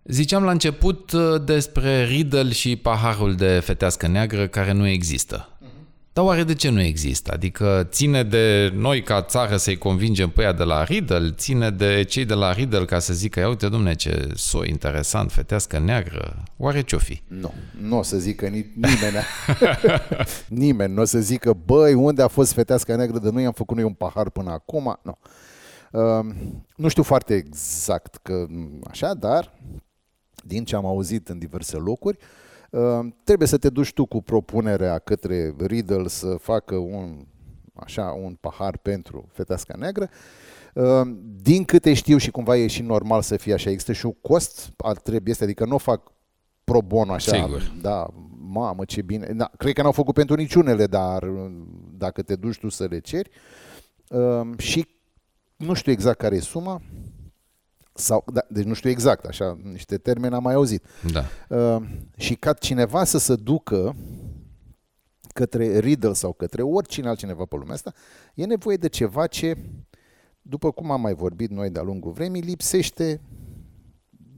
Ziceam 0.04 0.42
la 0.42 0.50
început 0.50 1.12
uh, 1.12 1.42
despre 1.44 2.04
Riddle 2.04 2.52
și 2.52 2.76
paharul 2.76 3.34
de 3.34 3.60
fetească 3.62 4.08
neagră 4.08 4.48
care 4.48 4.72
nu 4.72 4.86
există. 4.86 5.48
Dar 6.12 6.24
oare 6.24 6.42
de 6.42 6.54
ce 6.54 6.70
nu 6.70 6.80
există? 6.80 7.32
Adică 7.32 7.88
ține 7.90 8.22
de 8.22 8.72
noi 8.74 9.02
ca 9.02 9.22
țară 9.22 9.56
să-i 9.56 9.78
convingem 9.78 10.28
pe 10.30 10.42
ea 10.42 10.52
de 10.52 10.62
la 10.62 10.84
Riddle, 10.84 11.30
ține 11.30 11.70
de 11.70 12.04
cei 12.08 12.24
de 12.24 12.34
la 12.34 12.52
Riddle 12.52 12.84
ca 12.84 12.98
să 12.98 13.12
zică, 13.12 13.40
ia 13.40 13.48
uite 13.48 13.68
domne 13.68 13.94
ce 13.94 14.28
soi 14.34 14.68
interesant, 14.68 15.32
fetească 15.32 15.78
neagră, 15.78 16.42
oare 16.56 16.80
ce-o 16.80 16.98
fi? 16.98 17.22
Nu, 17.28 17.54
nu 17.80 17.98
o 17.98 18.02
să 18.02 18.16
zică 18.16 18.46
ni- 18.46 18.72
nimeni. 18.74 19.24
nimeni 20.64 20.94
nu 20.94 21.00
o 21.00 21.04
să 21.04 21.18
zică, 21.18 21.56
băi, 21.64 21.94
unde 21.94 22.22
a 22.22 22.28
fost 22.28 22.52
fetească 22.52 22.96
neagră 22.96 23.18
de 23.18 23.30
noi, 23.30 23.44
am 23.44 23.52
făcut 23.52 23.76
noi 23.76 23.84
un 23.84 23.92
pahar 23.92 24.30
până 24.30 24.50
acum. 24.50 24.98
Nu. 25.02 25.18
Uh, 25.90 26.34
nu 26.76 26.88
știu 26.88 27.02
foarte 27.02 27.34
exact 27.34 28.18
că 28.22 28.46
așa, 28.90 29.14
dar 29.14 29.52
din 30.46 30.64
ce 30.64 30.76
am 30.76 30.86
auzit 30.86 31.28
în 31.28 31.38
diverse 31.38 31.76
locuri, 31.76 32.18
uh, 32.70 33.06
trebuie 33.24 33.48
să 33.48 33.58
te 33.58 33.68
duci 33.68 33.92
tu 33.92 34.06
cu 34.06 34.22
propunerea 34.22 34.98
către 34.98 35.54
Riddle 35.58 36.08
să 36.08 36.36
facă 36.40 36.74
un, 36.74 37.26
așa, 37.74 38.04
un 38.22 38.36
pahar 38.40 38.76
pentru 38.76 39.28
feteasca 39.32 39.74
neagră. 39.78 40.08
Uh, 40.74 41.00
Din 41.42 41.64
câte 41.64 41.94
știu 41.94 42.16
și 42.16 42.30
cumva 42.30 42.56
e 42.56 42.66
și 42.66 42.82
normal 42.82 43.22
să 43.22 43.36
fie 43.36 43.52
așa, 43.52 43.70
există 43.70 43.92
și 43.92 44.06
un 44.06 44.14
cost 44.20 44.72
al 44.76 44.96
trebuie 44.96 45.30
este, 45.30 45.44
adică 45.44 45.64
nu 45.64 45.74
o 45.74 45.78
fac 45.78 46.12
pro 46.64 46.82
bono 46.82 47.12
așa, 47.12 47.34
Sigur. 47.36 47.72
da, 47.80 48.06
mamă 48.38 48.84
ce 48.84 49.02
bine, 49.02 49.26
da, 49.26 49.50
cred 49.56 49.72
că 49.72 49.82
n-au 49.82 49.92
făcut 49.92 50.14
pentru 50.14 50.34
niciunele, 50.34 50.86
dar 50.86 51.22
uh, 51.22 51.52
dacă 51.96 52.22
te 52.22 52.36
duci 52.36 52.58
tu 52.58 52.68
să 52.68 52.86
le 52.90 52.98
ceri 52.98 53.30
uh, 54.08 54.58
și 54.58 54.86
nu 55.56 55.74
știu 55.74 55.92
exact 55.92 56.18
care 56.18 56.36
e 56.36 56.40
suma, 56.40 56.82
sau, 57.94 58.24
da, 58.32 58.46
deci 58.48 58.64
nu 58.64 58.74
știu 58.74 58.90
exact, 58.90 59.24
așa, 59.24 59.58
niște 59.62 59.98
termeni 59.98 60.34
am 60.34 60.42
mai 60.42 60.54
auzit. 60.54 60.84
Da. 61.12 61.24
Uh, 61.56 61.82
și 62.16 62.34
ca 62.34 62.52
cineva 62.52 63.04
să 63.04 63.18
se 63.18 63.34
ducă 63.36 63.96
către 65.32 65.78
Riddle 65.78 66.12
sau 66.12 66.32
către 66.32 66.62
oricine 66.62 67.08
altcineva 67.08 67.44
pe 67.44 67.56
lumea 67.56 67.74
asta, 67.74 67.92
e 68.34 68.44
nevoie 68.44 68.76
de 68.76 68.88
ceva 68.88 69.26
ce, 69.26 69.56
după 70.42 70.70
cum 70.70 70.90
am 70.90 71.00
mai 71.00 71.14
vorbit 71.14 71.50
noi 71.50 71.70
de-a 71.70 71.82
lungul 71.82 72.12
vremii, 72.12 72.40
lipsește 72.40 73.20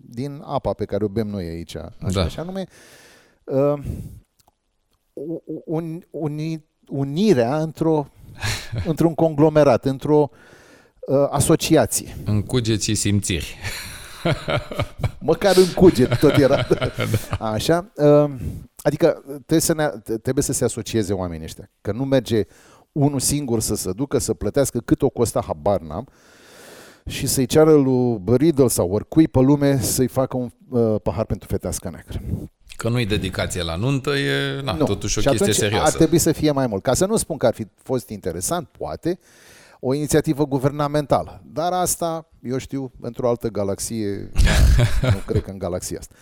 din 0.09 0.43
apa 0.45 0.73
pe 0.73 0.85
care 0.85 1.05
o 1.05 1.09
bem 1.09 1.27
noi 1.27 1.45
aici. 1.45 1.77
Așa, 1.77 1.97
Da. 2.13 2.23
așa 2.23 2.43
nume, 2.43 2.67
uh, 3.45 3.83
un, 5.65 6.03
uni, 6.11 6.65
unirea 6.89 7.61
într-o, 7.61 8.07
într-un 8.91 9.15
conglomerat, 9.15 9.85
într-o 9.85 10.31
uh, 10.33 10.39
asociație. 11.31 12.17
În 12.25 12.43
cugeții 12.43 12.95
simțiri. 12.95 13.57
Măcar 15.19 15.57
în 15.57 15.73
cuget 15.75 16.19
tot 16.19 16.37
era. 16.37 16.67
Așa. 17.39 17.93
uh, 17.95 18.31
Adică 18.83 19.23
trebuie 19.27 19.61
să, 19.61 19.75
ne, 19.75 19.89
trebuie 20.23 20.45
să 20.45 20.53
se 20.53 20.65
asocieze 20.65 21.13
oamenii 21.13 21.45
ăștia. 21.45 21.71
Că 21.81 21.93
nu 21.93 22.05
merge 22.05 22.43
unul 22.93 23.21
singur 23.21 23.61
să 23.61 23.75
se 23.75 23.91
ducă, 23.93 24.19
să 24.19 24.35
plătească 24.35 24.79
cât 24.79 25.03
o 25.03 25.09
costa, 25.09 25.43
habar 25.47 25.81
n-am, 25.81 26.09
și 27.07 27.27
să-i 27.27 27.47
ceară 27.47 27.73
lui 27.73 28.21
Riddle 28.37 28.69
sau 28.69 28.91
oricui 28.91 29.29
pe 29.29 29.39
lume 29.41 29.81
să-i 29.81 30.07
facă 30.09 30.37
un 30.37 30.51
uh, 30.69 31.01
pahar 31.03 31.25
pentru 31.25 31.49
fetească 31.49 31.91
neagră. 31.91 32.21
Că 32.77 32.89
nu-i 32.89 33.07
dedicație 33.07 33.63
la 33.63 33.77
nuntă, 33.77 34.11
e 34.11 34.61
na, 34.63 34.73
Nu. 34.73 34.85
totuși 34.85 35.19
o 35.19 35.21
și 35.21 35.27
chestie 35.29 35.45
atunci 35.47 35.61
serioasă. 35.61 35.87
ar 35.87 35.93
trebui 35.93 36.19
să 36.19 36.33
fie 36.33 36.51
mai 36.51 36.67
mult. 36.67 36.83
Ca 36.83 36.95
să 36.95 37.07
nu 37.07 37.17
spun 37.17 37.37
că 37.37 37.47
ar 37.47 37.55
fi 37.55 37.67
fost 37.83 38.09
interesant, 38.09 38.69
poate, 38.79 39.19
o 39.89 39.95
inițiativă 39.95 40.47
guvernamentală. 40.47 41.43
Dar 41.53 41.73
asta, 41.73 42.29
eu 42.43 42.59
știu, 42.59 42.93
într-o 43.01 43.29
altă 43.29 43.49
galaxie, 43.49 44.31
nu 45.03 45.19
cred 45.27 45.43
că 45.43 45.51
în 45.51 45.59
galaxia 45.59 45.99
asta. 45.99 46.15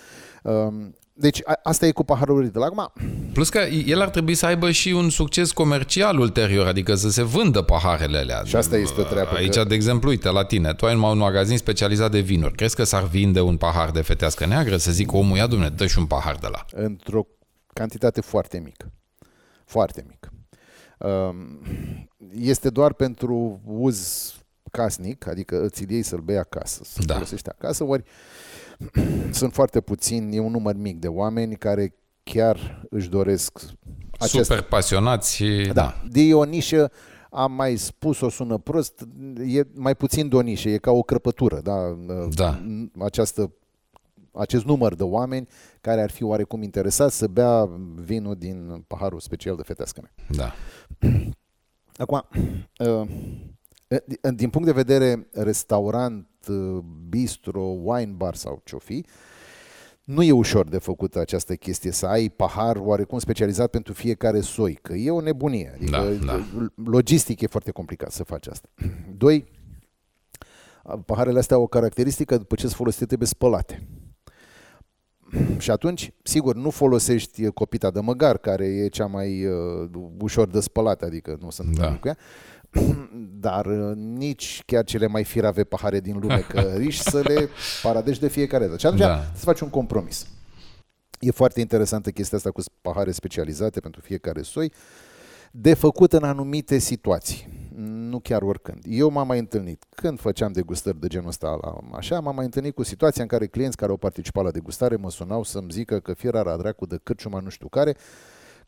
Um, 0.50 0.94
Deci 1.16 1.40
a- 1.44 1.60
asta 1.62 1.86
e 1.86 1.90
cu 1.92 2.04
paharul 2.04 2.48
de 2.48 2.58
la 2.58 2.64
acum. 2.64 2.92
Plus 3.32 3.48
că 3.48 3.58
el 3.86 4.00
ar 4.00 4.08
trebui 4.08 4.34
să 4.34 4.46
aibă 4.46 4.70
și 4.70 4.90
un 4.90 5.10
succes 5.10 5.52
comercial 5.52 6.18
ulterior, 6.18 6.66
adică 6.66 6.94
să 6.94 7.10
se 7.10 7.22
vândă 7.22 7.62
paharele 7.62 8.18
alea. 8.18 8.42
Și 8.44 8.56
asta 8.56 8.76
este 8.76 9.00
o 9.00 9.04
treabă, 9.04 9.34
Aici, 9.34 9.54
că- 9.54 9.64
de 9.64 9.74
exemplu, 9.74 10.08
uite, 10.08 10.30
la 10.30 10.44
tine, 10.44 10.74
tu 10.74 10.86
ai 10.86 10.94
un 10.94 11.02
un 11.02 11.18
magazin 11.18 11.56
specializat 11.58 12.10
de 12.10 12.20
vinuri. 12.20 12.54
Crezi 12.54 12.74
că 12.76 12.84
s-ar 12.84 13.02
vinde 13.02 13.40
un 13.40 13.56
pahar 13.56 13.90
de 13.90 14.00
fetească 14.00 14.46
neagră? 14.46 14.76
Să 14.76 14.90
zic 14.92 15.12
omul, 15.12 15.36
ia 15.36 15.46
dumne, 15.46 15.68
dă 15.68 15.86
și 15.86 15.98
un 15.98 16.06
pahar 16.06 16.36
de 16.36 16.46
la. 16.50 16.64
într-o 16.72 17.26
cantitate 17.72 18.20
foarte 18.20 18.58
mică. 18.64 18.92
Foarte 19.64 20.04
mică. 20.08 20.28
Um, 21.04 21.58
Este 22.38 22.70
doar 22.70 22.92
pentru 22.92 23.60
uz 23.66 24.32
casnic, 24.70 25.26
adică 25.26 25.62
îți 25.62 25.84
iei 25.88 26.02
să-l 26.02 26.20
bei 26.20 26.38
acasă, 26.38 26.80
să 26.84 27.02
Da. 27.06 27.12
folosești 27.14 27.48
acasă, 27.48 27.84
ori 27.84 28.02
sunt 29.30 29.52
foarte 29.52 29.80
puțini, 29.80 30.36
e 30.36 30.40
un 30.40 30.50
număr 30.50 30.74
mic 30.76 30.98
de 30.98 31.08
oameni 31.08 31.56
care 31.56 31.94
chiar 32.22 32.86
își 32.90 33.08
doresc 33.08 33.58
acest... 34.18 34.44
Super 34.44 34.62
pasionați 34.62 35.34
și... 35.34 35.70
Da. 35.72 36.02
De 36.10 36.20
e 36.20 36.34
o 36.34 36.44
nișă, 36.44 36.90
am 37.30 37.52
mai 37.52 37.76
spus, 37.76 38.20
o 38.20 38.28
sună 38.28 38.58
prost, 38.58 39.06
e 39.46 39.62
mai 39.74 39.94
puțin 39.94 40.28
de 40.28 40.36
o 40.36 40.40
nișă, 40.40 40.68
e 40.68 40.76
ca 40.78 40.90
o 40.90 41.02
crăpătură, 41.02 41.60
da? 41.60 41.96
Da. 42.34 42.62
Această, 43.04 43.52
acest 44.34 44.64
număr 44.64 44.94
de 44.94 45.02
oameni 45.02 45.48
care 45.80 46.02
ar 46.02 46.10
fi 46.10 46.22
oarecum 46.22 46.62
interesați 46.62 47.16
să 47.16 47.26
bea 47.26 47.68
vinul 47.94 48.34
din 48.34 48.84
paharul 48.86 49.20
special 49.20 49.56
de 49.56 49.62
fetească 49.62 50.00
mea. 50.02 50.12
da. 50.28 50.52
Acum, 51.96 52.22
uh, 52.78 53.08
din 54.34 54.50
punct 54.50 54.66
de 54.66 54.72
vedere 54.72 55.28
restaurant, 55.32 56.28
uh, 56.48 56.78
bistro, 57.08 57.60
wine 57.60 58.12
bar 58.12 58.34
sau 58.34 58.60
ce-o 58.64 58.78
fi, 58.78 59.04
nu 60.04 60.22
e 60.22 60.32
ușor 60.32 60.68
de 60.68 60.78
făcut 60.78 61.16
această 61.16 61.54
chestie, 61.54 61.90
să 61.90 62.06
ai 62.06 62.28
pahar 62.28 62.76
oarecum 62.76 63.18
specializat 63.18 63.70
pentru 63.70 63.92
fiecare 63.92 64.40
soi, 64.40 64.78
că 64.82 64.92
e 64.92 65.10
o 65.10 65.20
nebunie. 65.20 65.72
Adică 65.74 65.90
Da, 65.90 66.10
da. 66.26 66.44
logistic 66.84 67.40
e 67.40 67.46
foarte 67.46 67.70
complicat 67.70 68.10
să 68.10 68.24
faci 68.24 68.46
asta. 68.46 68.68
Doi, 69.16 69.44
paharele 71.06 71.38
astea 71.38 71.56
au 71.56 71.62
o 71.62 71.66
caracteristică, 71.66 72.36
după 72.36 72.54
ce 72.54 72.60
sunt 72.60 72.74
folosite, 72.74 73.06
trebuie 73.06 73.28
spălate. 73.28 73.86
Și 75.58 75.70
atunci, 75.70 76.12
sigur, 76.22 76.54
nu 76.54 76.70
folosești 76.70 77.50
copita 77.50 77.90
de 77.90 78.00
măgar, 78.00 78.38
care 78.38 78.64
e 78.66 78.88
cea 78.88 79.06
mai 79.06 79.46
uh, 79.46 79.90
ușor 80.20 80.48
de 80.48 80.60
spălat, 80.60 81.02
adică 81.02 81.36
nu 81.40 81.50
sunt 81.50 81.76
Da. 81.76 81.82
da. 81.82 81.96
cu 81.96 82.08
ea, 82.08 82.16
dar 83.46 83.66
uh, 83.66 83.96
nici 83.96 84.62
chiar 84.66 84.84
cele 84.84 85.06
mai 85.06 85.24
firave 85.24 85.64
pahare 85.64 86.00
din 86.00 86.18
lume, 86.18 86.40
că 86.48 86.60
riști 86.76 87.10
să 87.10 87.20
le 87.24 87.48
paradești 87.82 88.22
de 88.22 88.28
fiecare 88.28 88.64
dată. 88.66 88.78
Și 88.78 88.86
atunci 88.86 89.00
Da. 89.00 89.06
da. 89.06 89.30
să 89.34 89.44
faci 89.44 89.60
un 89.60 89.70
compromis. 89.70 90.26
E 91.20 91.30
foarte 91.30 91.60
interesantă 91.60 92.10
chestia 92.10 92.38
asta 92.38 92.50
cu 92.50 92.62
pahare 92.80 93.10
specializate 93.10 93.80
pentru 93.80 94.00
fiecare 94.00 94.42
soi, 94.42 94.72
de 95.50 95.74
făcut 95.74 96.12
în 96.12 96.22
anumite 96.22 96.78
situații, 96.78 97.63
nu 97.76 98.18
chiar 98.18 98.42
oricând. 98.42 98.78
Eu 98.88 99.10
m-am 99.10 99.26
mai 99.26 99.38
întâlnit, 99.38 99.84
când 99.94 100.20
făceam 100.20 100.52
degustări 100.52 101.00
de 101.00 101.06
genul 101.06 101.28
ăsta, 101.28 101.58
la, 101.62 101.96
așa, 101.96 102.20
m-am 102.20 102.34
mai 102.34 102.44
întâlnit 102.44 102.74
cu 102.74 102.82
situația 102.82 103.22
în 103.22 103.28
care 103.28 103.46
clienți 103.46 103.76
care 103.76 103.90
au 103.90 103.96
participat 103.96 104.44
la 104.44 104.50
degustare 104.50 104.96
mă 104.96 105.10
sunau 105.10 105.42
să-mi 105.42 105.70
zică 105.70 105.98
că 105.98 106.12
fiera 106.14 106.56
dracu 106.56 106.86
de 106.86 107.00
cârciuma 107.02 107.40
nu 107.40 107.48
știu 107.48 107.68
care, 107.68 107.96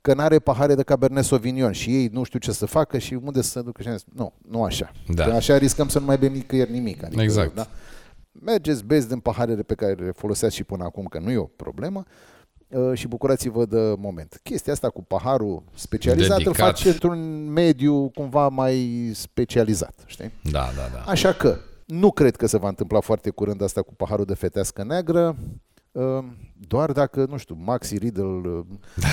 că 0.00 0.14
n-are 0.14 0.38
pahare 0.38 0.74
de 0.74 0.82
Cabernet 0.82 1.24
Sauvignon 1.24 1.72
și 1.72 1.90
ei 1.90 2.08
nu 2.12 2.22
știu 2.22 2.38
ce 2.38 2.52
să 2.52 2.66
facă 2.66 2.98
și 2.98 3.14
unde 3.14 3.42
să 3.42 3.50
se 3.50 3.62
ducă 3.62 3.82
și 3.82 3.88
am 3.88 3.96
zis, 3.96 4.06
nu, 4.14 4.32
nu 4.48 4.62
așa. 4.62 4.92
Da. 5.14 5.24
Că 5.24 5.30
așa 5.30 5.56
riscăm 5.56 5.88
să 5.88 5.98
nu 5.98 6.04
mai 6.04 6.18
bem 6.18 6.32
nicăieri 6.32 6.70
nimic. 6.70 7.04
Adică, 7.04 7.22
Exact. 7.22 7.54
Da? 7.54 7.66
Mergeți, 8.32 8.84
beți 8.84 9.08
din 9.08 9.18
paharele 9.18 9.62
pe 9.62 9.74
care 9.74 9.92
le 9.92 10.10
foloseați 10.10 10.54
și 10.54 10.64
până 10.64 10.84
acum, 10.84 11.04
că 11.04 11.18
nu 11.18 11.30
e 11.30 11.36
o 11.36 11.44
problemă, 11.44 12.04
uh, 12.06 12.35
și 12.94 13.08
bucurați-vă 13.08 13.64
de 13.64 13.94
moment. 13.98 14.40
Chestia 14.42 14.72
asta 14.72 14.90
cu 14.90 15.02
paharul 15.02 15.62
specializat 15.74 16.38
Dedicat. 16.38 16.58
îl 16.58 16.64
faci 16.64 16.84
într-un 16.84 17.48
mediu 17.52 18.08
cumva 18.08 18.48
mai 18.48 19.10
specializat, 19.14 19.94
știi? 20.06 20.32
Da, 20.42 20.68
da, 20.76 20.88
da. 20.92 21.10
Așa 21.10 21.32
că 21.32 21.56
nu 21.86 22.10
cred 22.10 22.36
că 22.36 22.46
se 22.46 22.58
va 22.58 22.68
întâmpla 22.68 23.00
foarte 23.00 23.30
curând 23.30 23.62
asta 23.62 23.82
cu 23.82 23.94
paharul 23.94 24.24
de 24.24 24.34
fetească 24.34 24.84
neagră, 24.84 25.28
uh, 25.28 25.65
doar 26.68 26.92
dacă, 26.92 27.26
nu 27.30 27.36
știu, 27.36 27.56
Maxi 27.64 27.98
Riddle 27.98 28.24
uh, 28.24 28.64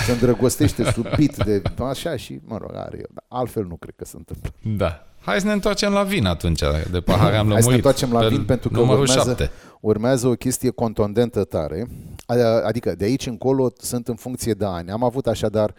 se 0.05 0.11
îndrăgostește 0.11 0.83
subit 0.95 1.35
de 1.43 1.61
așa 1.79 2.15
și, 2.15 2.39
mă 2.45 2.57
rog, 2.57 2.71
are 2.75 2.97
el. 2.97 3.09
Dar 3.13 3.23
Altfel 3.27 3.65
nu 3.65 3.75
cred 3.75 3.93
că 3.95 4.05
se 4.05 4.15
întâmplă. 4.17 4.49
Da. 4.77 5.07
Hai 5.19 5.39
să 5.39 5.45
ne 5.45 5.51
întoarcem 5.51 5.91
la 5.93 6.03
vin 6.03 6.25
atunci, 6.25 6.61
de 6.91 6.99
pahare 7.01 7.35
am 7.35 7.47
lămurit. 7.47 7.51
Hai 7.53 7.61
să 7.61 7.69
ne 7.69 7.75
întoarcem 7.75 8.11
la 8.11 8.19
Pe 8.19 8.27
vin 8.27 8.45
pentru 8.45 8.69
că 8.69 8.79
numărul 8.79 9.01
urmează, 9.01 9.29
șapte. 9.29 9.49
urmează 9.81 10.27
o 10.27 10.33
chestie 10.33 10.69
contondentă 10.69 11.43
tare. 11.43 11.87
A- 12.25 12.61
Adică 12.65 12.95
de 12.95 13.03
aici 13.05 13.25
încolo 13.25 13.71
sunt 13.77 14.07
în 14.07 14.15
funcție 14.15 14.53
de 14.53 14.65
ani. 14.65 14.89
Am 14.91 15.03
avut 15.03 15.27
așadar 15.27 15.73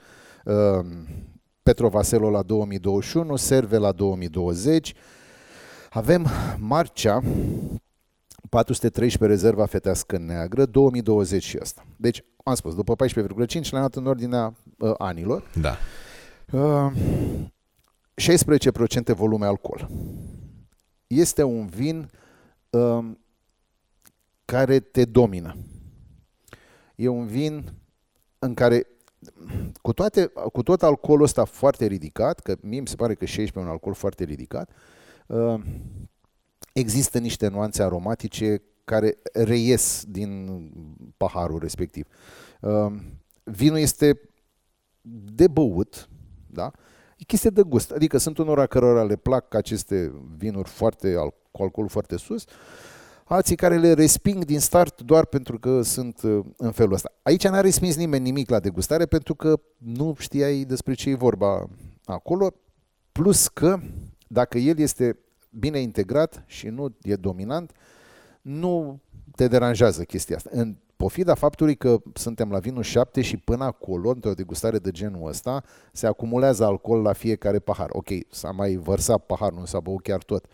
uh, 0.45 0.55
Petro 1.63 1.89
Vaselo 1.89 2.31
la 2.31 2.43
2021, 2.43 3.37
Serve 3.37 3.77
la 3.79 3.93
2020. 3.93 4.95
Avem 5.91 6.27
Marcea 6.59 7.23
413 8.55 9.27
rezerva 9.27 9.67
fetească 9.67 10.19
neagră, 10.19 10.67
2020 10.67 11.43
și 11.43 11.57
asta. 11.57 11.87
Deci, 11.97 12.25
am 12.45 12.55
spus, 12.55 12.75
după 12.75 12.95
14,5 13.07 13.15
le-am 13.71 13.83
dat 13.83 13.95
în 13.95 14.07
ordinea 14.07 14.55
uh, 14.79 14.95
anilor. 14.99 15.51
Da. 15.61 15.77
Uh, 16.53 16.93
16% 19.13 19.15
volume 19.15 19.47
alcool. 19.47 19.91
Este 21.07 21.43
un 21.43 21.67
vin 21.67 22.11
uh, 22.71 23.05
care 24.45 24.81
te 24.81 25.05
domină. 25.05 25.57
E 26.97 27.09
un 27.09 27.27
vin 27.27 27.73
în 28.39 28.55
care, 28.55 28.87
cu, 29.83 29.93
toate, 29.93 30.33
cu 30.53 30.63
tot 30.63 30.83
alcoolul 30.83 31.25
ăsta 31.25 31.45
foarte 31.45 31.87
ridicat, 31.87 32.41
că 32.41 32.57
mie 32.61 32.81
mi 32.81 32.89
se 32.89 32.97
pare 32.97 33.15
că 33.15 33.25
16 33.25 33.59
e 33.59 33.63
un 33.63 33.69
alcool 33.69 33.95
foarte 33.95 34.25
ridicat, 34.25 34.71
uh, 35.27 35.61
există 36.75 37.19
niște 37.19 37.49
nuanțe 37.49 37.83
aromatice 37.83 38.63
care 38.85 39.17
reies 39.33 40.05
din 40.09 40.71
paharul 41.17 41.59
respectiv. 41.59 42.07
Uh, 42.61 42.93
vinul 43.45 43.79
este 43.79 44.21
de 45.35 45.49
băut, 45.49 46.09
da? 46.47 46.71
E 47.17 47.25
chestie 47.25 47.51
de 47.51 47.63
gust. 47.63 47.91
Adică 47.91 48.19
sunt 48.19 48.39
unora 48.39 48.67
cărora 48.67 49.03
le 49.05 49.17
plac 49.17 49.55
aceste 49.55 50.13
vinuri 50.37 50.69
foarte, 50.69 51.15
al- 51.19 51.35
cu 51.51 51.63
alcool 51.63 51.89
foarte 51.89 52.17
sus, 52.17 52.45
alții 53.25 53.57
care 53.57 53.79
le 53.79 53.93
resping 53.93 54.45
din 54.45 54.61
start 54.61 55.01
doar 55.01 55.25
pentru 55.25 55.59
că 55.59 55.83
sunt 55.83 56.23
uh, 56.23 56.45
în 56.57 56.73
felul 56.73 56.93
ăsta. 56.93 57.13
Aici 57.23 57.49
n-a 57.49 57.61
respins 57.61 57.97
nimeni 57.97 58.23
nimic 58.25 58.51
la 58.51 58.61
degustare 58.61 59.07
pentru 59.07 59.35
că 59.35 59.61
nu 59.77 60.15
știai 60.19 60.65
despre 60.65 60.95
ce 60.95 61.11
e 61.11 61.15
vorba 61.15 61.69
acolo, 62.05 62.55
plus 63.13 63.49
că 63.49 63.79
dacă 64.29 64.59
el 64.59 64.79
este 64.79 65.19
bine 65.59 65.79
integrat 65.79 66.43
și 66.47 66.67
nu 66.67 66.97
e 67.03 67.15
dominant, 67.15 67.73
nu 68.43 69.01
te 69.37 69.49
deranjează 69.49 70.05
chestia 70.05 70.37
asta. 70.37 70.51
În 70.53 70.77
pofida 70.97 71.35
faptului 71.35 71.77
că 71.77 72.03
suntem 72.15 72.51
la 72.51 72.59
vinul 72.59 72.83
7 72.83 73.21
și 73.21 73.37
până 73.37 73.65
acolo, 73.65 74.11
într-o 74.11 74.35
degustare 74.35 74.79
de 74.79 74.91
genul 74.91 75.29
ăsta, 75.29 75.63
se 75.93 76.07
acumulează 76.07 76.65
alcool 76.65 77.03
la 77.03 77.13
fiecare 77.13 77.59
pahar. 77.59 77.89
Ok, 77.93 78.09
s-a 78.31 78.51
mai 78.51 78.77
vărsat 78.77 79.27
paharul, 79.27 79.59
nu 79.59 79.65
s-a 79.65 79.81
băut 79.81 80.03
chiar 80.03 80.23
tot. 80.23 80.47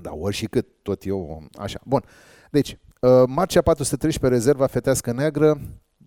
Dar 0.00 0.12
ori 0.16 0.34
și 0.34 0.46
cât, 0.46 0.66
tot 0.82 1.06
eu, 1.06 1.42
așa. 1.58 1.80
Bun. 1.84 2.04
Deci, 2.50 2.78
uh, 3.00 3.22
Marcea 3.26 3.62
413 3.62 4.38
rezerva 4.38 4.66
fetească 4.66 5.12
neagră 5.12 5.60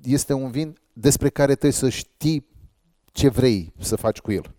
este 0.03 0.33
un 0.33 0.51
vin 0.51 0.77
despre 0.93 1.29
care 1.29 1.51
trebuie 1.51 1.71
să 1.71 1.89
știi 1.89 2.47
ce 3.11 3.29
vrei 3.29 3.73
să 3.79 3.95
faci 3.95 4.19
cu 4.19 4.31
el. 4.31 4.55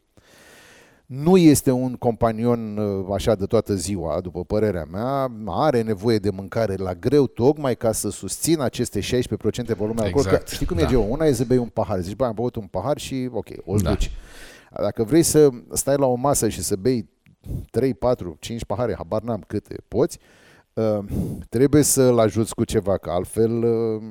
Nu 1.12 1.36
este 1.36 1.70
un 1.70 1.94
companion 1.94 2.76
uh, 2.76 3.14
așa 3.14 3.34
de 3.34 3.44
toată 3.44 3.74
ziua, 3.74 4.20
după 4.20 4.44
părerea 4.44 4.86
mea, 4.90 5.32
are 5.46 5.82
nevoie 5.82 6.18
de 6.18 6.30
mâncare 6.30 6.74
la 6.76 6.94
greu, 6.94 7.26
tocmai 7.26 7.76
ca 7.76 7.92
să 7.92 8.10
susțină 8.10 8.64
aceste 8.64 9.00
16% 9.00 9.02
volume 9.76 10.02
alcool. 10.02 10.24
Exact, 10.24 10.48
Că, 10.48 10.54
știi 10.54 10.66
cum 10.66 10.76
da. 10.76 10.82
e, 10.82 10.86
Geo? 10.86 11.00
Una 11.00 11.24
e 11.24 11.32
să 11.32 11.44
bei 11.44 11.58
un 11.58 11.68
pahar, 11.68 12.00
zici, 12.00 12.16
bă, 12.16 12.24
am 12.24 12.32
băut 12.34 12.56
un 12.56 12.66
pahar 12.66 12.98
și 12.98 13.28
ok, 13.32 13.48
o 13.64 13.76
Da. 13.76 13.88
duci. 13.90 14.10
Dacă 14.80 15.04
vrei 15.04 15.22
să 15.22 15.48
stai 15.72 15.96
la 15.98 16.06
o 16.06 16.14
masă 16.14 16.48
și 16.48 16.62
să 16.62 16.76
bei 16.76 17.08
3, 17.70 17.94
4, 17.94 18.36
5 18.40 18.64
pahare, 18.64 18.94
habar 18.96 19.22
n-am 19.22 19.44
câte 19.46 19.74
poți, 19.88 20.18
Uh, 20.74 20.98
trebuie 21.48 21.82
să-l 21.82 22.18
ajuți 22.18 22.54
cu 22.54 22.64
ceva, 22.64 22.96
că 22.96 23.10
altfel... 23.10 23.62
Uh, 23.62 24.02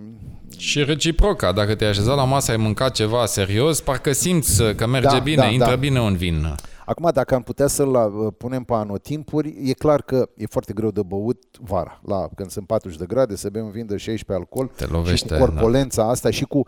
și 0.58 0.84
reciproca, 0.84 1.52
dacă 1.52 1.76
te-ai 1.76 1.90
așezat 1.90 2.16
la 2.16 2.24
masă, 2.24 2.52
ai 2.52 2.58
mâncat 2.58 2.92
ceva 2.92 3.26
serios, 3.26 3.82
parcă 3.82 4.12
simți 4.12 4.64
că 4.76 4.88
merge 4.88 5.18
da, 5.18 5.20
bine, 5.20 5.36
da, 5.36 5.46
intră 5.48 5.70
da. 5.70 5.76
bine 5.76 6.02
un 6.02 6.16
vin. 6.16 6.56
Acum, 6.90 7.10
dacă 7.14 7.36
am 7.36 7.42
putea 7.42 7.68
să-l 7.68 7.94
uh, 7.94 8.34
punem 8.38 8.64
pe 8.64 8.74
anotimpuri, 8.74 9.70
e 9.70 9.74
clar 9.74 10.02
că 10.02 10.30
e 10.36 10.46
foarte 10.46 10.74
greu 10.74 10.92
de 10.92 11.02
băut 11.04 11.44
vara, 11.60 12.00
la, 12.06 12.30
când 12.36 12.50
sunt 12.50 12.68
40 12.68 12.98
de 13.00 13.06
grade, 13.06 13.36
să 13.36 13.50
bem 13.50 13.66
un 13.66 13.72
vin 13.72 13.86
de 13.86 13.98
16 13.98 14.34
alcool 14.34 14.72
Te 14.76 14.86
lovește, 14.86 15.16
și 15.16 15.34
cu 15.34 15.46
corpolența 15.46 16.04
da. 16.04 16.10
asta 16.10 16.30
și 16.30 16.44
cu 16.44 16.64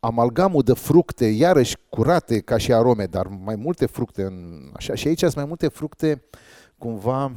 amalgamul 0.00 0.62
de 0.62 0.72
fructe, 0.72 1.26
iarăși 1.26 1.76
curate 1.88 2.40
ca 2.40 2.56
și 2.56 2.72
arome, 2.72 3.04
dar 3.04 3.26
mai 3.26 3.56
multe 3.56 3.86
fructe 3.86 4.22
în, 4.22 4.70
așa, 4.74 4.94
și 4.94 5.08
aici 5.08 5.18
sunt 5.18 5.34
mai 5.34 5.44
multe 5.44 5.68
fructe 5.68 6.22
cumva 6.78 7.32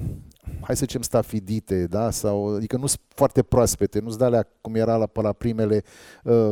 hai 0.62 0.76
să 0.76 0.86
zicem, 0.86 1.02
stafidite, 1.02 1.88
da? 1.88 2.12
Sau, 2.12 2.56
adică 2.56 2.78
nu 2.78 2.86
sunt 2.86 3.02
foarte 3.08 3.43
proaspete, 3.43 4.00
nu 4.00 4.10
sunt 4.10 4.22
alea 4.22 4.48
cum 4.62 4.76
era 4.76 4.95
la, 4.95 5.06
pe 5.06 5.22
la 5.22 5.34
primele 5.34 5.84
uh, 6.24 6.50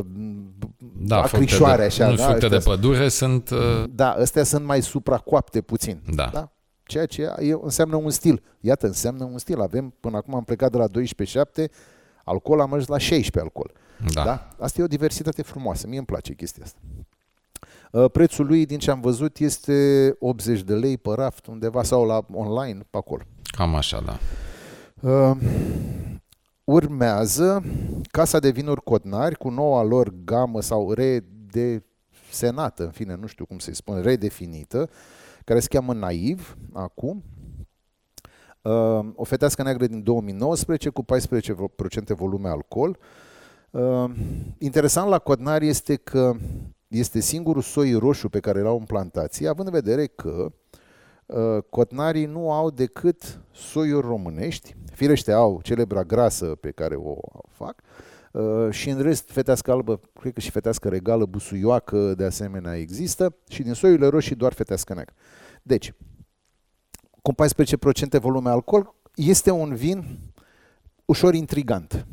da, 0.98 1.22
acrișoare, 1.22 1.84
așa. 1.84 2.08
Nu, 2.10 2.16
da? 2.16 2.24
fructe 2.24 2.48
de 2.48 2.58
pădure 2.58 3.08
sunt... 3.08 3.50
Uh... 3.50 3.84
Da, 3.90 4.10
astea 4.10 4.42
sunt 4.42 4.64
mai 4.64 4.82
supracoapte 4.82 5.60
puțin. 5.60 6.02
Da. 6.14 6.30
da? 6.32 6.50
Ceea 6.82 7.06
ce 7.06 7.22
e, 7.38 7.58
înseamnă 7.62 7.96
un 7.96 8.10
stil. 8.10 8.42
Iată, 8.60 8.86
înseamnă 8.86 9.24
un 9.24 9.38
stil. 9.38 9.60
Avem, 9.60 9.94
până 10.00 10.16
acum 10.16 10.34
am 10.34 10.44
plecat 10.44 10.70
de 10.70 10.78
la 10.78 10.86
12-7, 11.66 11.70
alcool 12.24 12.60
am 12.60 12.72
ajuns 12.72 12.88
la 12.88 12.98
16 12.98 13.40
alcool. 13.40 13.72
Da. 14.12 14.24
da. 14.24 14.48
Asta 14.58 14.80
e 14.80 14.84
o 14.84 14.86
diversitate 14.86 15.42
frumoasă. 15.42 15.86
Mie 15.86 15.98
îmi 15.98 16.06
place 16.06 16.34
chestia 16.34 16.64
asta. 16.64 16.78
Uh, 17.90 18.10
prețul 18.10 18.46
lui, 18.46 18.66
din 18.66 18.78
ce 18.78 18.90
am 18.90 19.00
văzut, 19.00 19.38
este 19.38 20.16
80 20.18 20.62
de 20.62 20.74
lei 20.74 20.98
pe 20.98 21.10
raft 21.14 21.46
undeva 21.46 21.82
sau 21.82 22.06
la 22.06 22.26
online 22.32 22.86
pe 22.90 22.96
acolo. 22.96 23.22
Cam 23.56 23.74
așa, 23.74 24.00
da. 24.00 24.18
Uh, 25.10 25.36
urmează 26.64 27.64
Casa 28.10 28.38
de 28.38 28.50
Vinuri 28.50 28.82
Cotnari 28.82 29.36
cu 29.36 29.48
noua 29.48 29.82
lor 29.82 30.12
gamă 30.24 30.60
sau 30.60 30.92
redesenată, 30.92 32.84
în 32.84 32.90
fine, 32.90 33.14
nu 33.14 33.26
știu 33.26 33.46
cum 33.46 33.58
să-i 33.58 33.74
spun, 33.74 34.02
redefinită, 34.02 34.88
care 35.44 35.60
se 35.60 35.68
cheamă 35.68 35.92
Naiv 35.92 36.56
acum. 36.72 37.24
Uh, 38.62 39.06
o 39.14 39.24
fetească 39.24 39.62
neagră 39.62 39.86
din 39.86 40.02
2019 40.02 40.88
cu 40.88 41.04
14% 41.04 41.06
volume 42.06 42.48
alcool. 42.48 42.98
Uh, 43.70 44.10
interesant 44.58 45.08
la 45.08 45.18
Cotnari 45.18 45.66
este 45.66 45.96
că 45.96 46.32
este 46.88 47.20
singurul 47.20 47.62
soi 47.62 47.94
roșu 47.94 48.28
pe 48.28 48.40
care 48.40 48.60
l-au 48.60 48.78
în 48.78 48.84
plantație, 48.84 49.48
având 49.48 49.66
în 49.66 49.72
vedere 49.72 50.06
că 50.06 50.46
uh, 50.46 50.52
cotnarii 51.70 52.24
nu 52.24 52.52
au 52.52 52.70
decât 52.70 53.40
soiuri 53.52 54.06
românești, 54.06 54.76
firește 54.92 55.32
au 55.32 55.60
celebra 55.62 56.02
grasă 56.02 56.46
pe 56.46 56.70
care 56.70 56.94
o 56.94 57.16
fac, 57.50 57.82
uh, 58.32 58.70
și 58.70 58.90
în 58.90 59.02
rest 59.02 59.30
fetească 59.30 59.70
albă, 59.70 60.00
cred 60.20 60.32
că 60.32 60.40
și 60.40 60.50
fetească 60.50 60.88
regală, 60.88 61.26
busuioacă 61.26 62.14
de 62.14 62.24
asemenea 62.24 62.76
există 62.76 63.36
și 63.48 63.62
din 63.62 63.72
soiurile 63.72 64.06
roșii 64.06 64.34
doar 64.34 64.52
fetească 64.52 64.94
neagră. 64.94 65.14
Deci, 65.62 65.92
cu 67.22 67.32
14% 67.32 68.20
volume 68.20 68.50
alcool, 68.50 68.94
este 69.14 69.50
un 69.50 69.74
vin 69.74 70.18
ușor 71.04 71.34
intrigant. 71.34 72.06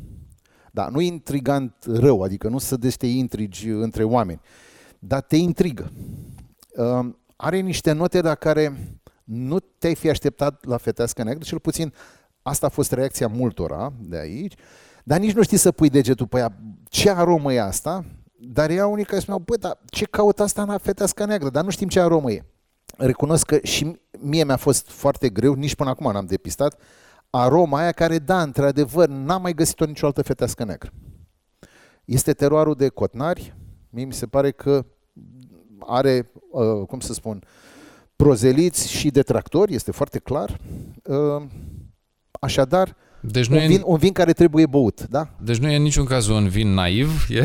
Da, 0.72 0.88
nu 0.88 1.00
intrigant 1.00 1.74
rău, 1.86 2.22
adică 2.22 2.48
nu 2.48 2.58
să 2.58 2.76
dește 2.76 3.06
intrigi 3.06 3.68
între 3.68 4.04
oameni, 4.04 4.40
dar 4.98 5.20
te 5.20 5.36
intrigă. 5.36 5.92
Uh, 6.76 7.06
are 7.36 7.60
niște 7.60 7.92
note 7.92 8.20
la 8.20 8.34
care 8.34 8.94
nu 9.24 9.58
te-ai 9.58 9.94
fi 9.94 10.08
așteptat 10.08 10.64
la 10.64 10.76
fetească 10.76 11.22
neagră, 11.22 11.44
cel 11.44 11.58
puțin 11.58 11.92
asta 12.42 12.66
a 12.66 12.68
fost 12.68 12.92
reacția 12.92 13.26
multora 13.26 13.92
de 14.00 14.18
aici, 14.18 14.54
dar 15.04 15.18
nici 15.18 15.32
nu 15.32 15.42
știi 15.42 15.56
să 15.56 15.72
pui 15.72 15.88
degetul 15.88 16.26
pe 16.26 16.38
ea. 16.38 16.58
Ce 16.88 17.10
aromă 17.10 17.52
e 17.52 17.60
asta? 17.60 18.04
Dar 18.38 18.70
ea 18.70 18.86
unii 18.86 19.04
care 19.04 19.20
spuneau, 19.20 19.42
băi, 19.46 19.58
dar 19.58 19.78
ce 19.86 20.04
caută 20.04 20.42
asta 20.42 20.62
în 20.62 20.78
fetească 20.78 21.24
neagră? 21.24 21.50
Dar 21.50 21.64
nu 21.64 21.70
știm 21.70 21.88
ce 21.88 22.00
aromă 22.00 22.30
e. 22.30 22.44
Recunosc 22.96 23.46
că 23.46 23.58
și 23.62 24.00
mie 24.18 24.44
mi-a 24.44 24.56
fost 24.56 24.88
foarte 24.88 25.28
greu, 25.28 25.54
nici 25.54 25.74
până 25.74 25.90
acum 25.90 26.12
n-am 26.12 26.26
depistat, 26.26 26.80
aroma 27.30 27.78
aia 27.78 27.92
care, 27.92 28.18
da, 28.18 28.42
într-adevăr, 28.42 29.08
n-am 29.08 29.42
mai 29.42 29.54
găsit-o 29.54 29.84
nicio 29.84 30.06
altă 30.06 30.22
fetească 30.22 30.64
neagră. 30.64 30.90
Este 32.04 32.32
teroarul 32.32 32.74
de 32.74 32.88
cotnari. 32.88 33.56
Mie 33.90 34.04
mi 34.04 34.12
se 34.12 34.26
pare 34.26 34.50
că 34.50 34.86
are, 35.78 36.30
uh, 36.50 36.86
cum 36.86 37.00
să 37.00 37.12
spun, 37.12 37.44
prozeliți 38.16 38.90
și 38.90 39.10
detractori, 39.10 39.74
este 39.74 39.90
foarte 39.90 40.18
clar. 40.18 40.58
Uh, 41.04 41.42
așadar, 42.40 42.96
deci 43.20 43.46
nu 43.46 43.56
un, 43.56 43.66
vin, 43.66 43.78
e... 43.78 43.82
un 43.84 43.96
vin 43.96 44.12
care 44.12 44.32
trebuie 44.32 44.66
băut, 44.66 45.06
da? 45.08 45.28
Deci 45.42 45.58
nu 45.58 45.70
e 45.70 45.76
în 45.76 45.82
niciun 45.82 46.04
caz 46.04 46.28
un 46.28 46.48
vin 46.48 46.68
naiv, 46.68 47.26
e 47.28 47.44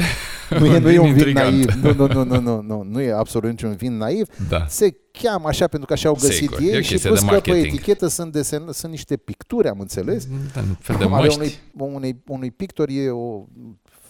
nu 0.59 0.65
e, 0.65 0.80
nu 0.80 0.89
e 0.89 0.99
un 0.99 1.13
vin 1.13 1.34
naiv. 1.34 1.74
Nu, 1.74 1.93
nu, 1.93 2.07
nu, 2.07 2.24
nu, 2.24 2.39
nu, 2.39 2.61
nu, 2.67 2.84
nu 2.84 3.01
e 3.01 3.11
absolut 3.11 3.49
niciun 3.49 3.76
vin 3.76 3.97
naiv. 3.97 4.28
Da. 4.49 4.65
Se 4.67 4.95
cheamă 5.11 5.47
așa 5.47 5.67
pentru 5.67 5.88
că 5.88 5.93
așa 5.93 6.09
au 6.09 6.17
găsit 6.20 6.34
Sigur, 6.34 6.59
ei 6.59 6.84
și 6.84 6.97
plus 6.97 7.20
că 7.20 7.39
pe 7.39 7.51
etichetă 7.51 8.07
sunt, 8.07 8.32
desen, 8.32 8.67
sunt 8.72 8.91
niște 8.91 9.17
picturi, 9.17 9.67
am 9.67 9.80
înțeles. 9.80 10.28
Da, 10.53 10.59
un 10.59 10.76
fel 10.80 10.95
de 10.99 11.05
măști. 11.05 11.38
unui, 11.38 11.53
unui, 11.93 12.24
unui 12.28 12.51
pictor 12.51 12.89
e 12.89 13.09
o 13.09 13.45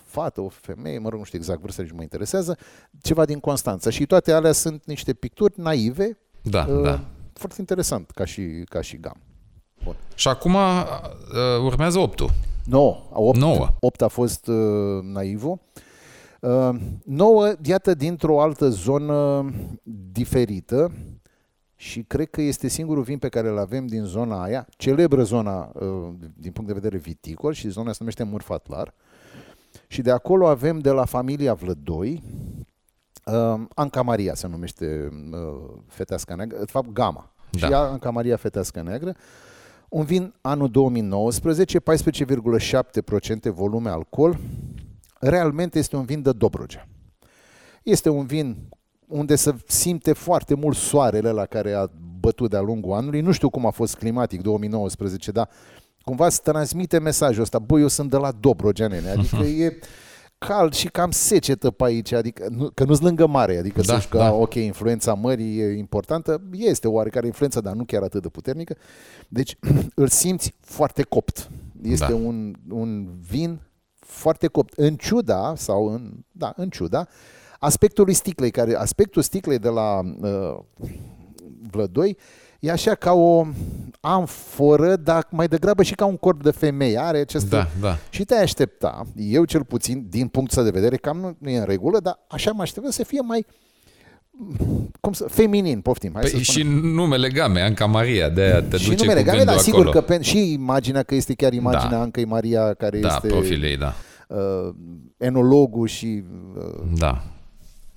fată, 0.05 0.41
o 0.41 0.49
femeie, 0.49 0.99
mă 0.99 1.09
rog, 1.09 1.19
nu 1.19 1.25
știu 1.25 1.37
exact 1.37 1.61
vârsta, 1.61 1.81
nici 1.81 1.91
mă 1.91 2.01
interesează, 2.01 2.57
ceva 3.01 3.25
din 3.25 3.39
Constanța. 3.39 3.89
Și 3.89 4.05
toate 4.05 4.31
alea 4.31 4.51
sunt 4.51 4.83
niște 4.85 5.13
picturi 5.13 5.53
naive. 5.55 6.17
Da, 6.41 6.65
uh, 6.69 6.83
da. 6.83 7.03
Foarte 7.33 7.55
interesant 7.59 8.11
ca 8.11 8.25
și, 8.25 8.63
ca 8.69 8.81
și 8.81 8.97
gam. 8.97 9.21
Bun. 9.83 9.95
Și 10.15 10.27
acum 10.27 10.53
uh, 10.53 11.63
urmează 11.63 11.99
8 11.99 12.23
9. 12.69 12.97
8, 13.11 13.37
9. 13.37 13.67
8 13.79 14.01
a 14.01 14.07
fost 14.07 14.47
uh, 14.47 15.03
naivul. 15.03 15.59
Uh, 16.41 16.75
9, 17.03 17.53
iată, 17.63 17.93
dintr-o 17.93 18.41
altă 18.41 18.69
zonă 18.69 19.49
diferită 20.11 20.91
și 21.75 22.03
cred 22.03 22.29
că 22.29 22.41
este 22.41 22.67
singurul 22.67 23.03
vin 23.03 23.17
pe 23.17 23.29
care 23.29 23.47
îl 23.49 23.57
avem 23.57 23.87
din 23.87 24.03
zona 24.03 24.43
aia, 24.43 24.67
celebră 24.77 25.23
zona 25.23 25.71
uh, 25.73 26.13
din 26.35 26.51
punct 26.51 26.67
de 26.67 26.79
vedere 26.79 26.97
viticol 26.97 27.53
și 27.53 27.69
zona 27.69 27.91
se 27.91 27.97
numește 27.99 28.23
Murfatlar. 28.23 28.93
Și 29.87 30.01
de 30.01 30.11
acolo 30.11 30.47
avem 30.47 30.79
de 30.79 30.89
la 30.89 31.05
familia 31.05 31.53
Vlădoi, 31.53 32.23
uh, 33.25 33.61
Anca 33.75 34.01
Maria 34.01 34.33
se 34.33 34.47
numește 34.47 35.09
uh, 35.31 35.79
fetească 35.87 36.35
neagră, 36.35 36.57
de 36.57 36.65
fapt 36.65 36.91
Gama. 36.91 37.33
Da. 37.51 37.67
Și 37.67 37.73
Anca 37.73 38.09
Maria 38.09 38.37
fetească 38.37 38.81
neagră. 38.81 39.15
Un 39.89 40.03
vin 40.03 40.33
anul 40.41 40.69
2019, 40.69 41.79
14,7% 41.79 41.83
volume 43.53 43.89
alcool. 43.89 44.37
Realmente 45.19 45.79
este 45.79 45.95
un 45.95 46.05
vin 46.05 46.21
de 46.21 46.31
Dobrogea. 46.31 46.87
Este 47.83 48.09
un 48.09 48.25
vin 48.25 48.69
unde 49.07 49.35
se 49.35 49.55
simte 49.67 50.13
foarte 50.13 50.53
mult 50.53 50.77
soarele 50.77 51.31
la 51.31 51.45
care 51.45 51.73
a 51.73 51.87
bătut 52.19 52.49
de-a 52.49 52.61
lungul 52.61 52.93
anului. 52.93 53.21
Nu 53.21 53.31
știu 53.31 53.49
cum 53.49 53.65
a 53.65 53.69
fost 53.69 53.95
climatic 53.95 54.41
2019, 54.41 55.31
dar 55.31 55.49
cumva 56.03 56.25
îți 56.25 56.41
transmite 56.41 56.99
mesajul 56.99 57.41
ăsta. 57.41 57.59
Băi, 57.59 57.81
eu 57.81 57.87
sunt 57.87 58.09
de 58.09 58.17
la 58.17 58.31
Dobrogea, 58.31 58.87
nene. 58.87 59.09
Adică 59.09 59.43
e 59.63 59.79
cald 60.39 60.73
și 60.73 60.87
cam 60.87 61.11
secetă 61.11 61.71
pe 61.71 61.83
aici, 61.83 62.11
adică 62.11 62.47
nu, 62.49 62.69
că 62.73 62.83
nu-s 62.83 62.99
lângă 62.99 63.27
mare, 63.27 63.57
adică 63.57 63.81
da, 63.81 63.99
să 63.99 64.07
că, 64.07 64.17
da. 64.17 64.33
ok, 64.33 64.53
influența 64.53 65.13
mării 65.13 65.59
e 65.59 65.77
importantă, 65.77 66.41
este 66.51 66.87
oarecare 66.87 67.25
influență, 67.25 67.61
dar 67.61 67.73
nu 67.73 67.83
chiar 67.83 68.03
atât 68.03 68.21
de 68.21 68.29
puternică. 68.29 68.75
Deci 69.27 69.57
îl 69.95 70.07
simți 70.07 70.55
foarte 70.59 71.03
copt. 71.03 71.49
Este 71.81 72.05
da. 72.11 72.15
un, 72.15 72.55
un 72.69 73.07
vin 73.29 73.61
foarte 73.99 74.47
copt. 74.47 74.73
În 74.73 74.95
ciuda, 74.95 75.53
sau 75.55 75.87
în, 75.87 76.11
da, 76.31 76.53
în 76.55 76.69
ciuda, 76.69 77.07
aspectului 77.59 78.13
sticlei, 78.13 78.51
care 78.51 78.75
aspectul 78.75 79.21
sticlei 79.21 79.59
de 79.59 79.69
la 79.69 79.99
uh, 79.99 80.57
Vlădoi 81.69 82.17
e 82.59 82.71
așa 82.71 82.95
ca 82.95 83.13
o 83.13 83.47
amforă, 83.99 84.95
dar 84.95 85.27
mai 85.31 85.47
degrabă 85.47 85.83
și 85.83 85.95
ca 85.95 86.05
un 86.05 86.17
corp 86.17 86.43
de 86.43 86.51
femeie. 86.51 86.99
Are 86.99 87.17
acest 87.17 87.49
da, 87.49 87.67
da. 87.81 87.97
Și 88.09 88.23
te 88.23 88.35
aștepta, 88.35 89.05
eu 89.15 89.45
cel 89.45 89.63
puțin, 89.63 90.05
din 90.09 90.27
punctul 90.27 90.63
de 90.63 90.69
vedere, 90.69 90.95
cam 90.95 91.17
nu, 91.17 91.35
nu 91.39 91.49
e 91.49 91.57
în 91.57 91.65
regulă, 91.65 91.99
dar 91.99 92.19
așa 92.27 92.51
mă 92.51 92.61
așteptam 92.61 92.91
să 92.91 93.03
fie 93.03 93.21
mai 93.21 93.45
cum 94.99 95.13
să, 95.13 95.25
feminin, 95.29 95.81
poftim. 95.81 96.11
Hai 96.13 96.21
păi 96.21 96.29
să 96.29 96.51
și 96.51 96.63
numele 96.81 97.29
Game, 97.29 97.61
Anca 97.61 97.85
Maria, 97.85 98.29
de 98.29 98.41
aia 98.41 98.61
te 98.61 98.77
și 98.77 98.89
duce 98.89 99.05
numele 99.05 99.23
cu 99.23 99.29
Game, 99.31 99.43
dar 99.43 99.57
sigur 99.57 99.89
că 99.89 100.01
pe, 100.01 100.21
și 100.21 100.53
imaginea 100.53 101.03
că 101.03 101.15
este 101.15 101.33
chiar 101.33 101.53
imaginea 101.53 101.97
da. 101.97 102.01
Ancăi 102.01 102.25
Maria 102.25 102.73
care 102.73 102.99
da, 102.99 103.07
este 103.07 103.27
profilei, 103.27 103.77
da. 103.77 103.93
Uh, 104.27 104.73
enologul 105.17 105.87
și 105.87 106.23
uh, 106.57 106.63
da. 106.97 107.23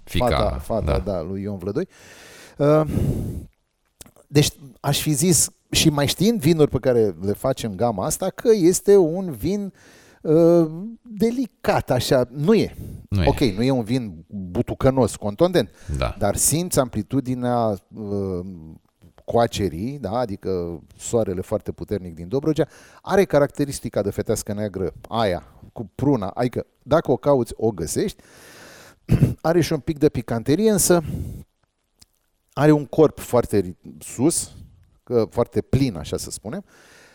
Fica, 0.05 0.27
fata, 0.27 0.59
fata 0.63 1.03
da. 1.05 1.13
da, 1.13 1.23
lui 1.23 1.43
Ion 1.43 1.59
Vlădoi. 1.59 1.89
Uh, 2.57 2.83
deci 4.33 4.49
aș 4.81 5.01
fi 5.01 5.13
zis, 5.13 5.51
și 5.71 5.91
mai 5.91 6.07
știind 6.07 6.41
vinuri 6.41 6.71
pe 6.71 6.79
care 6.79 7.15
le 7.21 7.33
facem 7.33 7.75
gama 7.75 8.05
asta, 8.05 8.31
că 8.31 8.49
este 8.53 8.97
un 8.97 9.31
vin 9.31 9.73
uh, 10.23 10.67
delicat, 11.03 11.91
așa. 11.91 12.29
Nu 12.31 12.55
e. 12.55 12.77
Nu 13.09 13.23
ok, 13.27 13.41
e. 13.41 13.55
nu 13.57 13.63
e 13.63 13.71
un 13.71 13.83
vin 13.83 14.25
butucănos, 14.29 15.17
contondent, 15.17 15.71
da. 15.99 16.15
dar 16.19 16.37
simți 16.37 16.79
amplitudinea 16.79 17.77
uh, 17.95 18.47
coacerii, 19.25 19.99
da? 19.99 20.11
adică 20.11 20.81
soarele 20.97 21.41
foarte 21.41 21.73
puternic 21.73 22.15
din 22.15 22.29
Dobrogea, 22.29 22.69
are 23.03 23.25
caracteristica 23.25 24.03
de 24.03 24.11
fetească 24.11 24.53
neagră, 24.53 24.93
aia, 25.09 25.43
cu 25.73 25.91
pruna, 25.95 26.27
adică 26.27 26.67
dacă 26.83 27.11
o 27.11 27.17
cauți, 27.17 27.53
o 27.57 27.71
găsești, 27.71 28.23
are 29.41 29.61
și 29.61 29.73
un 29.73 29.79
pic 29.79 29.99
de 29.99 30.09
picanterie, 30.09 30.71
însă 30.71 31.03
are 32.53 32.71
un 32.71 32.87
corp 32.87 33.19
foarte 33.19 33.77
sus, 33.99 34.53
foarte 35.29 35.61
plin, 35.61 35.97
așa 35.97 36.17
să 36.17 36.31
spunem, 36.31 36.65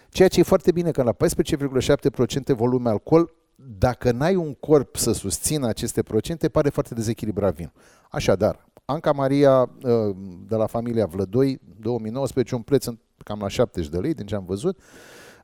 ceea 0.10 0.28
ce 0.28 0.40
e 0.40 0.44
foarte 0.44 0.72
bine 0.72 0.92
că 0.92 1.04
la 1.04 1.14
14,7% 1.14 2.56
volume 2.56 2.90
alcool, 2.90 3.34
dacă 3.56 4.12
n-ai 4.12 4.36
un 4.36 4.54
corp 4.54 4.96
să 4.96 5.12
susțină 5.12 5.68
aceste 5.68 6.04
procente, 6.04 6.50
pare 6.50 6.70
foarte 6.70 6.94
dezechilibrat 6.94 7.56
vin. 7.56 7.72
Așadar, 8.10 8.66
Anca 8.86 9.12
Maria 9.12 9.62
uh, 9.62 10.16
de 10.48 10.56
la 10.56 10.66
familia 10.66 11.06
Vlădoi, 11.06 11.60
2019, 11.80 12.56
un 12.56 12.62
preț 12.62 12.86
cam 13.18 13.40
la 13.40 13.48
70 13.48 13.90
de 13.90 13.98
lei, 13.98 14.14
din 14.14 14.26
ce 14.26 14.36
am 14.36 14.46
văzut. 14.46 14.80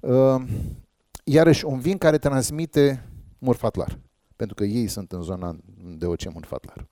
Uh, 0.02 0.44
iarăși, 1.24 1.66
un 1.66 1.80
vin 1.80 1.98
care 1.98 2.18
transmite 2.18 3.10
murfatlar, 3.38 4.00
pentru 4.36 4.56
că 4.56 4.64
ei 4.64 4.88
sunt 4.88 5.12
în 5.12 5.22
zona 5.22 5.56
de 5.98 6.06
OC 6.06 6.34
murfatlar. 6.34 6.88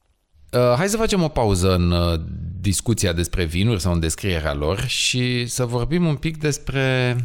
Uh, 0.51 0.73
hai 0.77 0.87
să 0.87 0.97
facem 0.97 1.23
o 1.23 1.27
pauză 1.27 1.73
în 1.73 1.91
uh, 1.91 2.19
discuția 2.61 3.13
despre 3.13 3.43
vinuri 3.43 3.81
sau 3.81 3.93
în 3.93 3.99
descrierea 3.99 4.53
lor 4.53 4.85
și 4.85 5.47
să 5.47 5.65
vorbim 5.65 6.05
un 6.05 6.15
pic 6.15 6.37
despre 6.37 7.15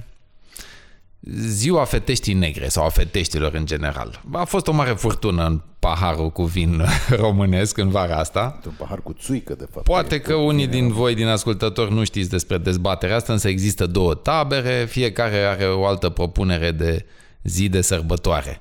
ziua 1.48 1.84
feteștii 1.84 2.34
negre 2.34 2.68
sau 2.68 2.84
a 2.84 2.88
feteștilor 2.88 3.54
în 3.54 3.66
general. 3.66 4.22
A 4.32 4.44
fost 4.44 4.66
o 4.66 4.72
mare 4.72 4.90
furtună 4.90 5.46
în 5.46 5.62
paharul 5.78 6.30
cu 6.30 6.42
vin 6.42 6.84
românesc 7.22 7.78
în 7.78 7.90
vara 7.90 8.16
asta. 8.16 8.60
Un 8.66 8.72
pahar 8.78 9.00
cu 9.02 9.12
țuică, 9.12 9.54
de 9.54 9.66
fapt. 9.72 9.84
Poate 9.84 10.20
că 10.20 10.34
unii 10.34 10.66
din 10.66 10.92
voi, 10.92 11.14
din 11.14 11.26
ascultători, 11.26 11.92
nu 11.92 12.04
știți 12.04 12.30
despre 12.30 12.58
dezbaterea 12.58 13.16
asta, 13.16 13.32
însă 13.32 13.48
există 13.48 13.86
două 13.86 14.14
tabere, 14.14 14.86
fiecare 14.88 15.36
are 15.36 15.64
o 15.64 15.86
altă 15.86 16.08
propunere 16.08 16.70
de 16.70 17.06
zi 17.42 17.68
de 17.68 17.80
sărbătoare. 17.80 18.60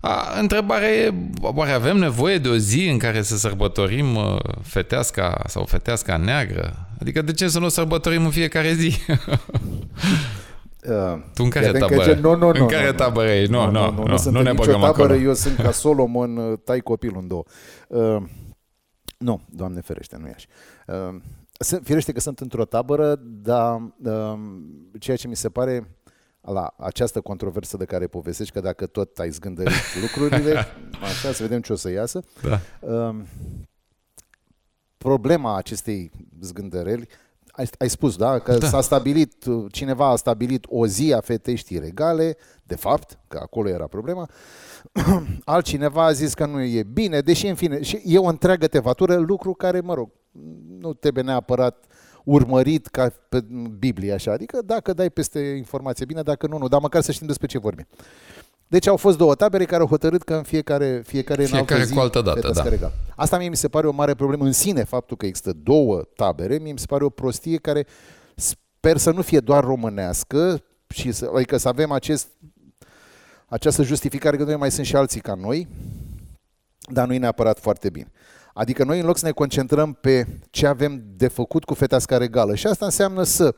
A, 0.00 0.38
întrebarea 0.40 0.88
e, 0.88 1.14
oare 1.40 1.70
avem 1.70 1.96
nevoie 1.96 2.38
de 2.38 2.48
o 2.48 2.56
zi 2.56 2.88
în 2.88 2.98
care 2.98 3.22
să 3.22 3.36
sărbătorim 3.36 4.16
uh, 4.16 4.38
feteasca 4.62 5.42
sau 5.46 5.64
feteasca 5.64 6.16
neagră? 6.16 6.88
Adică 7.00 7.22
de 7.22 7.32
ce 7.32 7.48
să 7.48 7.58
nu 7.58 7.64
o 7.64 7.68
sărbătorim 7.68 8.24
în 8.24 8.30
fiecare 8.30 8.72
zi? 8.72 8.98
Uh, 10.88 11.22
tu 11.34 11.42
în 11.42 11.50
care 11.50 11.70
tabără? 11.72 12.14
Nu, 12.14 12.34
nu, 12.36 12.52
nu. 12.52 12.60
În 12.60 12.66
care 12.66 12.92
tabără 12.92 13.28
e? 13.28 13.46
Nu, 13.46 13.70
nu, 13.70 13.90
nu, 13.90 14.04
nu, 14.04 14.16
nu, 14.24 14.30
nu 14.30 14.42
ne 14.42 14.52
băgăm 14.52 14.80
tabără, 14.80 15.14
Eu 15.14 15.34
sunt 15.34 15.56
ca 15.56 15.70
Solomon, 15.70 16.36
uh, 16.36 16.58
tai 16.64 16.80
copilul 16.80 17.18
în 17.20 17.28
două. 17.28 17.44
Uh, 17.88 18.22
nu, 19.18 19.40
Doamne 19.48 19.80
ferește, 19.80 20.16
nu 20.20 20.26
e 20.26 20.34
așa. 20.34 20.46
Uh, 20.86 21.80
firește 21.82 22.12
că 22.12 22.20
sunt 22.20 22.38
într-o 22.38 22.64
tabără, 22.64 23.20
dar 23.22 23.92
uh, 24.04 24.38
ceea 24.98 25.16
ce 25.16 25.28
mi 25.28 25.36
se 25.36 25.48
pare 25.48 25.99
la 26.52 26.74
această 26.78 27.20
controversă 27.20 27.76
de 27.76 27.84
care 27.84 28.06
povestești, 28.06 28.52
că 28.52 28.60
dacă 28.60 28.86
tot 28.86 29.18
ai 29.18 29.30
zgândărit 29.30 29.72
lucrurile, 30.02 30.66
așa, 31.02 31.32
să 31.32 31.42
vedem 31.42 31.60
ce 31.60 31.72
o 31.72 31.76
să 31.76 31.90
iasă. 31.90 32.22
Da. 32.42 32.60
Uh, 32.80 33.16
problema 34.96 35.56
acestei 35.56 36.10
zgândăreli 36.40 37.08
ai, 37.60 37.68
ai 37.78 37.88
spus, 37.88 38.16
da? 38.16 38.38
Că 38.38 38.58
da. 38.58 38.66
s-a 38.66 38.80
stabilit, 38.80 39.44
cineva 39.70 40.08
a 40.08 40.16
stabilit 40.16 40.66
o 40.68 40.86
zi 40.86 41.12
a 41.12 41.20
feteștii 41.20 41.78
regale, 41.78 42.36
de 42.62 42.74
fapt, 42.76 43.18
că 43.28 43.38
acolo 43.42 43.68
era 43.68 43.86
problema, 43.86 44.28
altcineva 45.44 46.04
a 46.04 46.12
zis 46.12 46.34
că 46.34 46.46
nu 46.46 46.62
e 46.62 46.82
bine, 46.82 47.20
deși, 47.20 47.46
în 47.46 47.54
fine, 47.54 47.82
și 47.82 48.02
e 48.04 48.18
o 48.18 48.28
întreagă 48.28 48.66
tevatură, 48.66 49.16
lucru 49.16 49.54
care, 49.54 49.80
mă 49.80 49.94
rog, 49.94 50.10
nu 50.78 50.92
trebuie 50.92 51.24
neapărat 51.24 51.84
urmărit 52.24 52.86
ca 52.86 53.12
pe 53.28 53.44
Biblie, 53.78 54.12
așa. 54.12 54.32
Adică 54.32 54.58
dacă 54.64 54.92
dai 54.92 55.10
peste 55.10 55.38
informație 55.38 56.04
bine, 56.04 56.22
dacă 56.22 56.46
nu, 56.46 56.58
nu, 56.58 56.68
dar 56.68 56.80
măcar 56.80 57.02
să 57.02 57.12
știm 57.12 57.26
despre 57.26 57.46
ce 57.46 57.58
vorbim. 57.58 57.86
Deci 58.66 58.86
au 58.86 58.96
fost 58.96 59.16
două 59.16 59.34
tabere 59.34 59.64
care 59.64 59.82
au 59.82 59.88
hotărât 59.88 60.22
că 60.22 60.34
în 60.34 60.42
fiecare, 60.42 61.02
fiecare, 61.06 61.44
fiecare 61.44 61.44
în 61.44 61.54
altă 61.54 61.84
zi, 61.84 61.94
cu 61.94 62.00
altă 62.00 62.20
dată, 62.20 62.50
da. 62.54 62.62
Regal. 62.62 62.92
Asta 63.16 63.38
mie 63.38 63.48
mi 63.48 63.56
se 63.56 63.68
pare 63.68 63.86
o 63.86 63.92
mare 63.92 64.14
problemă 64.14 64.44
în 64.44 64.52
sine, 64.52 64.84
faptul 64.84 65.16
că 65.16 65.26
există 65.26 65.52
două 65.52 66.02
tabere, 66.16 66.58
mie 66.58 66.72
mi 66.72 66.78
se 66.78 66.86
pare 66.86 67.04
o 67.04 67.08
prostie 67.08 67.56
care 67.56 67.86
sper 68.34 68.96
să 68.96 69.10
nu 69.10 69.22
fie 69.22 69.40
doar 69.40 69.64
românească, 69.64 70.62
și 70.94 71.12
să, 71.12 71.30
adică 71.34 71.56
să 71.56 71.68
avem 71.68 71.90
acest, 71.90 72.28
această 73.46 73.82
justificare 73.82 74.36
că 74.36 74.44
noi 74.44 74.56
mai 74.56 74.70
sunt 74.70 74.86
și 74.86 74.96
alții 74.96 75.20
ca 75.20 75.34
noi, 75.34 75.68
dar 76.92 77.06
nu 77.06 77.14
e 77.14 77.18
neapărat 77.18 77.58
foarte 77.58 77.90
bine. 77.90 78.10
Adică 78.54 78.84
noi 78.84 79.00
în 79.00 79.06
loc 79.06 79.16
să 79.16 79.26
ne 79.26 79.30
concentrăm 79.30 79.92
pe 79.92 80.26
ce 80.50 80.66
avem 80.66 81.02
de 81.16 81.28
făcut 81.28 81.64
cu 81.64 81.74
feteasca 81.74 82.16
regală 82.16 82.54
și 82.54 82.66
asta 82.66 82.84
înseamnă 82.84 83.22
să 83.22 83.54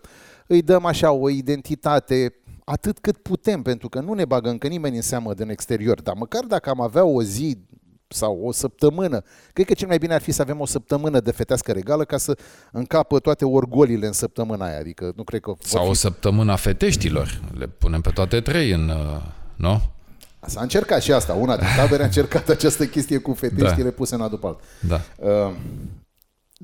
îi 0.47 0.63
dăm 0.63 0.85
așa 0.85 1.11
o 1.11 1.29
identitate 1.29 2.35
atât 2.65 2.99
cât 2.99 3.17
putem, 3.17 3.63
pentru 3.63 3.89
că 3.89 4.01
nu 4.01 4.13
ne 4.13 4.25
bagă 4.25 4.49
încă 4.49 4.67
nimeni 4.67 4.97
în 4.97 5.03
seamă 5.03 5.35
din 5.35 5.49
exterior, 5.49 6.01
dar 6.01 6.15
măcar 6.15 6.45
dacă 6.45 6.71
am 6.71 6.81
avea 6.81 7.05
o 7.05 7.23
zi 7.23 7.59
sau 8.09 8.41
o 8.43 8.53
săptămână, 8.53 9.23
cred 9.53 9.67
că 9.67 9.75
cel 9.75 9.89
mai 9.89 9.99
bine 9.99 10.15
ar 10.15 10.21
fi 10.21 10.31
să 10.31 10.43
avem 10.43 10.61
o 10.61 10.67
săptămână 10.67 11.21
de 11.21 11.31
fetească 11.31 11.73
regală 11.73 12.05
ca 12.05 12.17
să 12.17 12.39
încapă 12.73 13.19
toate 13.19 13.45
orgolile 13.45 14.07
în 14.07 14.13
săptămâna 14.13 14.67
aia, 14.67 14.79
adică 14.79 15.13
nu 15.17 15.25
cred 15.25 15.41
că... 15.41 15.53
Sau 15.59 15.85
fi... 15.85 15.91
o 15.91 15.93
săptămână 15.93 16.53
a 16.53 16.57
feteștilor, 16.57 17.41
le 17.59 17.67
punem 17.67 18.01
pe 18.01 18.11
toate 18.11 18.41
trei 18.41 18.71
în... 18.71 18.89
Uh, 18.89 19.23
nu? 19.57 19.81
S-a 20.47 20.61
încercat 20.61 21.03
și 21.03 21.13
asta, 21.13 21.33
una 21.33 21.57
din 21.57 21.67
tabere 21.77 22.03
a 22.03 22.07
încercat 22.07 22.49
această 22.49 22.87
chestie 22.87 23.19
cu 23.19 23.33
feteștile 23.33 23.89
da. 23.89 23.91
puse 23.91 24.15
una 24.15 24.29
după 24.29 24.47
alta. 24.47 24.61
Da. 24.89 25.01
Uh, 25.29 25.55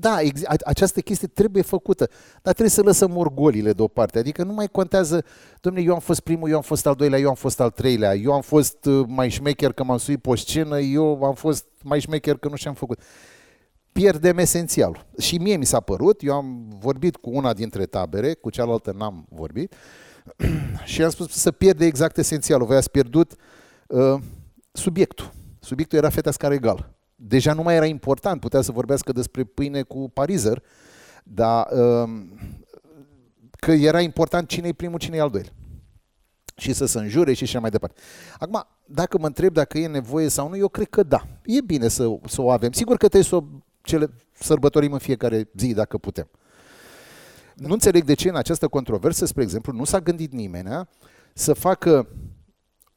da, 0.01 0.17
această 0.65 1.01
chestie 1.01 1.27
trebuie 1.27 1.63
făcută, 1.63 2.09
dar 2.41 2.53
trebuie 2.53 2.69
să 2.69 2.81
lăsăm 2.81 3.17
orgolile 3.17 3.73
deoparte. 3.73 4.19
Adică 4.19 4.43
nu 4.43 4.53
mai 4.53 4.67
contează, 4.67 5.23
domnule, 5.61 5.85
eu 5.85 5.93
am 5.93 5.99
fost 5.99 6.19
primul, 6.19 6.49
eu 6.49 6.55
am 6.55 6.61
fost 6.61 6.85
al 6.85 6.95
doilea, 6.95 7.19
eu 7.19 7.29
am 7.29 7.35
fost 7.35 7.59
al 7.59 7.69
treilea, 7.69 8.15
eu 8.15 8.33
am 8.33 8.41
fost 8.41 8.85
uh, 8.85 9.05
mai 9.07 9.29
șmecher 9.29 9.71
că 9.71 9.83
m-am 9.83 9.97
suit 9.97 10.21
pe 10.21 10.29
o 10.29 10.35
scenă, 10.35 10.79
eu 10.79 11.23
am 11.23 11.33
fost 11.33 11.65
mai 11.83 11.99
șmecher 11.99 12.37
că 12.37 12.47
nu 12.49 12.55
și-am 12.55 12.73
făcut. 12.73 12.99
Pierdem 13.91 14.37
esențial. 14.37 15.05
Și 15.17 15.37
mie 15.37 15.57
mi 15.57 15.65
s-a 15.65 15.79
părut, 15.79 16.23
eu 16.23 16.33
am 16.33 16.65
vorbit 16.79 17.15
cu 17.15 17.29
una 17.33 17.53
dintre 17.53 17.85
tabere, 17.85 18.33
cu 18.33 18.49
cealaltă 18.49 18.95
n-am 18.97 19.25
vorbit, 19.29 19.73
și 20.83 21.03
am 21.03 21.09
spus 21.09 21.31
să 21.31 21.51
pierde 21.51 21.85
exact 21.85 22.17
esențialul. 22.17 22.67
Voi 22.67 22.77
ați 22.77 22.91
pierdut 22.91 23.31
uh, 23.31 23.37
subiectul. 24.71 25.31
Subiectul 25.59 25.97
era 25.97 26.09
feta 26.09 26.31
scară 26.31 26.53
egală 26.53 26.99
deja 27.21 27.53
nu 27.53 27.61
mai 27.61 27.75
era 27.75 27.85
important, 27.85 28.39
putea 28.39 28.61
să 28.61 28.71
vorbească 28.71 29.11
despre 29.11 29.43
pâine 29.43 29.81
cu 29.81 30.09
parizer, 30.09 30.63
dar 31.23 31.67
um, 31.71 32.39
că 33.51 33.71
era 33.71 34.01
important 34.01 34.47
cine 34.47 34.67
e 34.67 34.73
primul, 34.73 34.99
cine 34.99 35.17
e 35.17 35.21
al 35.21 35.29
doilea. 35.29 35.51
Și 36.55 36.73
să 36.73 36.85
se 36.85 36.99
înjure 36.99 37.33
și 37.33 37.43
așa 37.43 37.59
mai 37.59 37.69
departe. 37.69 38.01
Acum, 38.37 38.67
dacă 38.85 39.17
mă 39.17 39.25
întreb 39.25 39.53
dacă 39.53 39.77
e 39.77 39.87
nevoie 39.87 40.27
sau 40.27 40.49
nu, 40.49 40.57
eu 40.57 40.67
cred 40.67 40.87
că 40.87 41.03
da. 41.03 41.27
E 41.45 41.61
bine 41.61 41.87
să, 41.87 42.17
să 42.25 42.41
o 42.41 42.51
avem. 42.51 42.71
Sigur 42.71 42.97
că 42.97 43.07
trebuie 43.07 43.23
să 43.23 43.35
o 43.35 43.43
cele, 43.81 44.13
sărbătorim 44.39 44.93
în 44.93 44.99
fiecare 44.99 45.49
zi, 45.57 45.73
dacă 45.73 45.97
putem. 45.97 46.29
Nu 47.55 47.73
înțeleg 47.73 48.03
de 48.03 48.13
ce 48.13 48.29
în 48.29 48.35
această 48.35 48.67
controversă, 48.67 49.25
spre 49.25 49.43
exemplu, 49.43 49.73
nu 49.73 49.83
s-a 49.83 49.99
gândit 49.99 50.31
nimeni 50.31 50.87
să 51.33 51.53
facă 51.53 52.07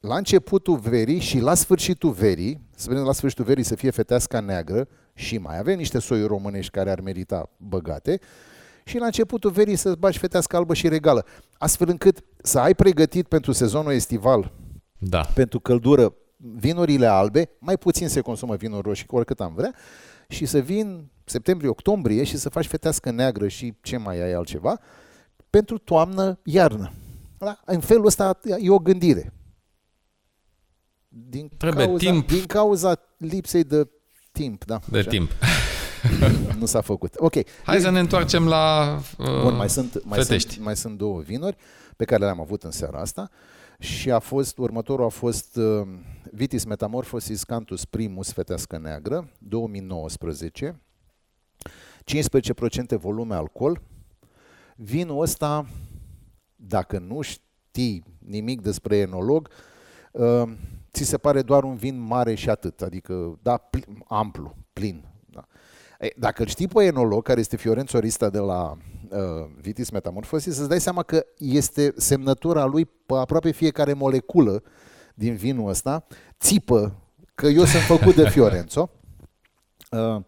la 0.07 0.15
începutul 0.15 0.77
verii 0.77 1.19
și 1.19 1.39
la 1.39 1.53
sfârșitul 1.53 2.11
verii, 2.11 2.61
să 2.75 2.85
vedem 2.89 3.03
la 3.03 3.11
sfârșitul 3.11 3.45
verii 3.45 3.63
să 3.63 3.75
fie 3.75 3.89
feteasca 3.89 4.39
neagră 4.39 4.87
și 5.13 5.37
mai 5.37 5.57
avem 5.57 5.77
niște 5.77 5.99
soiuri 5.99 6.27
românești 6.27 6.71
care 6.71 6.91
ar 6.91 6.99
merita 6.99 7.49
băgate, 7.57 8.19
și 8.83 8.97
la 8.97 9.05
începutul 9.05 9.51
verii 9.51 9.75
să-ți 9.75 9.97
bagi 9.97 10.17
fetească 10.17 10.55
albă 10.55 10.73
și 10.73 10.87
regală, 10.87 11.25
astfel 11.57 11.89
încât 11.89 12.23
să 12.41 12.59
ai 12.59 12.73
pregătit 12.73 13.27
pentru 13.27 13.51
sezonul 13.51 13.91
estival, 13.91 14.51
da. 14.97 15.21
pentru 15.33 15.59
căldură, 15.59 16.13
vinurile 16.37 17.05
albe, 17.05 17.49
mai 17.59 17.77
puțin 17.77 18.07
se 18.07 18.21
consumă 18.21 18.55
vinuri 18.55 18.87
roșii, 18.87 19.05
oricât 19.09 19.41
am 19.41 19.53
vrea, 19.55 19.73
și 20.27 20.45
să 20.45 20.59
vin 20.59 21.09
septembrie-octombrie 21.25 22.23
și 22.23 22.37
să 22.37 22.49
faci 22.49 22.67
fetească 22.67 23.11
neagră 23.11 23.47
și 23.47 23.73
ce 23.81 23.97
mai 23.97 24.21
ai 24.21 24.33
altceva, 24.33 24.79
pentru 25.49 25.77
toamnă-iarnă. 25.77 26.91
Da? 27.37 27.59
În 27.65 27.79
felul 27.79 28.05
ăsta 28.05 28.39
e 28.59 28.69
o 28.69 28.79
gândire. 28.79 29.33
Din 31.15 31.51
Trebuie 31.57 31.85
cauza, 31.85 32.09
timp. 32.09 32.27
Din 32.27 32.45
cauza 32.45 32.99
lipsei 33.17 33.63
de 33.63 33.89
timp, 34.31 34.65
da. 34.65 34.79
De 34.89 34.97
așa? 34.97 35.09
timp. 35.09 35.31
nu 36.59 36.65
s-a 36.65 36.81
făcut. 36.81 37.15
Ok. 37.17 37.33
Hai 37.63 37.79
să 37.79 37.89
ne 37.89 37.99
întoarcem 37.99 38.47
la 38.47 38.97
uh, 39.17 39.41
Bun, 39.41 39.55
mai 39.55 39.69
sunt, 39.69 40.03
mai, 40.03 40.23
sunt, 40.23 40.59
mai 40.59 40.75
sunt 40.75 40.97
două 40.97 41.21
vinuri 41.21 41.55
pe 41.97 42.05
care 42.05 42.23
le-am 42.23 42.39
avut 42.39 42.63
în 42.63 42.71
seara 42.71 42.99
asta 42.99 43.29
și 43.79 44.11
a 44.11 44.19
fost, 44.19 44.57
următorul 44.57 45.05
a 45.05 45.09
fost 45.09 45.55
uh, 45.55 45.87
Vitis 46.31 46.63
Metamorphosis 46.63 47.43
Cantus 47.43 47.85
Primus 47.85 48.31
Fetească 48.31 48.77
Neagră, 48.77 49.29
2019, 49.37 50.81
15% 52.95 52.99
volume 52.99 53.35
alcool. 53.35 53.81
Vinul 54.75 55.21
ăsta, 55.21 55.67
dacă 56.55 56.97
nu 56.97 57.21
știi 57.21 58.03
nimic 58.19 58.61
despre 58.61 58.97
enolog, 58.97 59.49
uh, 60.11 60.51
ți 60.93 61.03
se 61.03 61.17
pare 61.17 61.41
doar 61.41 61.63
un 61.63 61.75
vin 61.75 61.99
mare 61.99 62.33
și 62.33 62.49
atât, 62.49 62.81
adică, 62.81 63.39
da, 63.41 63.57
plin, 63.57 64.03
amplu, 64.07 64.55
plin. 64.73 65.05
Da. 65.25 65.45
Ei, 65.99 66.13
dacă 66.17 66.41
îl 66.41 66.47
știi 66.47 66.67
pe 66.67 66.83
enolog, 66.83 67.23
care 67.23 67.39
este 67.39 67.57
Fiorenzo 67.57 67.99
Rista 67.99 68.29
de 68.29 68.39
la 68.39 68.77
uh, 69.09 69.19
Vitis 69.61 69.89
Metamorphosis, 69.89 70.57
îți 70.57 70.69
dai 70.69 70.81
seama 70.81 71.03
că 71.03 71.25
este 71.37 71.93
semnătura 71.95 72.65
lui 72.65 72.85
pe 72.85 73.13
aproape 73.13 73.51
fiecare 73.51 73.93
moleculă 73.93 74.63
din 75.13 75.35
vinul 75.35 75.69
ăsta, 75.69 76.05
țipă 76.39 76.95
că 77.35 77.47
eu 77.47 77.65
sunt 77.65 77.83
făcut 77.83 78.15
de 78.15 78.29
Fiorenzo. 78.29 78.89
Uh, 79.91 80.23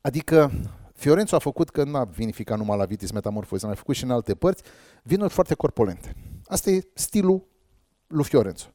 adică 0.00 0.50
Fiorenzo 0.92 1.36
a 1.36 1.38
făcut, 1.38 1.70
că 1.70 1.84
n-a 1.84 2.04
vinificat 2.04 2.58
numai 2.58 2.78
la 2.78 2.84
Vitis 2.84 3.10
Metamorphosis, 3.10 3.68
a 3.68 3.74
făcut 3.74 3.94
și 3.94 4.04
în 4.04 4.10
alte 4.10 4.34
părți, 4.34 4.62
vinuri 5.02 5.32
foarte 5.32 5.54
corpulente. 5.54 6.16
Asta 6.46 6.70
e 6.70 6.88
stilul 6.94 7.46
lui 8.06 8.24
Fiorenzo. 8.24 8.66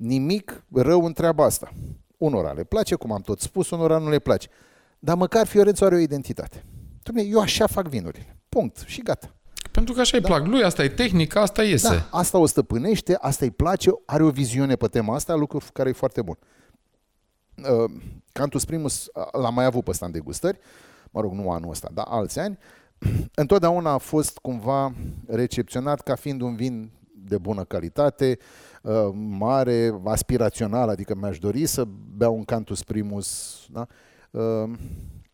Nimic 0.00 0.64
rău 0.72 1.04
în 1.04 1.12
treaba 1.12 1.44
asta. 1.44 1.72
Unora 2.16 2.52
le 2.52 2.64
place, 2.64 2.94
cum 2.94 3.12
am 3.12 3.20
tot 3.20 3.40
spus, 3.40 3.70
unora 3.70 3.98
nu 3.98 4.08
le 4.08 4.18
place. 4.18 4.48
Dar 4.98 5.16
măcar 5.16 5.46
Fiorenzo 5.46 5.84
are 5.84 5.94
o 5.94 5.98
identitate. 5.98 6.64
Dom'le, 7.02 7.30
eu 7.30 7.40
așa 7.40 7.66
fac 7.66 7.88
vinurile. 7.88 8.36
Punct. 8.48 8.82
Și 8.86 9.02
gata. 9.02 9.34
Pentru 9.70 9.94
că 9.94 10.00
așa 10.00 10.16
îi 10.16 10.22
Da. 10.22 10.28
plac 10.28 10.46
lui, 10.46 10.62
asta 10.62 10.84
e 10.84 10.88
tehnica, 10.88 11.40
asta 11.40 11.64
iese. 11.64 11.88
Da, 11.88 12.08
asta 12.10 12.38
o 12.38 12.46
stăpânește, 12.46 13.16
asta 13.20 13.44
îi 13.44 13.50
place, 13.50 13.90
are 14.06 14.22
o 14.22 14.30
viziune 14.30 14.76
pe 14.76 14.86
tema 14.86 15.14
asta, 15.14 15.34
lucru 15.34 15.60
care 15.72 15.88
e 15.88 15.92
foarte 15.92 16.22
bun. 16.22 16.38
Uh, 17.56 17.90
Cantus 18.32 18.64
Primus 18.64 19.06
uh, 19.14 19.24
l-am 19.32 19.54
mai 19.54 19.64
avut 19.64 19.84
pe 19.84 19.90
ăsta 19.90 20.06
în 20.06 20.12
degustări, 20.12 20.58
mă 21.10 21.20
rog, 21.20 21.32
nu 21.32 21.50
anul 21.50 21.70
ăsta, 21.70 21.90
dar 21.94 22.06
alți 22.08 22.38
ani. 22.38 22.58
Întotdeauna 23.34 23.90
a 23.90 23.98
fost 23.98 24.38
cumva 24.38 24.92
recepționat 25.26 26.00
ca 26.00 26.14
fiind 26.14 26.40
un 26.40 26.56
vin 26.56 26.90
de 27.30 27.38
bună 27.38 27.64
calitate, 27.64 28.38
uh, 28.82 29.08
mare, 29.38 30.00
aspirațional, 30.04 30.88
adică 30.88 31.14
mi-aș 31.14 31.38
dori 31.38 31.66
să 31.66 31.84
beau 32.16 32.34
un 32.34 32.44
Cantus 32.44 32.82
Primus. 32.82 33.58
Da? 33.70 33.86
Uh, 34.30 34.70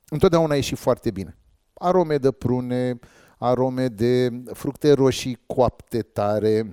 Întotdeauna 0.08 0.52
a 0.52 0.56
ieșit 0.56 0.78
foarte 0.78 1.10
bine. 1.10 1.36
Arome 1.74 2.18
de 2.18 2.30
prune, 2.30 2.98
arome 3.38 3.88
de 3.88 4.42
fructe 4.52 4.92
roșii 4.92 5.38
coapte 5.46 6.02
tare, 6.02 6.72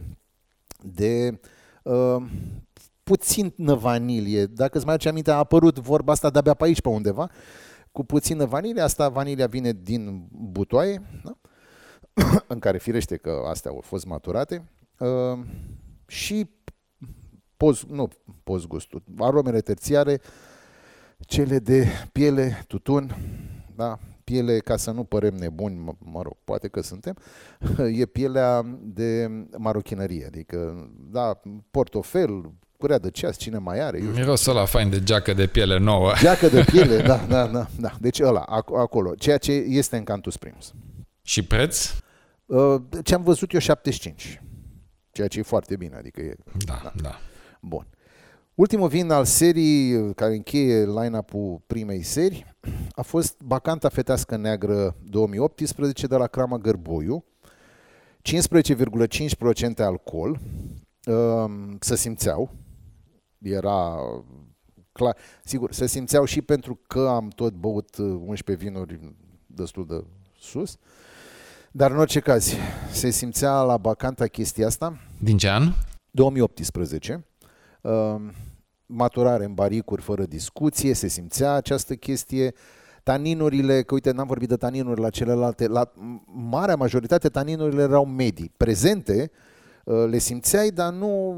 de 0.82 1.40
uh, 1.84 2.16
puțin 3.04 3.54
vanilie. 3.58 4.46
Dacă 4.46 4.78
îți 4.78 4.86
mai 4.86 4.94
aduce 4.94 5.10
aminte, 5.10 5.32
a 5.32 5.38
apărut 5.38 5.80
vorba 5.80 6.12
asta 6.12 6.30
de-abia 6.30 6.54
pe 6.54 6.64
aici, 6.64 6.82
pe 6.82 6.90
undeva, 6.90 7.30
cu 7.92 8.04
puțină 8.04 8.46
vanilie. 8.46 8.82
Asta, 8.82 9.10
vanilia 9.10 9.48
vine 9.48 9.72
din 9.72 10.28
butoaie, 10.32 11.02
da? 11.24 11.38
în 12.54 12.60
care 12.60 12.78
firește 12.78 13.18
că 13.18 13.44
astea 13.50 13.72
au 13.72 13.82
fost 13.82 14.06
maturate. 14.06 14.64
Uh, 15.00 15.40
și 16.08 16.50
post, 17.58 17.84
nu 17.84 18.08
post 18.44 18.68
gustul, 18.68 19.04
aromele 19.18 19.60
terțiare, 19.62 20.22
cele 21.20 21.60
de 21.60 21.88
piele, 22.12 22.64
tutun, 22.68 23.16
da? 23.76 24.00
piele, 24.24 24.60
ca 24.60 24.78
să 24.78 24.92
nu 24.92 25.04
părem 25.04 25.36
nebuni, 25.36 25.78
mă, 25.78 25.94
mă 26.00 26.22
rog, 26.22 26.34
poate 26.44 26.68
că 26.68 26.82
suntem, 26.82 27.18
e 28.00 28.06
pielea 28.06 28.66
de 28.82 29.30
marochinărie, 29.58 30.26
adică, 30.26 30.90
da, 31.12 31.40
portofel, 31.72 32.52
curea 32.78 32.98
de 32.98 33.10
ceas, 33.10 33.38
cine 33.38 33.58
mai 33.58 33.80
are, 33.80 33.98
eu 33.98 34.04
știu. 34.10 34.20
Miros 34.20 34.46
ăla 34.46 34.66
fain 34.66 34.90
de 34.90 35.04
geacă 35.04 35.34
de 35.34 35.48
piele 35.48 35.78
nouă. 35.80 36.12
Geacă 36.22 36.48
de 36.48 36.64
piele, 36.72 37.02
da, 37.02 37.26
da, 37.30 37.48
da, 37.48 37.68
da. 37.80 37.92
Deci 38.00 38.20
ăla, 38.20 38.46
ac- 38.46 38.78
acolo, 38.78 39.16
ceea 39.16 39.38
ce 39.38 39.52
este 39.52 39.98
în 39.98 40.04
Cantus 40.04 40.38
Primus. 40.38 40.74
Și 41.22 41.44
preț? 41.44 41.90
Uh, 42.46 42.76
Ce 43.04 43.14
am 43.14 43.24
văzut 43.24 43.52
eu 43.54 43.60
75, 43.60 44.42
ceea 45.14 45.28
ce 45.28 45.40
e 45.40 45.44
foarte 45.44 45.76
bine, 45.76 45.96
adică 45.96 46.22
e 46.22 46.36
Da, 46.66 46.94
da. 47.02 47.16
Bun. 47.62 47.88
Ultimul 48.56 48.88
vin 48.88 49.12
al 49.12 49.26
serii 49.26 50.14
care 50.14 50.34
încheie 50.34 50.86
line-up-ul 50.86 51.62
primei 51.68 52.02
seri 52.02 52.56
a 52.92 53.02
fost 53.02 53.42
Bacanta 53.42 53.90
Fetească 53.90 54.36
Neagră 54.38 54.96
2018 55.10 56.08
de 56.08 56.16
la 56.16 56.28
Crama 56.28 56.58
Gărboiu. 56.58 57.26
15,5% 58.22 59.78
alcool. 59.78 60.40
Um, 61.06 61.78
Se 61.80 61.96
simțeau. 61.96 62.52
Era 63.38 63.98
clar. 64.92 65.18
Sigur, 65.44 65.72
se 65.72 65.86
simțeau 65.86 66.26
și 66.26 66.42
pentru 66.42 66.80
că 66.88 67.08
am 67.08 67.28
tot 67.28 67.54
băut 67.54 67.98
uh, 67.98 68.22
11 68.26 68.66
vinuri 68.66 69.16
destul 69.46 69.86
de 69.86 70.04
sus. 70.40 70.78
Dar 71.76 71.92
în 71.92 71.98
orice 71.98 72.20
caz, 72.20 72.54
se 72.92 73.10
simțea 73.10 73.62
la 73.62 73.78
Bacanta 73.78 74.28
chestia 74.28 74.68
asta. 74.68 74.98
Din 75.20 75.38
ce 75.38 75.50
an? 75.50 75.72
2018, 76.12 77.26
uh, 77.82 77.92
maturare 78.86 79.46
în 79.46 79.54
baricuri 79.54 80.02
fără 80.02 80.24
discuție, 80.24 80.94
se 80.94 81.08
simțea 81.08 81.52
această 81.54 81.96
chestie, 81.96 82.54
taninurile, 83.04 83.82
că 83.82 83.94
uite, 83.94 84.12
n-am 84.12 84.28
vorbit 84.28 84.48
de 84.50 84.56
taninuri 84.56 85.02
la 85.02 85.10
celelalte, 85.10 85.68
la 85.68 85.92
marea 86.26 86.76
majoritate 86.76 87.30
taninurile 87.30 87.82
erau 87.82 88.06
medii, 88.06 88.52
prezente, 88.58 89.32
uh, 89.84 90.06
le 90.10 90.18
simțeai, 90.18 90.70
dar 90.70 90.92
nu 90.94 91.36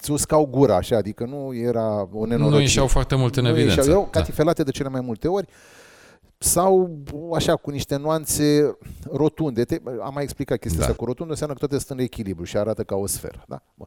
ți 0.00 0.10
uscau 0.10 0.46
gura 0.46 0.76
așa, 0.76 0.96
adică 0.96 1.24
nu 1.24 1.54
era 1.54 2.08
o 2.12 2.26
nenorocire. 2.26 2.48
Nu 2.56 2.60
ieșeau 2.60 2.86
foarte 2.86 3.14
mult 3.14 3.36
în 3.36 3.42
Nu 3.42 3.48
evidență. 3.48 3.74
ieșeau, 3.76 3.94
erau 3.94 4.08
Da. 4.12 4.18
catifelate 4.18 4.62
de 4.62 4.70
cele 4.70 4.88
mai 4.88 5.00
multe 5.00 5.28
ori 5.28 5.46
sau 6.42 6.90
așa 7.34 7.56
cu 7.56 7.70
niște 7.70 7.96
nuanțe 7.96 8.76
rotunde. 9.12 9.64
Te, 9.64 9.80
am 10.02 10.14
mai 10.14 10.22
explicat 10.22 10.58
chestia 10.58 10.80
Da. 10.80 10.84
asta 10.86 10.96
cu 10.96 11.04
rotundă, 11.04 11.30
înseamnă 11.30 11.54
că 11.54 11.66
toate 11.66 11.84
sunt 11.84 11.98
în 11.98 12.04
echilibru 12.04 12.44
și 12.44 12.56
arată 12.56 12.84
ca 12.84 12.94
o 12.94 13.06
sferă. 13.06 13.44
Da? 13.48 13.62
Bun. 13.74 13.86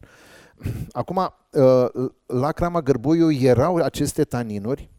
Acum, 0.92 1.18
uh, 1.18 1.86
la 2.26 2.52
crama 2.52 2.82
gărboiu 2.82 3.32
erau 3.32 3.76
aceste 3.76 4.24
taninuri 4.24 4.90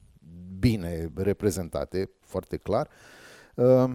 bine 0.58 1.10
reprezentate, 1.14 2.10
foarte 2.20 2.56
clar, 2.56 2.88
uh, 3.54 3.90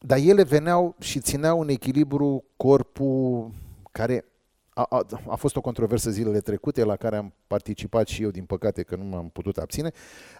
dar 0.00 0.18
ele 0.18 0.42
veneau 0.42 0.96
și 0.98 1.20
țineau 1.20 1.60
în 1.60 1.68
echilibru 1.68 2.44
corpul 2.56 3.50
care 3.92 4.24
a, 4.74 4.86
a, 4.88 5.06
a 5.28 5.34
fost 5.34 5.56
o 5.56 5.60
controversă 5.60 6.10
zilele 6.10 6.40
trecute 6.40 6.84
la 6.84 6.96
care 6.96 7.16
am 7.16 7.34
participat 7.46 8.08
și 8.08 8.22
eu, 8.22 8.30
din 8.30 8.44
păcate, 8.44 8.82
că 8.82 8.96
nu 8.96 9.04
m-am 9.04 9.28
putut 9.28 9.56
abține. 9.56 9.90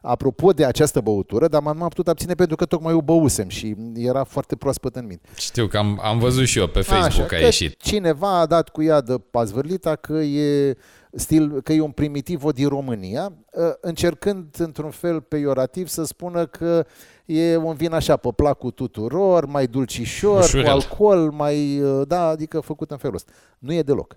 Apropo 0.03 0.53
de 0.53 0.65
această 0.65 1.01
băutură, 1.01 1.49
dar 1.49 1.63
m-am 1.63 1.77
m-am 1.77 1.89
putut 1.89 2.09
abține 2.09 2.35
pentru 2.35 2.57
că 2.57 2.65
tocmai 2.65 2.93
o 2.93 3.03
băusem 3.03 3.49
și 3.49 3.77
era 3.95 4.25
foarte 4.25 4.57
proaspăt 4.57 4.97
în 4.97 5.07
minte. 5.07 5.29
Știu 5.37 5.67
că 5.67 5.79
am, 5.79 6.01
am 6.03 6.19
văzut 6.19 6.47
și 6.47 6.59
eu 6.59 6.67
pe 6.67 6.81
Facebook 6.81 7.27
că 7.27 7.35
a 7.35 7.39
că 7.39 7.45
ieșit. 7.45 7.81
cineva 7.81 8.39
a 8.39 8.47
dat 8.47 8.69
cu 8.69 8.83
ea 8.83 9.01
de 9.01 9.19
pazvârlita 9.31 9.97
că 9.97 10.13
e 10.13 10.77
stil, 11.13 11.61
că 11.63 11.73
e 11.73 11.81
un 11.81 11.91
primitiv 11.91 12.53
din 12.53 12.69
România, 12.69 13.33
ă, 13.57 13.77
încercând 13.81 14.55
într-un 14.59 14.91
fel 14.91 15.21
peiorativ 15.21 15.89
să 15.89 16.05
spună 16.05 16.47
că 16.47 16.87
e 17.25 17.57
un 17.57 17.75
vin 17.75 17.93
așa 17.93 18.17
pe 18.17 18.29
placul 18.37 18.71
tuturor, 18.71 19.47
mai 19.47 19.67
dulcișor, 19.67 20.39
Ușurel. 20.43 20.65
cu 20.65 20.71
alcool, 20.71 21.31
mai, 21.31 21.81
ă, 21.83 22.05
da, 22.05 22.27
adică 22.27 22.61
făcut 22.61 22.91
în 22.91 22.97
felul 22.97 23.15
ăsta. 23.17 23.33
Nu 23.59 23.73
e 23.73 23.83
deloc. 23.83 24.17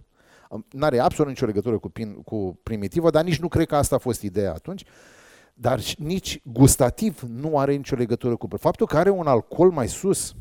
N-are 0.71 0.99
absolut 0.99 1.31
nicio 1.31 1.45
legătură 1.45 1.77
cu, 1.77 1.89
pin, 1.89 2.13
cu 2.13 2.59
primitivă, 2.63 3.09
dar 3.09 3.23
nici 3.23 3.39
nu 3.39 3.47
cred 3.47 3.65
că 3.67 3.75
asta 3.75 3.95
a 3.95 3.99
fost 3.99 4.21
ideea 4.21 4.51
atunci. 4.51 4.83
Dar 5.53 5.79
și- 5.79 5.95
nici 5.99 6.41
gustativ 6.43 7.21
nu 7.27 7.57
are 7.59 7.73
nicio 7.75 7.95
legătură 7.95 8.35
cu 8.35 8.47
faptul 8.57 8.87
că 8.87 8.97
are 8.97 9.09
un 9.09 9.27
alcool 9.27 9.69
mai 9.71 9.87
sus. 9.87 10.33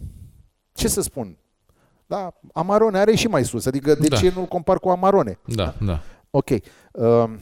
Ce 0.72 0.88
să 0.88 1.00
spun? 1.00 1.36
Da, 2.06 2.34
Amarone 2.52 2.98
are 2.98 3.14
și 3.14 3.26
mai 3.26 3.44
sus, 3.44 3.66
adică 3.66 3.94
de 3.94 4.08
Da. 4.08 4.16
ce 4.16 4.32
nu-l 4.34 4.44
compar 4.44 4.78
cu 4.78 4.88
Amarone? 4.88 5.38
Da, 5.46 5.74
da. 5.80 6.00
Ok. 6.34 6.50
Um, 6.92 7.38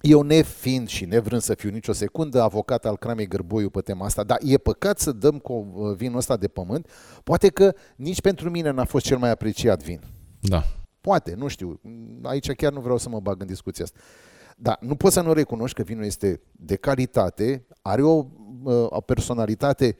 Eu 0.00 0.22
nefiind 0.22 0.88
și 0.88 1.04
nevrând 1.04 1.42
să 1.42 1.54
fiu 1.54 1.70
nicio 1.70 1.92
secundă 1.92 2.42
avocat 2.42 2.84
al 2.84 2.96
cramei 2.96 3.26
Gărboiu 3.26 3.70
pe 3.70 3.80
tema 3.80 4.04
asta, 4.04 4.22
dar 4.22 4.38
e 4.42 4.58
păcat 4.58 4.98
să 4.98 5.12
dăm 5.12 5.38
cu 5.38 5.52
uh, 5.52 5.96
vinul 5.96 6.16
ăsta 6.16 6.36
de 6.36 6.48
pământ. 6.48 6.90
Poate 7.24 7.48
că 7.48 7.74
nici 7.96 8.20
pentru 8.20 8.50
mine 8.50 8.70
n-a 8.70 8.84
fost 8.84 9.04
cel 9.04 9.18
mai 9.18 9.30
apreciat 9.30 9.82
vin. 9.82 10.00
Da. 10.40 10.62
Poate, 11.00 11.34
nu 11.34 11.48
știu. 11.48 11.80
Aici 12.22 12.52
chiar 12.52 12.72
nu 12.72 12.80
vreau 12.80 12.98
să 12.98 13.08
mă 13.08 13.20
bag 13.20 13.40
în 13.40 13.46
discuția 13.46 13.84
asta. 13.84 13.98
Dar 14.56 14.78
nu 14.80 14.96
pot 14.96 15.12
să 15.12 15.20
nu 15.20 15.32
recunoști 15.32 15.76
că 15.76 15.82
vinul 15.82 16.04
este 16.04 16.40
de 16.52 16.76
calitate, 16.76 17.66
are 17.82 18.02
o, 18.02 18.26
uh, 18.62 18.86
o 18.88 19.00
personalitate 19.00 19.96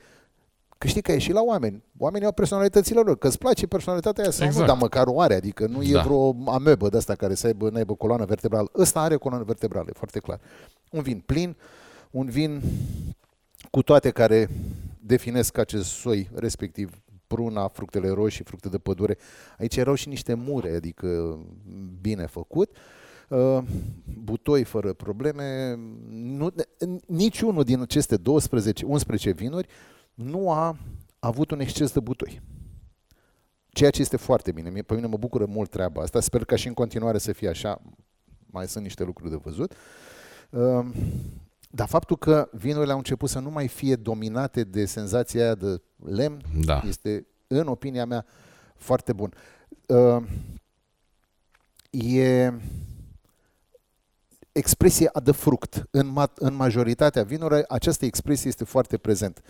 Că 0.79 0.87
știi 0.87 1.03
că 1.03 1.13
e 1.13 1.19
și 1.19 1.33
la 1.33 1.43
oameni. 1.43 1.83
Oamenii 1.99 2.27
au 2.27 2.33
personalitățile 2.33 3.01
lor. 3.01 3.19
Că 3.19 3.27
îți 3.27 3.39
place 3.39 3.67
personalitatea 3.67 4.23
aia 4.23 4.33
sau 4.33 4.47
Exact. 4.47 4.67
nu, 4.67 4.73
dar 4.73 4.81
măcar 4.83 5.07
o 5.07 5.21
are. 5.21 5.35
Adică 5.35 5.67
nu 5.67 5.83
e 5.83 5.93
Da. 5.93 6.03
vreo 6.03 6.37
amebă 6.47 6.89
de 6.89 6.97
asta 6.97 7.15
care 7.15 7.35
să 7.35 7.47
aibă, 7.47 7.71
n-aibă 7.71 7.95
coloană 7.95 8.25
vertebrală. 8.25 8.71
Ăsta 8.77 9.01
are 9.01 9.17
coloană 9.17 9.45
vertebrală, 9.45 9.87
e 9.89 9.93
foarte 9.97 10.19
clar. 10.19 10.41
Un 10.91 11.03
vin 11.03 11.23
plin, 11.27 11.57
un 12.11 12.27
vin 12.27 12.63
cu 13.71 13.83
toate 13.83 14.11
care 14.11 14.49
definesc 15.01 15.59
acest 15.59 15.85
soi, 15.91 16.31
respectiv 16.35 16.91
pruna, 17.27 17.69
fructele 17.69 18.09
roșii, 18.09 18.45
fructe 18.45 18.69
de 18.69 18.79
pădure. 18.79 19.17
Aici 19.59 19.77
erau 19.77 19.95
și 19.95 20.09
niște 20.09 20.35
mure, 20.35 20.75
adică 20.75 21.39
bine 22.01 22.27
făcut. 22.27 22.71
Uh, 23.29 23.59
Butoi 24.25 24.65
fără 24.65 24.93
probleme. 24.93 25.79
Nu, 26.11 26.55
niciunul 27.07 27.65
din 27.65 27.81
aceste 27.81 28.17
12, 28.17 28.85
11 28.85 29.31
vinuri 29.31 29.69
nu 30.17 30.51
a 30.53 30.77
avut 31.19 31.51
un 31.51 31.61
exces 31.61 31.93
de 31.93 32.01
butoi. 32.01 32.41
Ceea 33.69 33.91
ce 33.91 34.01
este 34.01 34.17
foarte 34.17 34.53
bine. 34.53 34.71
Mie- 34.71 34.83
Pe 34.83 34.95
mine 34.95 35.07
mă 35.07 35.17
bucură 35.17 35.45
mult 35.47 35.71
treaba 35.71 36.03
asta. 36.03 36.21
Sper 36.21 36.45
ca 36.45 36.57
și 36.57 36.67
în 36.69 36.75
continuare 36.75 37.19
să 37.19 37.33
fie 37.33 37.49
așa. 37.49 37.83
Mai 38.47 38.69
sunt 38.69 38.83
niște 38.85 39.05
lucruri 39.05 39.31
de 39.31 39.37
văzut. 39.37 39.73
Uh, 40.51 40.87
dar 41.71 41.89
faptul 41.89 42.17
că 42.17 42.49
vinurile 42.53 42.93
au 42.93 42.99
început 42.99 43.29
să 43.29 43.39
nu 43.39 43.51
mai 43.51 43.69
fie 43.69 43.97
dominate 43.97 44.65
de 44.65 44.85
senzația 44.85 45.43
aia 45.43 45.55
de 45.55 45.83
lemn 46.05 46.41
Da. 46.65 46.83
este, 46.87 47.27
în 47.47 47.67
opinia 47.67 48.05
mea, 48.07 48.27
foarte 48.77 49.13
bun. 49.13 49.33
Uh, 49.87 50.23
e 51.91 52.53
expresia 54.53 55.11
de 55.23 55.33
fruct. 55.33 55.87
În, 55.91 56.13
ma- 56.21 56.33
în 56.35 56.55
majoritatea 56.55 57.23
vinurilor, 57.25 57.65
această 57.69 58.05
expresie 58.05 58.49
este 58.49 58.65
foarte 58.65 58.97
prezent. 58.99 59.43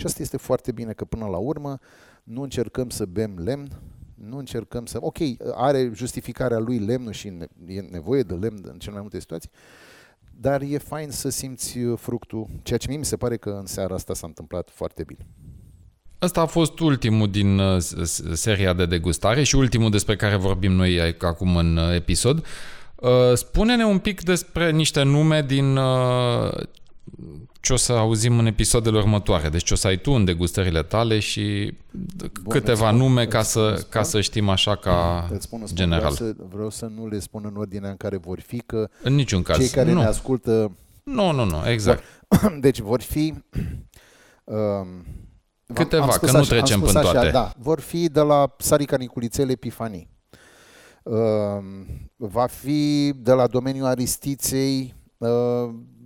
Și 0.00 0.06
asta 0.06 0.22
este 0.22 0.36
foarte 0.36 0.72
bine, 0.72 0.92
că 0.92 1.04
până 1.04 1.26
la 1.26 1.36
urmă 1.36 1.78
nu 2.24 2.42
încercăm 2.42 2.88
să 2.90 3.04
bem 3.04 3.38
lemn, 3.44 3.68
nu 4.14 4.38
încercăm 4.38 4.86
să... 4.86 4.98
Ok, 5.00 5.16
are 5.54 5.90
justificarea 5.94 6.58
lui 6.58 6.78
lemnul 6.78 7.12
și 7.12 7.28
ne- 7.28 7.74
e 7.74 7.80
nevoie 7.80 8.22
de 8.22 8.34
lemn 8.34 8.60
în 8.72 8.78
cele 8.78 8.92
mai 8.92 9.00
multe 9.00 9.20
situații, 9.20 9.50
dar 10.40 10.60
e 10.62 10.78
fain 10.78 11.10
să 11.10 11.28
simți 11.28 11.78
uh, 11.78 11.98
fructul, 11.98 12.46
ceea 12.62 12.78
ce 12.78 12.88
mie 12.88 12.96
mi 12.98 13.04
se 13.04 13.16
pare 13.16 13.36
că 13.36 13.50
în 13.60 13.66
seara 13.66 13.94
asta 13.94 14.14
s-a 14.14 14.26
întâmplat 14.26 14.68
foarte 14.72 15.02
bine. 15.04 15.26
Ăsta 16.22 16.40
a 16.40 16.46
fost 16.46 16.78
ultimul 16.78 17.30
din 17.30 17.58
uh, 17.58 17.78
s- 17.78 17.94
s- 18.02 18.22
seria 18.32 18.72
de 18.72 18.86
degustare 18.86 19.42
și 19.42 19.56
ultimul 19.56 19.90
despre 19.90 20.16
care 20.16 20.36
vorbim 20.36 20.72
noi 20.72 21.00
ai- 21.00 21.16
acum 21.20 21.56
în 21.56 21.76
uh, 21.76 21.94
episod. 21.94 22.44
Uh, 22.94 23.10
Spune-ne 23.34 23.84
un 23.84 23.98
pic 23.98 24.22
despre 24.22 24.70
niște 24.70 25.02
nume 25.02 25.42
din 25.42 25.76
uh, 25.76 26.52
ce 27.60 27.72
o 27.72 27.76
să 27.76 27.92
auzim 27.92 28.38
în 28.38 28.46
episoadele 28.46 28.98
următoare. 28.98 29.48
Deci 29.48 29.62
ce 29.64 29.72
o 29.72 29.76
să 29.76 29.86
ai 29.86 29.96
tu 29.96 30.10
în 30.12 30.24
degustările 30.24 30.82
tale 30.82 31.18
și 31.18 31.74
Bun, 32.42 32.52
câteva 32.52 32.88
îți 32.88 32.96
spun- 32.98 33.00
nume 33.02 33.22
îți 33.22 33.30
ca 33.30 33.42
spun, 33.42 33.62
să, 33.62 33.72
îți 33.74 33.88
ca 33.88 34.02
spun. 34.02 34.10
să 34.10 34.20
știm 34.20 34.48
așa 34.48 34.76
ca 34.76 35.28
Îți 35.32 35.44
spun, 35.44 35.60
îți 35.62 35.70
spun 35.72 35.84
general. 35.84 36.12
Vreau, 36.12 36.32
să, 36.32 36.44
vreau 36.50 36.70
să 36.70 36.86
nu 36.96 37.06
le 37.08 37.18
spun 37.18 37.42
în 37.46 37.56
ordinea 37.56 37.90
în 37.90 37.96
care 37.96 38.16
vor 38.16 38.40
fi, 38.40 38.58
că 38.66 38.88
În 39.02 39.14
niciun 39.14 39.42
caz. 39.42 39.56
cei 39.58 39.68
care 39.68 39.92
nu. 39.92 40.00
ne 40.00 40.06
ascultă 40.06 40.72
nu, 41.02 41.32
nu, 41.32 41.44
nu, 41.44 41.68
exact. 41.68 42.02
Deci 42.60 42.78
vor 42.80 43.00
fi... 43.00 43.34
Um, 44.44 45.04
Câteva, 45.74 46.02
am 46.02 46.10
spus 46.10 46.28
că 46.30 46.36
nu 46.36 46.40
așa, 46.40 46.52
am 46.54 46.58
trecem 46.58 46.76
spus 46.78 46.92
până 46.92 46.98
așa, 47.04 47.12
toate. 47.12 47.30
Da, 47.30 47.52
vor 47.58 47.80
fi 47.80 48.08
de 48.08 48.20
la 48.20 48.54
Sarica 48.58 48.96
Niculițel 48.96 49.50
Epifanii. 49.50 50.08
Um, 51.02 51.64
va 52.16 52.46
fi 52.46 53.12
de 53.16 53.32
la 53.32 53.46
domeniul 53.46 53.86
Aristiței 53.86 54.94
uh, 55.18 55.28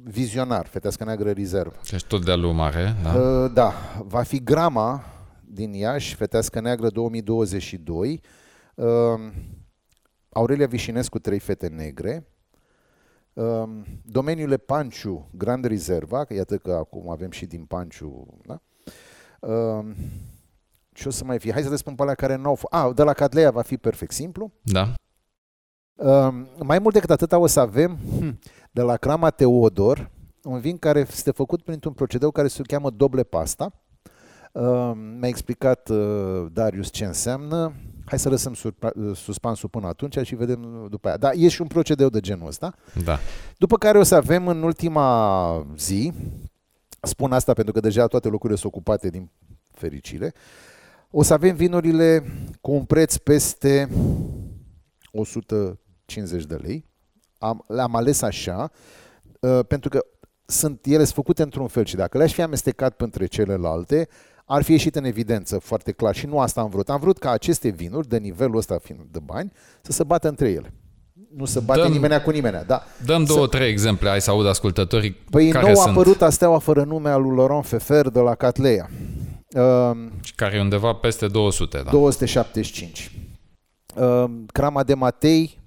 Vizionar, 0.04 0.66
Fetească 0.66 1.04
Neagră 1.04 1.30
Rezervă. 1.30 1.80
Deci 1.90 2.04
tot 2.04 2.24
de-a 2.24 2.36
lui 2.36 2.52
mare, 2.52 2.94
da? 3.02 3.14
Uh, 3.14 3.52
da, 3.52 3.72
va 4.04 4.22
fi 4.22 4.42
Grama 4.42 5.04
din 5.44 5.72
Iași, 5.72 6.14
Fetească 6.14 6.60
Neagră 6.60 6.88
2022. 6.88 8.20
Uh, 8.74 8.86
Aurelia 10.28 10.66
Vișinescu, 10.66 11.18
Trei 11.18 11.38
fete 11.38 11.68
negre. 11.68 12.28
Uh, 13.32 13.62
domeniul 14.02 14.58
Panciu, 14.58 15.28
Grand 15.32 15.64
Reserva, 15.64 16.24
că 16.24 16.34
iată 16.34 16.56
că 16.56 16.72
acum 16.72 17.10
avem 17.10 17.30
și 17.30 17.46
din 17.46 17.64
Panciu, 17.64 18.26
da? 18.46 18.60
Uh, 19.40 19.86
ce 20.92 21.08
o 21.08 21.10
să 21.10 21.24
mai 21.24 21.38
fie? 21.38 21.52
Hai 21.52 21.62
să 21.62 21.68
le 21.68 21.76
spun 21.76 21.94
pe 21.94 22.02
alea 22.02 22.14
care 22.14 22.36
n-au 22.36 22.54
fost. 22.54 22.72
Ah, 22.72 22.94
de 22.94 23.02
la 23.02 23.12
Cadleia 23.12 23.50
va 23.50 23.62
fi 23.62 23.76
perfect 23.76 24.12
simplu. 24.12 24.52
Da? 24.62 24.94
Uh, 25.94 26.34
mai 26.62 26.78
mult 26.78 26.94
decât 26.94 27.10
atâta 27.10 27.38
o 27.38 27.46
să 27.46 27.60
avem 27.60 27.98
hm, 28.18 28.38
de 28.74 28.82
la 28.82 28.96
Crama 28.96 29.30
Teodor 29.30 30.10
un 30.42 30.60
vin 30.60 30.78
care 30.78 31.06
este 31.10 31.30
făcut 31.30 31.62
printr-un 31.62 31.92
procedeu 31.92 32.30
care 32.30 32.48
se 32.48 32.62
cheamă 32.62 32.90
doble 32.90 33.22
pasta. 33.22 33.72
Uh, 34.52 34.92
mi-a 35.18 35.28
explicat 35.28 35.88
uh, 35.88 36.46
Darius 36.52 36.90
ce 36.90 37.04
înseamnă. 37.04 37.72
Hai 38.04 38.18
să 38.18 38.28
lăsăm 38.28 38.54
surpa- 38.54 38.94
uh, 38.94 39.16
suspansul 39.16 39.68
până 39.68 39.86
atunci 39.86 40.18
și 40.22 40.34
vedem 40.34 40.86
după 40.90 41.08
aia. 41.08 41.16
Da, 41.16 41.32
e 41.32 41.48
și 41.48 41.60
un 41.60 41.66
procedeu 41.66 42.08
de 42.08 42.20
genul 42.20 42.46
ăsta. 42.46 42.74
Da. 43.04 43.18
După 43.58 43.76
care 43.76 43.98
o 43.98 44.02
să 44.02 44.14
avem 44.14 44.48
în 44.48 44.62
ultima 44.62 45.66
zi, 45.76 46.12
spun 47.00 47.32
asta 47.32 47.52
pentru 47.52 47.72
că 47.72 47.80
deja 47.80 48.06
toate 48.06 48.28
locurile 48.28 48.58
sunt 48.58 48.72
ocupate 48.72 49.08
din 49.08 49.30
fericire, 49.70 50.32
o 51.10 51.22
să 51.22 51.32
avem 51.32 51.54
vinurile 51.54 52.24
cu 52.60 52.72
un 52.72 52.84
preț 52.84 53.16
peste 53.16 53.88
150 55.12 56.44
de 56.44 56.54
lei. 56.54 56.92
Am, 57.44 57.64
le-am 57.68 57.96
ales 57.96 58.22
așa 58.22 58.70
uh, 59.40 59.58
pentru 59.68 59.88
că 59.88 60.04
sunt 60.46 60.86
ele 60.86 61.02
sunt 61.02 61.14
făcute 61.14 61.42
într-un 61.42 61.66
fel 61.66 61.84
și 61.84 61.96
dacă 61.96 62.18
le-aș 62.18 62.32
fi 62.32 62.42
amestecat 62.42 63.00
între 63.00 63.26
celelalte, 63.26 64.08
ar 64.44 64.62
fi 64.62 64.70
ieșit 64.72 64.96
în 64.96 65.04
evidență 65.04 65.58
foarte 65.58 65.92
clar 65.92 66.14
și 66.14 66.26
nu 66.26 66.40
asta 66.40 66.60
am 66.60 66.68
vrut. 66.68 66.88
Am 66.90 67.00
vrut 67.00 67.18
ca 67.18 67.30
aceste 67.30 67.68
vinuri, 67.68 68.08
de 68.08 68.16
nivelul 68.16 68.56
ăsta 68.56 68.78
fiind 68.82 69.00
de 69.10 69.18
bani, 69.24 69.52
să 69.82 69.92
se 69.92 70.04
bată 70.04 70.28
între 70.28 70.48
ele. 70.50 70.74
Nu 71.36 71.44
se 71.44 71.60
bate 71.60 71.80
Dăm- 71.80 71.90
nimenea 71.90 72.22
cu 72.22 72.30
nimenea, 72.30 72.64
da. 72.64 72.82
Dăm 73.04 73.24
Să- 73.24 73.32
două, 73.32 73.46
trei 73.46 73.68
exemple, 73.70 74.08
ai 74.08 74.20
să 74.20 74.30
aud 74.30 74.46
ascultătorii 74.46 75.12
Păi 75.12 75.50
care 75.50 75.64
nou 75.70 75.80
a 75.80 75.84
sunt 75.84 75.96
apărut 75.96 76.22
Asteaua 76.22 76.58
fără 76.58 76.84
nume 76.84 77.08
al 77.10 77.22
lui 77.22 77.36
Laurent 77.36 77.66
Fefer 77.66 78.08
de 78.08 78.20
la 78.20 78.34
Catleia. 78.34 78.90
Um, 79.56 80.10
și 80.22 80.34
care 80.34 80.56
e 80.56 80.60
undeva 80.60 80.92
peste 80.92 81.26
200, 81.28 81.82
da. 81.84 81.90
275. 81.90 83.10
Um, 83.94 84.46
Crama 84.52 84.82
de 84.82 84.94
Matei, 84.94 85.62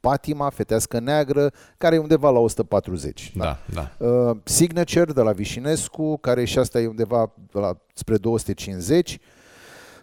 Patima, 0.00 0.50
Fetească 0.50 0.98
Neagră, 0.98 1.52
care 1.78 1.94
e 1.94 1.98
undeva 1.98 2.30
la 2.30 2.38
140. 2.38 3.32
Da, 3.36 3.58
da. 3.74 4.06
Uh, 4.06 4.36
Signature 4.44 5.12
de 5.12 5.20
la 5.20 5.32
Vișinescu, 5.32 6.16
care 6.16 6.44
și 6.44 6.58
asta 6.58 6.80
e 6.80 6.86
undeva 6.86 7.32
la, 7.52 7.76
spre 7.94 8.16
250. 8.16 9.18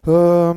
Uh, 0.06 0.52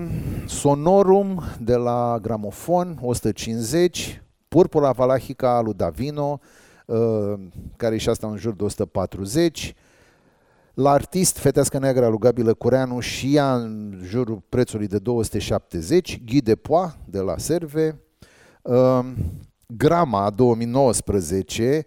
Sonorum 0.46 1.42
de 1.60 1.76
la 1.76 2.18
Gramofon, 2.22 2.98
150. 3.02 4.22
Purpura 4.48 4.90
Valahica 4.90 5.56
a 5.56 5.60
lui 5.60 5.74
Davino, 5.74 6.40
uh, 6.86 7.34
care 7.76 7.94
e 7.94 7.98
și 7.98 8.08
asta 8.08 8.26
în 8.26 8.36
jur 8.36 8.54
de 8.54 8.64
140. 8.64 9.74
La 10.74 10.90
artist, 10.90 11.38
Fetească 11.38 11.78
Neagră 11.78 12.04
a 12.04 12.08
lui 12.08 12.18
Gabi 12.18 12.42
Lăcureanu 12.42 13.00
și 13.00 13.34
ea 13.34 13.54
în 13.54 14.00
jurul 14.04 14.42
prețului 14.48 14.86
de 14.86 14.98
270. 14.98 16.22
Guy 16.24 16.40
de 16.40 16.54
Poix 16.54 16.96
de 17.04 17.18
la 17.18 17.38
Serve. 17.38 18.00
Uh, 18.68 19.04
Grama 19.76 20.30
2019, 20.30 21.84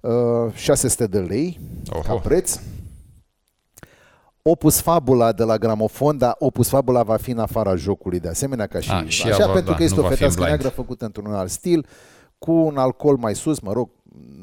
uh, 0.00 0.12
600 0.54 1.06
de 1.06 1.18
lei 1.18 1.60
Oho. 1.92 2.00
ca 2.02 2.14
preț. 2.14 2.58
Opus 4.42 4.80
Fabula 4.80 5.32
de 5.32 5.42
la 5.44 5.56
Gramofon, 5.56 6.18
dar 6.18 6.34
Opus 6.38 6.68
Fabula 6.68 7.02
va 7.02 7.16
fi 7.16 7.30
în 7.30 7.38
afara 7.38 7.76
jocului 7.76 8.20
de 8.20 8.28
asemenea 8.28 8.66
ca 8.66 8.80
și, 8.80 8.90
Ah, 8.90 9.04
și 9.08 9.26
așa, 9.26 9.38
ea 9.38 9.46
va- 9.46 9.52
pentru 9.52 9.70
da, 9.70 9.76
că 9.76 9.82
este 9.82 9.96
nu 9.96 10.04
o 10.04 10.08
va 10.08 10.14
fi 10.14 10.22
în 10.22 10.28
fetească 10.28 10.42
blind. 10.44 10.60
neagră 10.62 10.82
făcută 10.82 11.04
într-un 11.04 11.32
alt 11.32 11.50
stil, 11.50 11.86
cu 12.44 12.52
un 12.52 12.76
alcool 12.76 13.16
mai 13.16 13.34
sus, 13.34 13.60
mă 13.60 13.72
rog, 13.72 13.90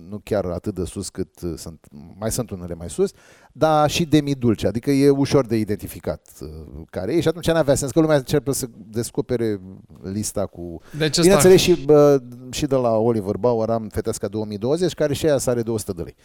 nu 0.10 0.20
chiar 0.24 0.46
atât 0.46 0.76
de 0.76 0.84
sus 0.86 1.10
cât 1.10 1.42
uh, 1.42 1.54
sunt, 1.58 1.86
mai 2.20 2.32
sunt 2.32 2.50
unele 2.50 2.74
mai 2.74 2.90
sus, 2.90 3.12
dar 3.52 3.90
și 3.90 4.06
demi-dulce, 4.06 4.68
adică 4.68 4.92
e 4.92 5.10
ușor 5.10 5.46
de 5.46 5.56
identificat 5.56 6.28
uh, 6.42 6.48
care 6.90 7.14
e 7.14 7.22
și 7.22 7.28
atunci 7.28 7.48
n-avea 7.48 7.76
sens 7.76 7.92
că 7.92 8.00
lumea 8.00 8.16
începe 8.16 8.52
să 8.54 8.68
descopere 8.88 9.60
lista 10.04 10.46
cu... 10.46 10.82
Deci 10.98 11.08
ăsta, 11.10 11.22
Bineînțeles 11.22 11.62
și, 11.62 11.86
bă, 11.86 12.22
și 12.52 12.66
de 12.66 12.76
la 12.76 12.96
Oliver 12.98 13.36
Bauer 13.38 13.70
am 13.70 13.88
Feteasca 13.92 14.28
2020, 14.28 14.94
care 14.94 15.14
și 15.14 15.26
aia 15.26 15.38
sare 15.38 15.62
200 15.62 15.92
de 15.92 16.02
lei. 16.02 16.16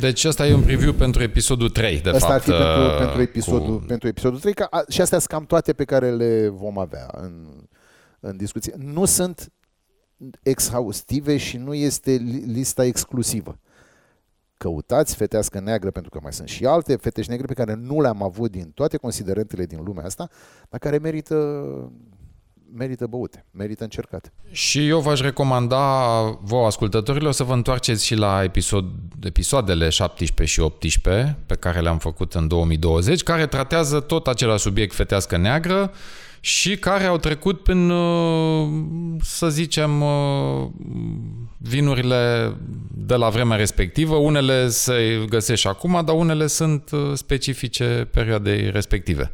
deci 0.00 0.24
ăsta 0.24 0.46
e 0.46 0.54
un 0.54 0.62
preview 0.62 0.92
pentru 0.92 1.22
episodul 1.22 1.68
3, 1.70 2.00
de 2.00 2.08
Asta 2.10 2.18
fapt. 2.26 2.32
ar 2.32 2.40
fi 2.40 2.50
pentru, 2.50 2.80
uh, 2.80 2.98
pentru, 2.98 3.20
episodul, 3.20 3.78
cu- 3.78 3.84
pentru 3.86 4.08
episodul 4.08 4.38
3 4.40 4.52
ca, 4.54 4.66
a, 4.70 4.82
și 4.88 5.00
astea 5.00 5.18
sunt 5.18 5.30
cam 5.30 5.44
toate 5.44 5.72
pe 5.72 5.84
care 5.84 6.10
le 6.10 6.48
vom 6.48 6.78
avea 6.78 7.06
în, 7.20 7.46
în 8.20 8.36
discuție. 8.36 8.74
Nu 8.78 9.04
sunt 9.04 9.52
exhaustive 10.42 11.36
și 11.36 11.56
nu 11.56 11.74
este 11.74 12.10
li- 12.10 12.44
lista 12.46 12.84
exclusivă. 12.84 13.58
Căutați 14.56 15.16
fetească 15.16 15.60
neagră, 15.60 15.90
pentru 15.90 16.10
că 16.10 16.18
mai 16.22 16.32
sunt 16.32 16.48
și 16.48 16.64
alte 16.64 16.96
fete 16.96 17.22
și 17.22 17.28
negre 17.28 17.46
pe 17.46 17.54
care 17.54 17.74
nu 17.74 18.00
le-am 18.00 18.22
avut 18.22 18.50
din 18.50 18.70
toate 18.74 18.96
considerentele 18.96 19.66
din 19.66 19.82
lumea 19.84 20.04
asta, 20.04 20.28
dar 20.68 20.80
care 20.80 20.98
merită, 20.98 21.36
merită 22.74 23.06
băute, 23.06 23.44
merită 23.50 23.82
încercate. 23.82 24.32
Și 24.50 24.88
eu 24.88 25.00
v-aș 25.00 25.20
recomanda 25.20 26.20
vouă 26.42 26.66
ascultătorilor 26.66 27.32
să 27.32 27.44
vă 27.44 27.52
întoarceți 27.52 28.04
și 28.06 28.14
la 28.14 28.42
episod, 28.42 28.84
episoadele 29.22 29.88
17 29.88 30.54
și 30.54 30.60
18 30.60 31.38
pe 31.46 31.54
care 31.54 31.80
le-am 31.80 31.98
făcut 31.98 32.34
în 32.34 32.48
2020, 32.48 33.22
care 33.22 33.46
tratează 33.46 34.00
tot 34.00 34.26
același 34.26 34.62
subiect 34.62 34.94
fetească 34.94 35.36
neagră 35.36 35.92
și 36.44 36.76
care 36.76 37.04
au 37.04 37.16
trecut 37.16 37.62
prin, 37.62 37.90
uh, 37.90 38.68
să 39.20 39.48
zicem, 39.48 40.00
uh, 40.00 40.68
vinurile 41.58 42.54
de 42.94 43.14
la 43.14 43.28
vremea 43.28 43.56
respectivă. 43.56 44.14
Unele 44.16 44.68
se 44.68 45.24
găsesc 45.28 45.60
și 45.60 45.66
acum, 45.66 46.02
dar 46.04 46.14
unele 46.14 46.46
sunt 46.46 46.90
uh, 46.90 47.00
specifice 47.14 48.08
perioadei 48.10 48.70
respective. 48.70 49.32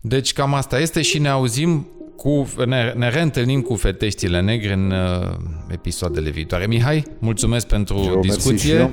Deci 0.00 0.32
cam 0.32 0.54
asta 0.54 0.78
este 0.78 1.02
și 1.02 1.18
ne 1.18 1.28
auzim 1.28 1.88
cu, 2.16 2.48
ne, 2.66 2.92
ne 2.96 3.08
reîntâlnim 3.08 3.60
cu 3.60 3.74
feteștile 3.74 4.40
negre 4.40 4.72
în 4.72 4.90
uh, 4.90 5.34
episoadele 5.68 6.30
viitoare. 6.30 6.66
Mihai, 6.66 7.04
mulțumesc 7.18 7.66
pentru 7.66 7.96
Eu, 7.96 8.02
mersi 8.02 8.28
și 8.28 8.34
discuție. 8.34 8.90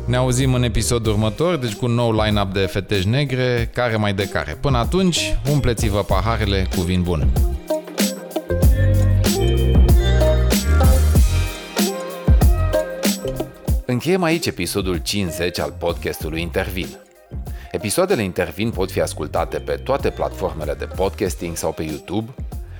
Eu. 0.00 0.08
Ne 0.08 0.16
auzim 0.16 0.54
în 0.54 0.62
episodul 0.62 1.12
următor, 1.12 1.56
deci 1.56 1.74
cu 1.74 1.84
un 1.84 1.92
nou 1.92 2.12
line-up 2.12 2.52
de 2.52 2.66
fetești 2.66 3.08
negre, 3.08 3.70
care 3.74 3.96
mai 3.96 4.14
de 4.14 4.28
care. 4.28 4.58
Până 4.60 4.78
atunci, 4.78 5.38
umpleți-vă 5.50 6.02
paharele 6.02 6.68
cu 6.74 6.80
vin 6.80 7.02
bun. 7.02 7.28
Încheiem 13.86 14.22
aici 14.22 14.46
episodul 14.46 14.96
50 14.96 15.58
al 15.58 15.74
podcastului 15.78 16.40
Intervin. 16.40 16.86
Episoadele 17.70 18.22
Intervin 18.22 18.70
pot 18.70 18.90
fi 18.90 19.00
ascultate 19.00 19.58
pe 19.58 19.72
toate 19.72 20.10
platformele 20.10 20.74
de 20.78 20.84
podcasting 20.84 21.56
sau 21.56 21.72
pe 21.72 21.82
YouTube, 21.82 22.34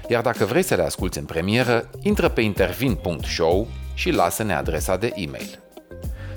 iar 0.08 0.22
dacă 0.22 0.44
vrei 0.44 0.62
să 0.62 0.74
le 0.74 0.82
asculti 0.82 1.18
în 1.18 1.24
premieră, 1.24 1.90
intră 2.02 2.28
pe 2.28 2.40
intervin.show 2.40 3.68
și 3.94 4.10
lasă-ne 4.10 4.54
adresa 4.54 4.96
de 4.96 5.12
e-mail. 5.14 5.69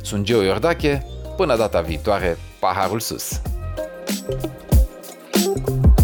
Sunt 0.04 0.26
Geo 0.26 0.42
Iordache, 0.42 1.06
până 1.36 1.58
data 1.58 1.82
viitoare, 1.82 2.38
paharul 2.60 3.00
sus! 3.00 3.42
thank 5.34 5.68
you 5.68 6.03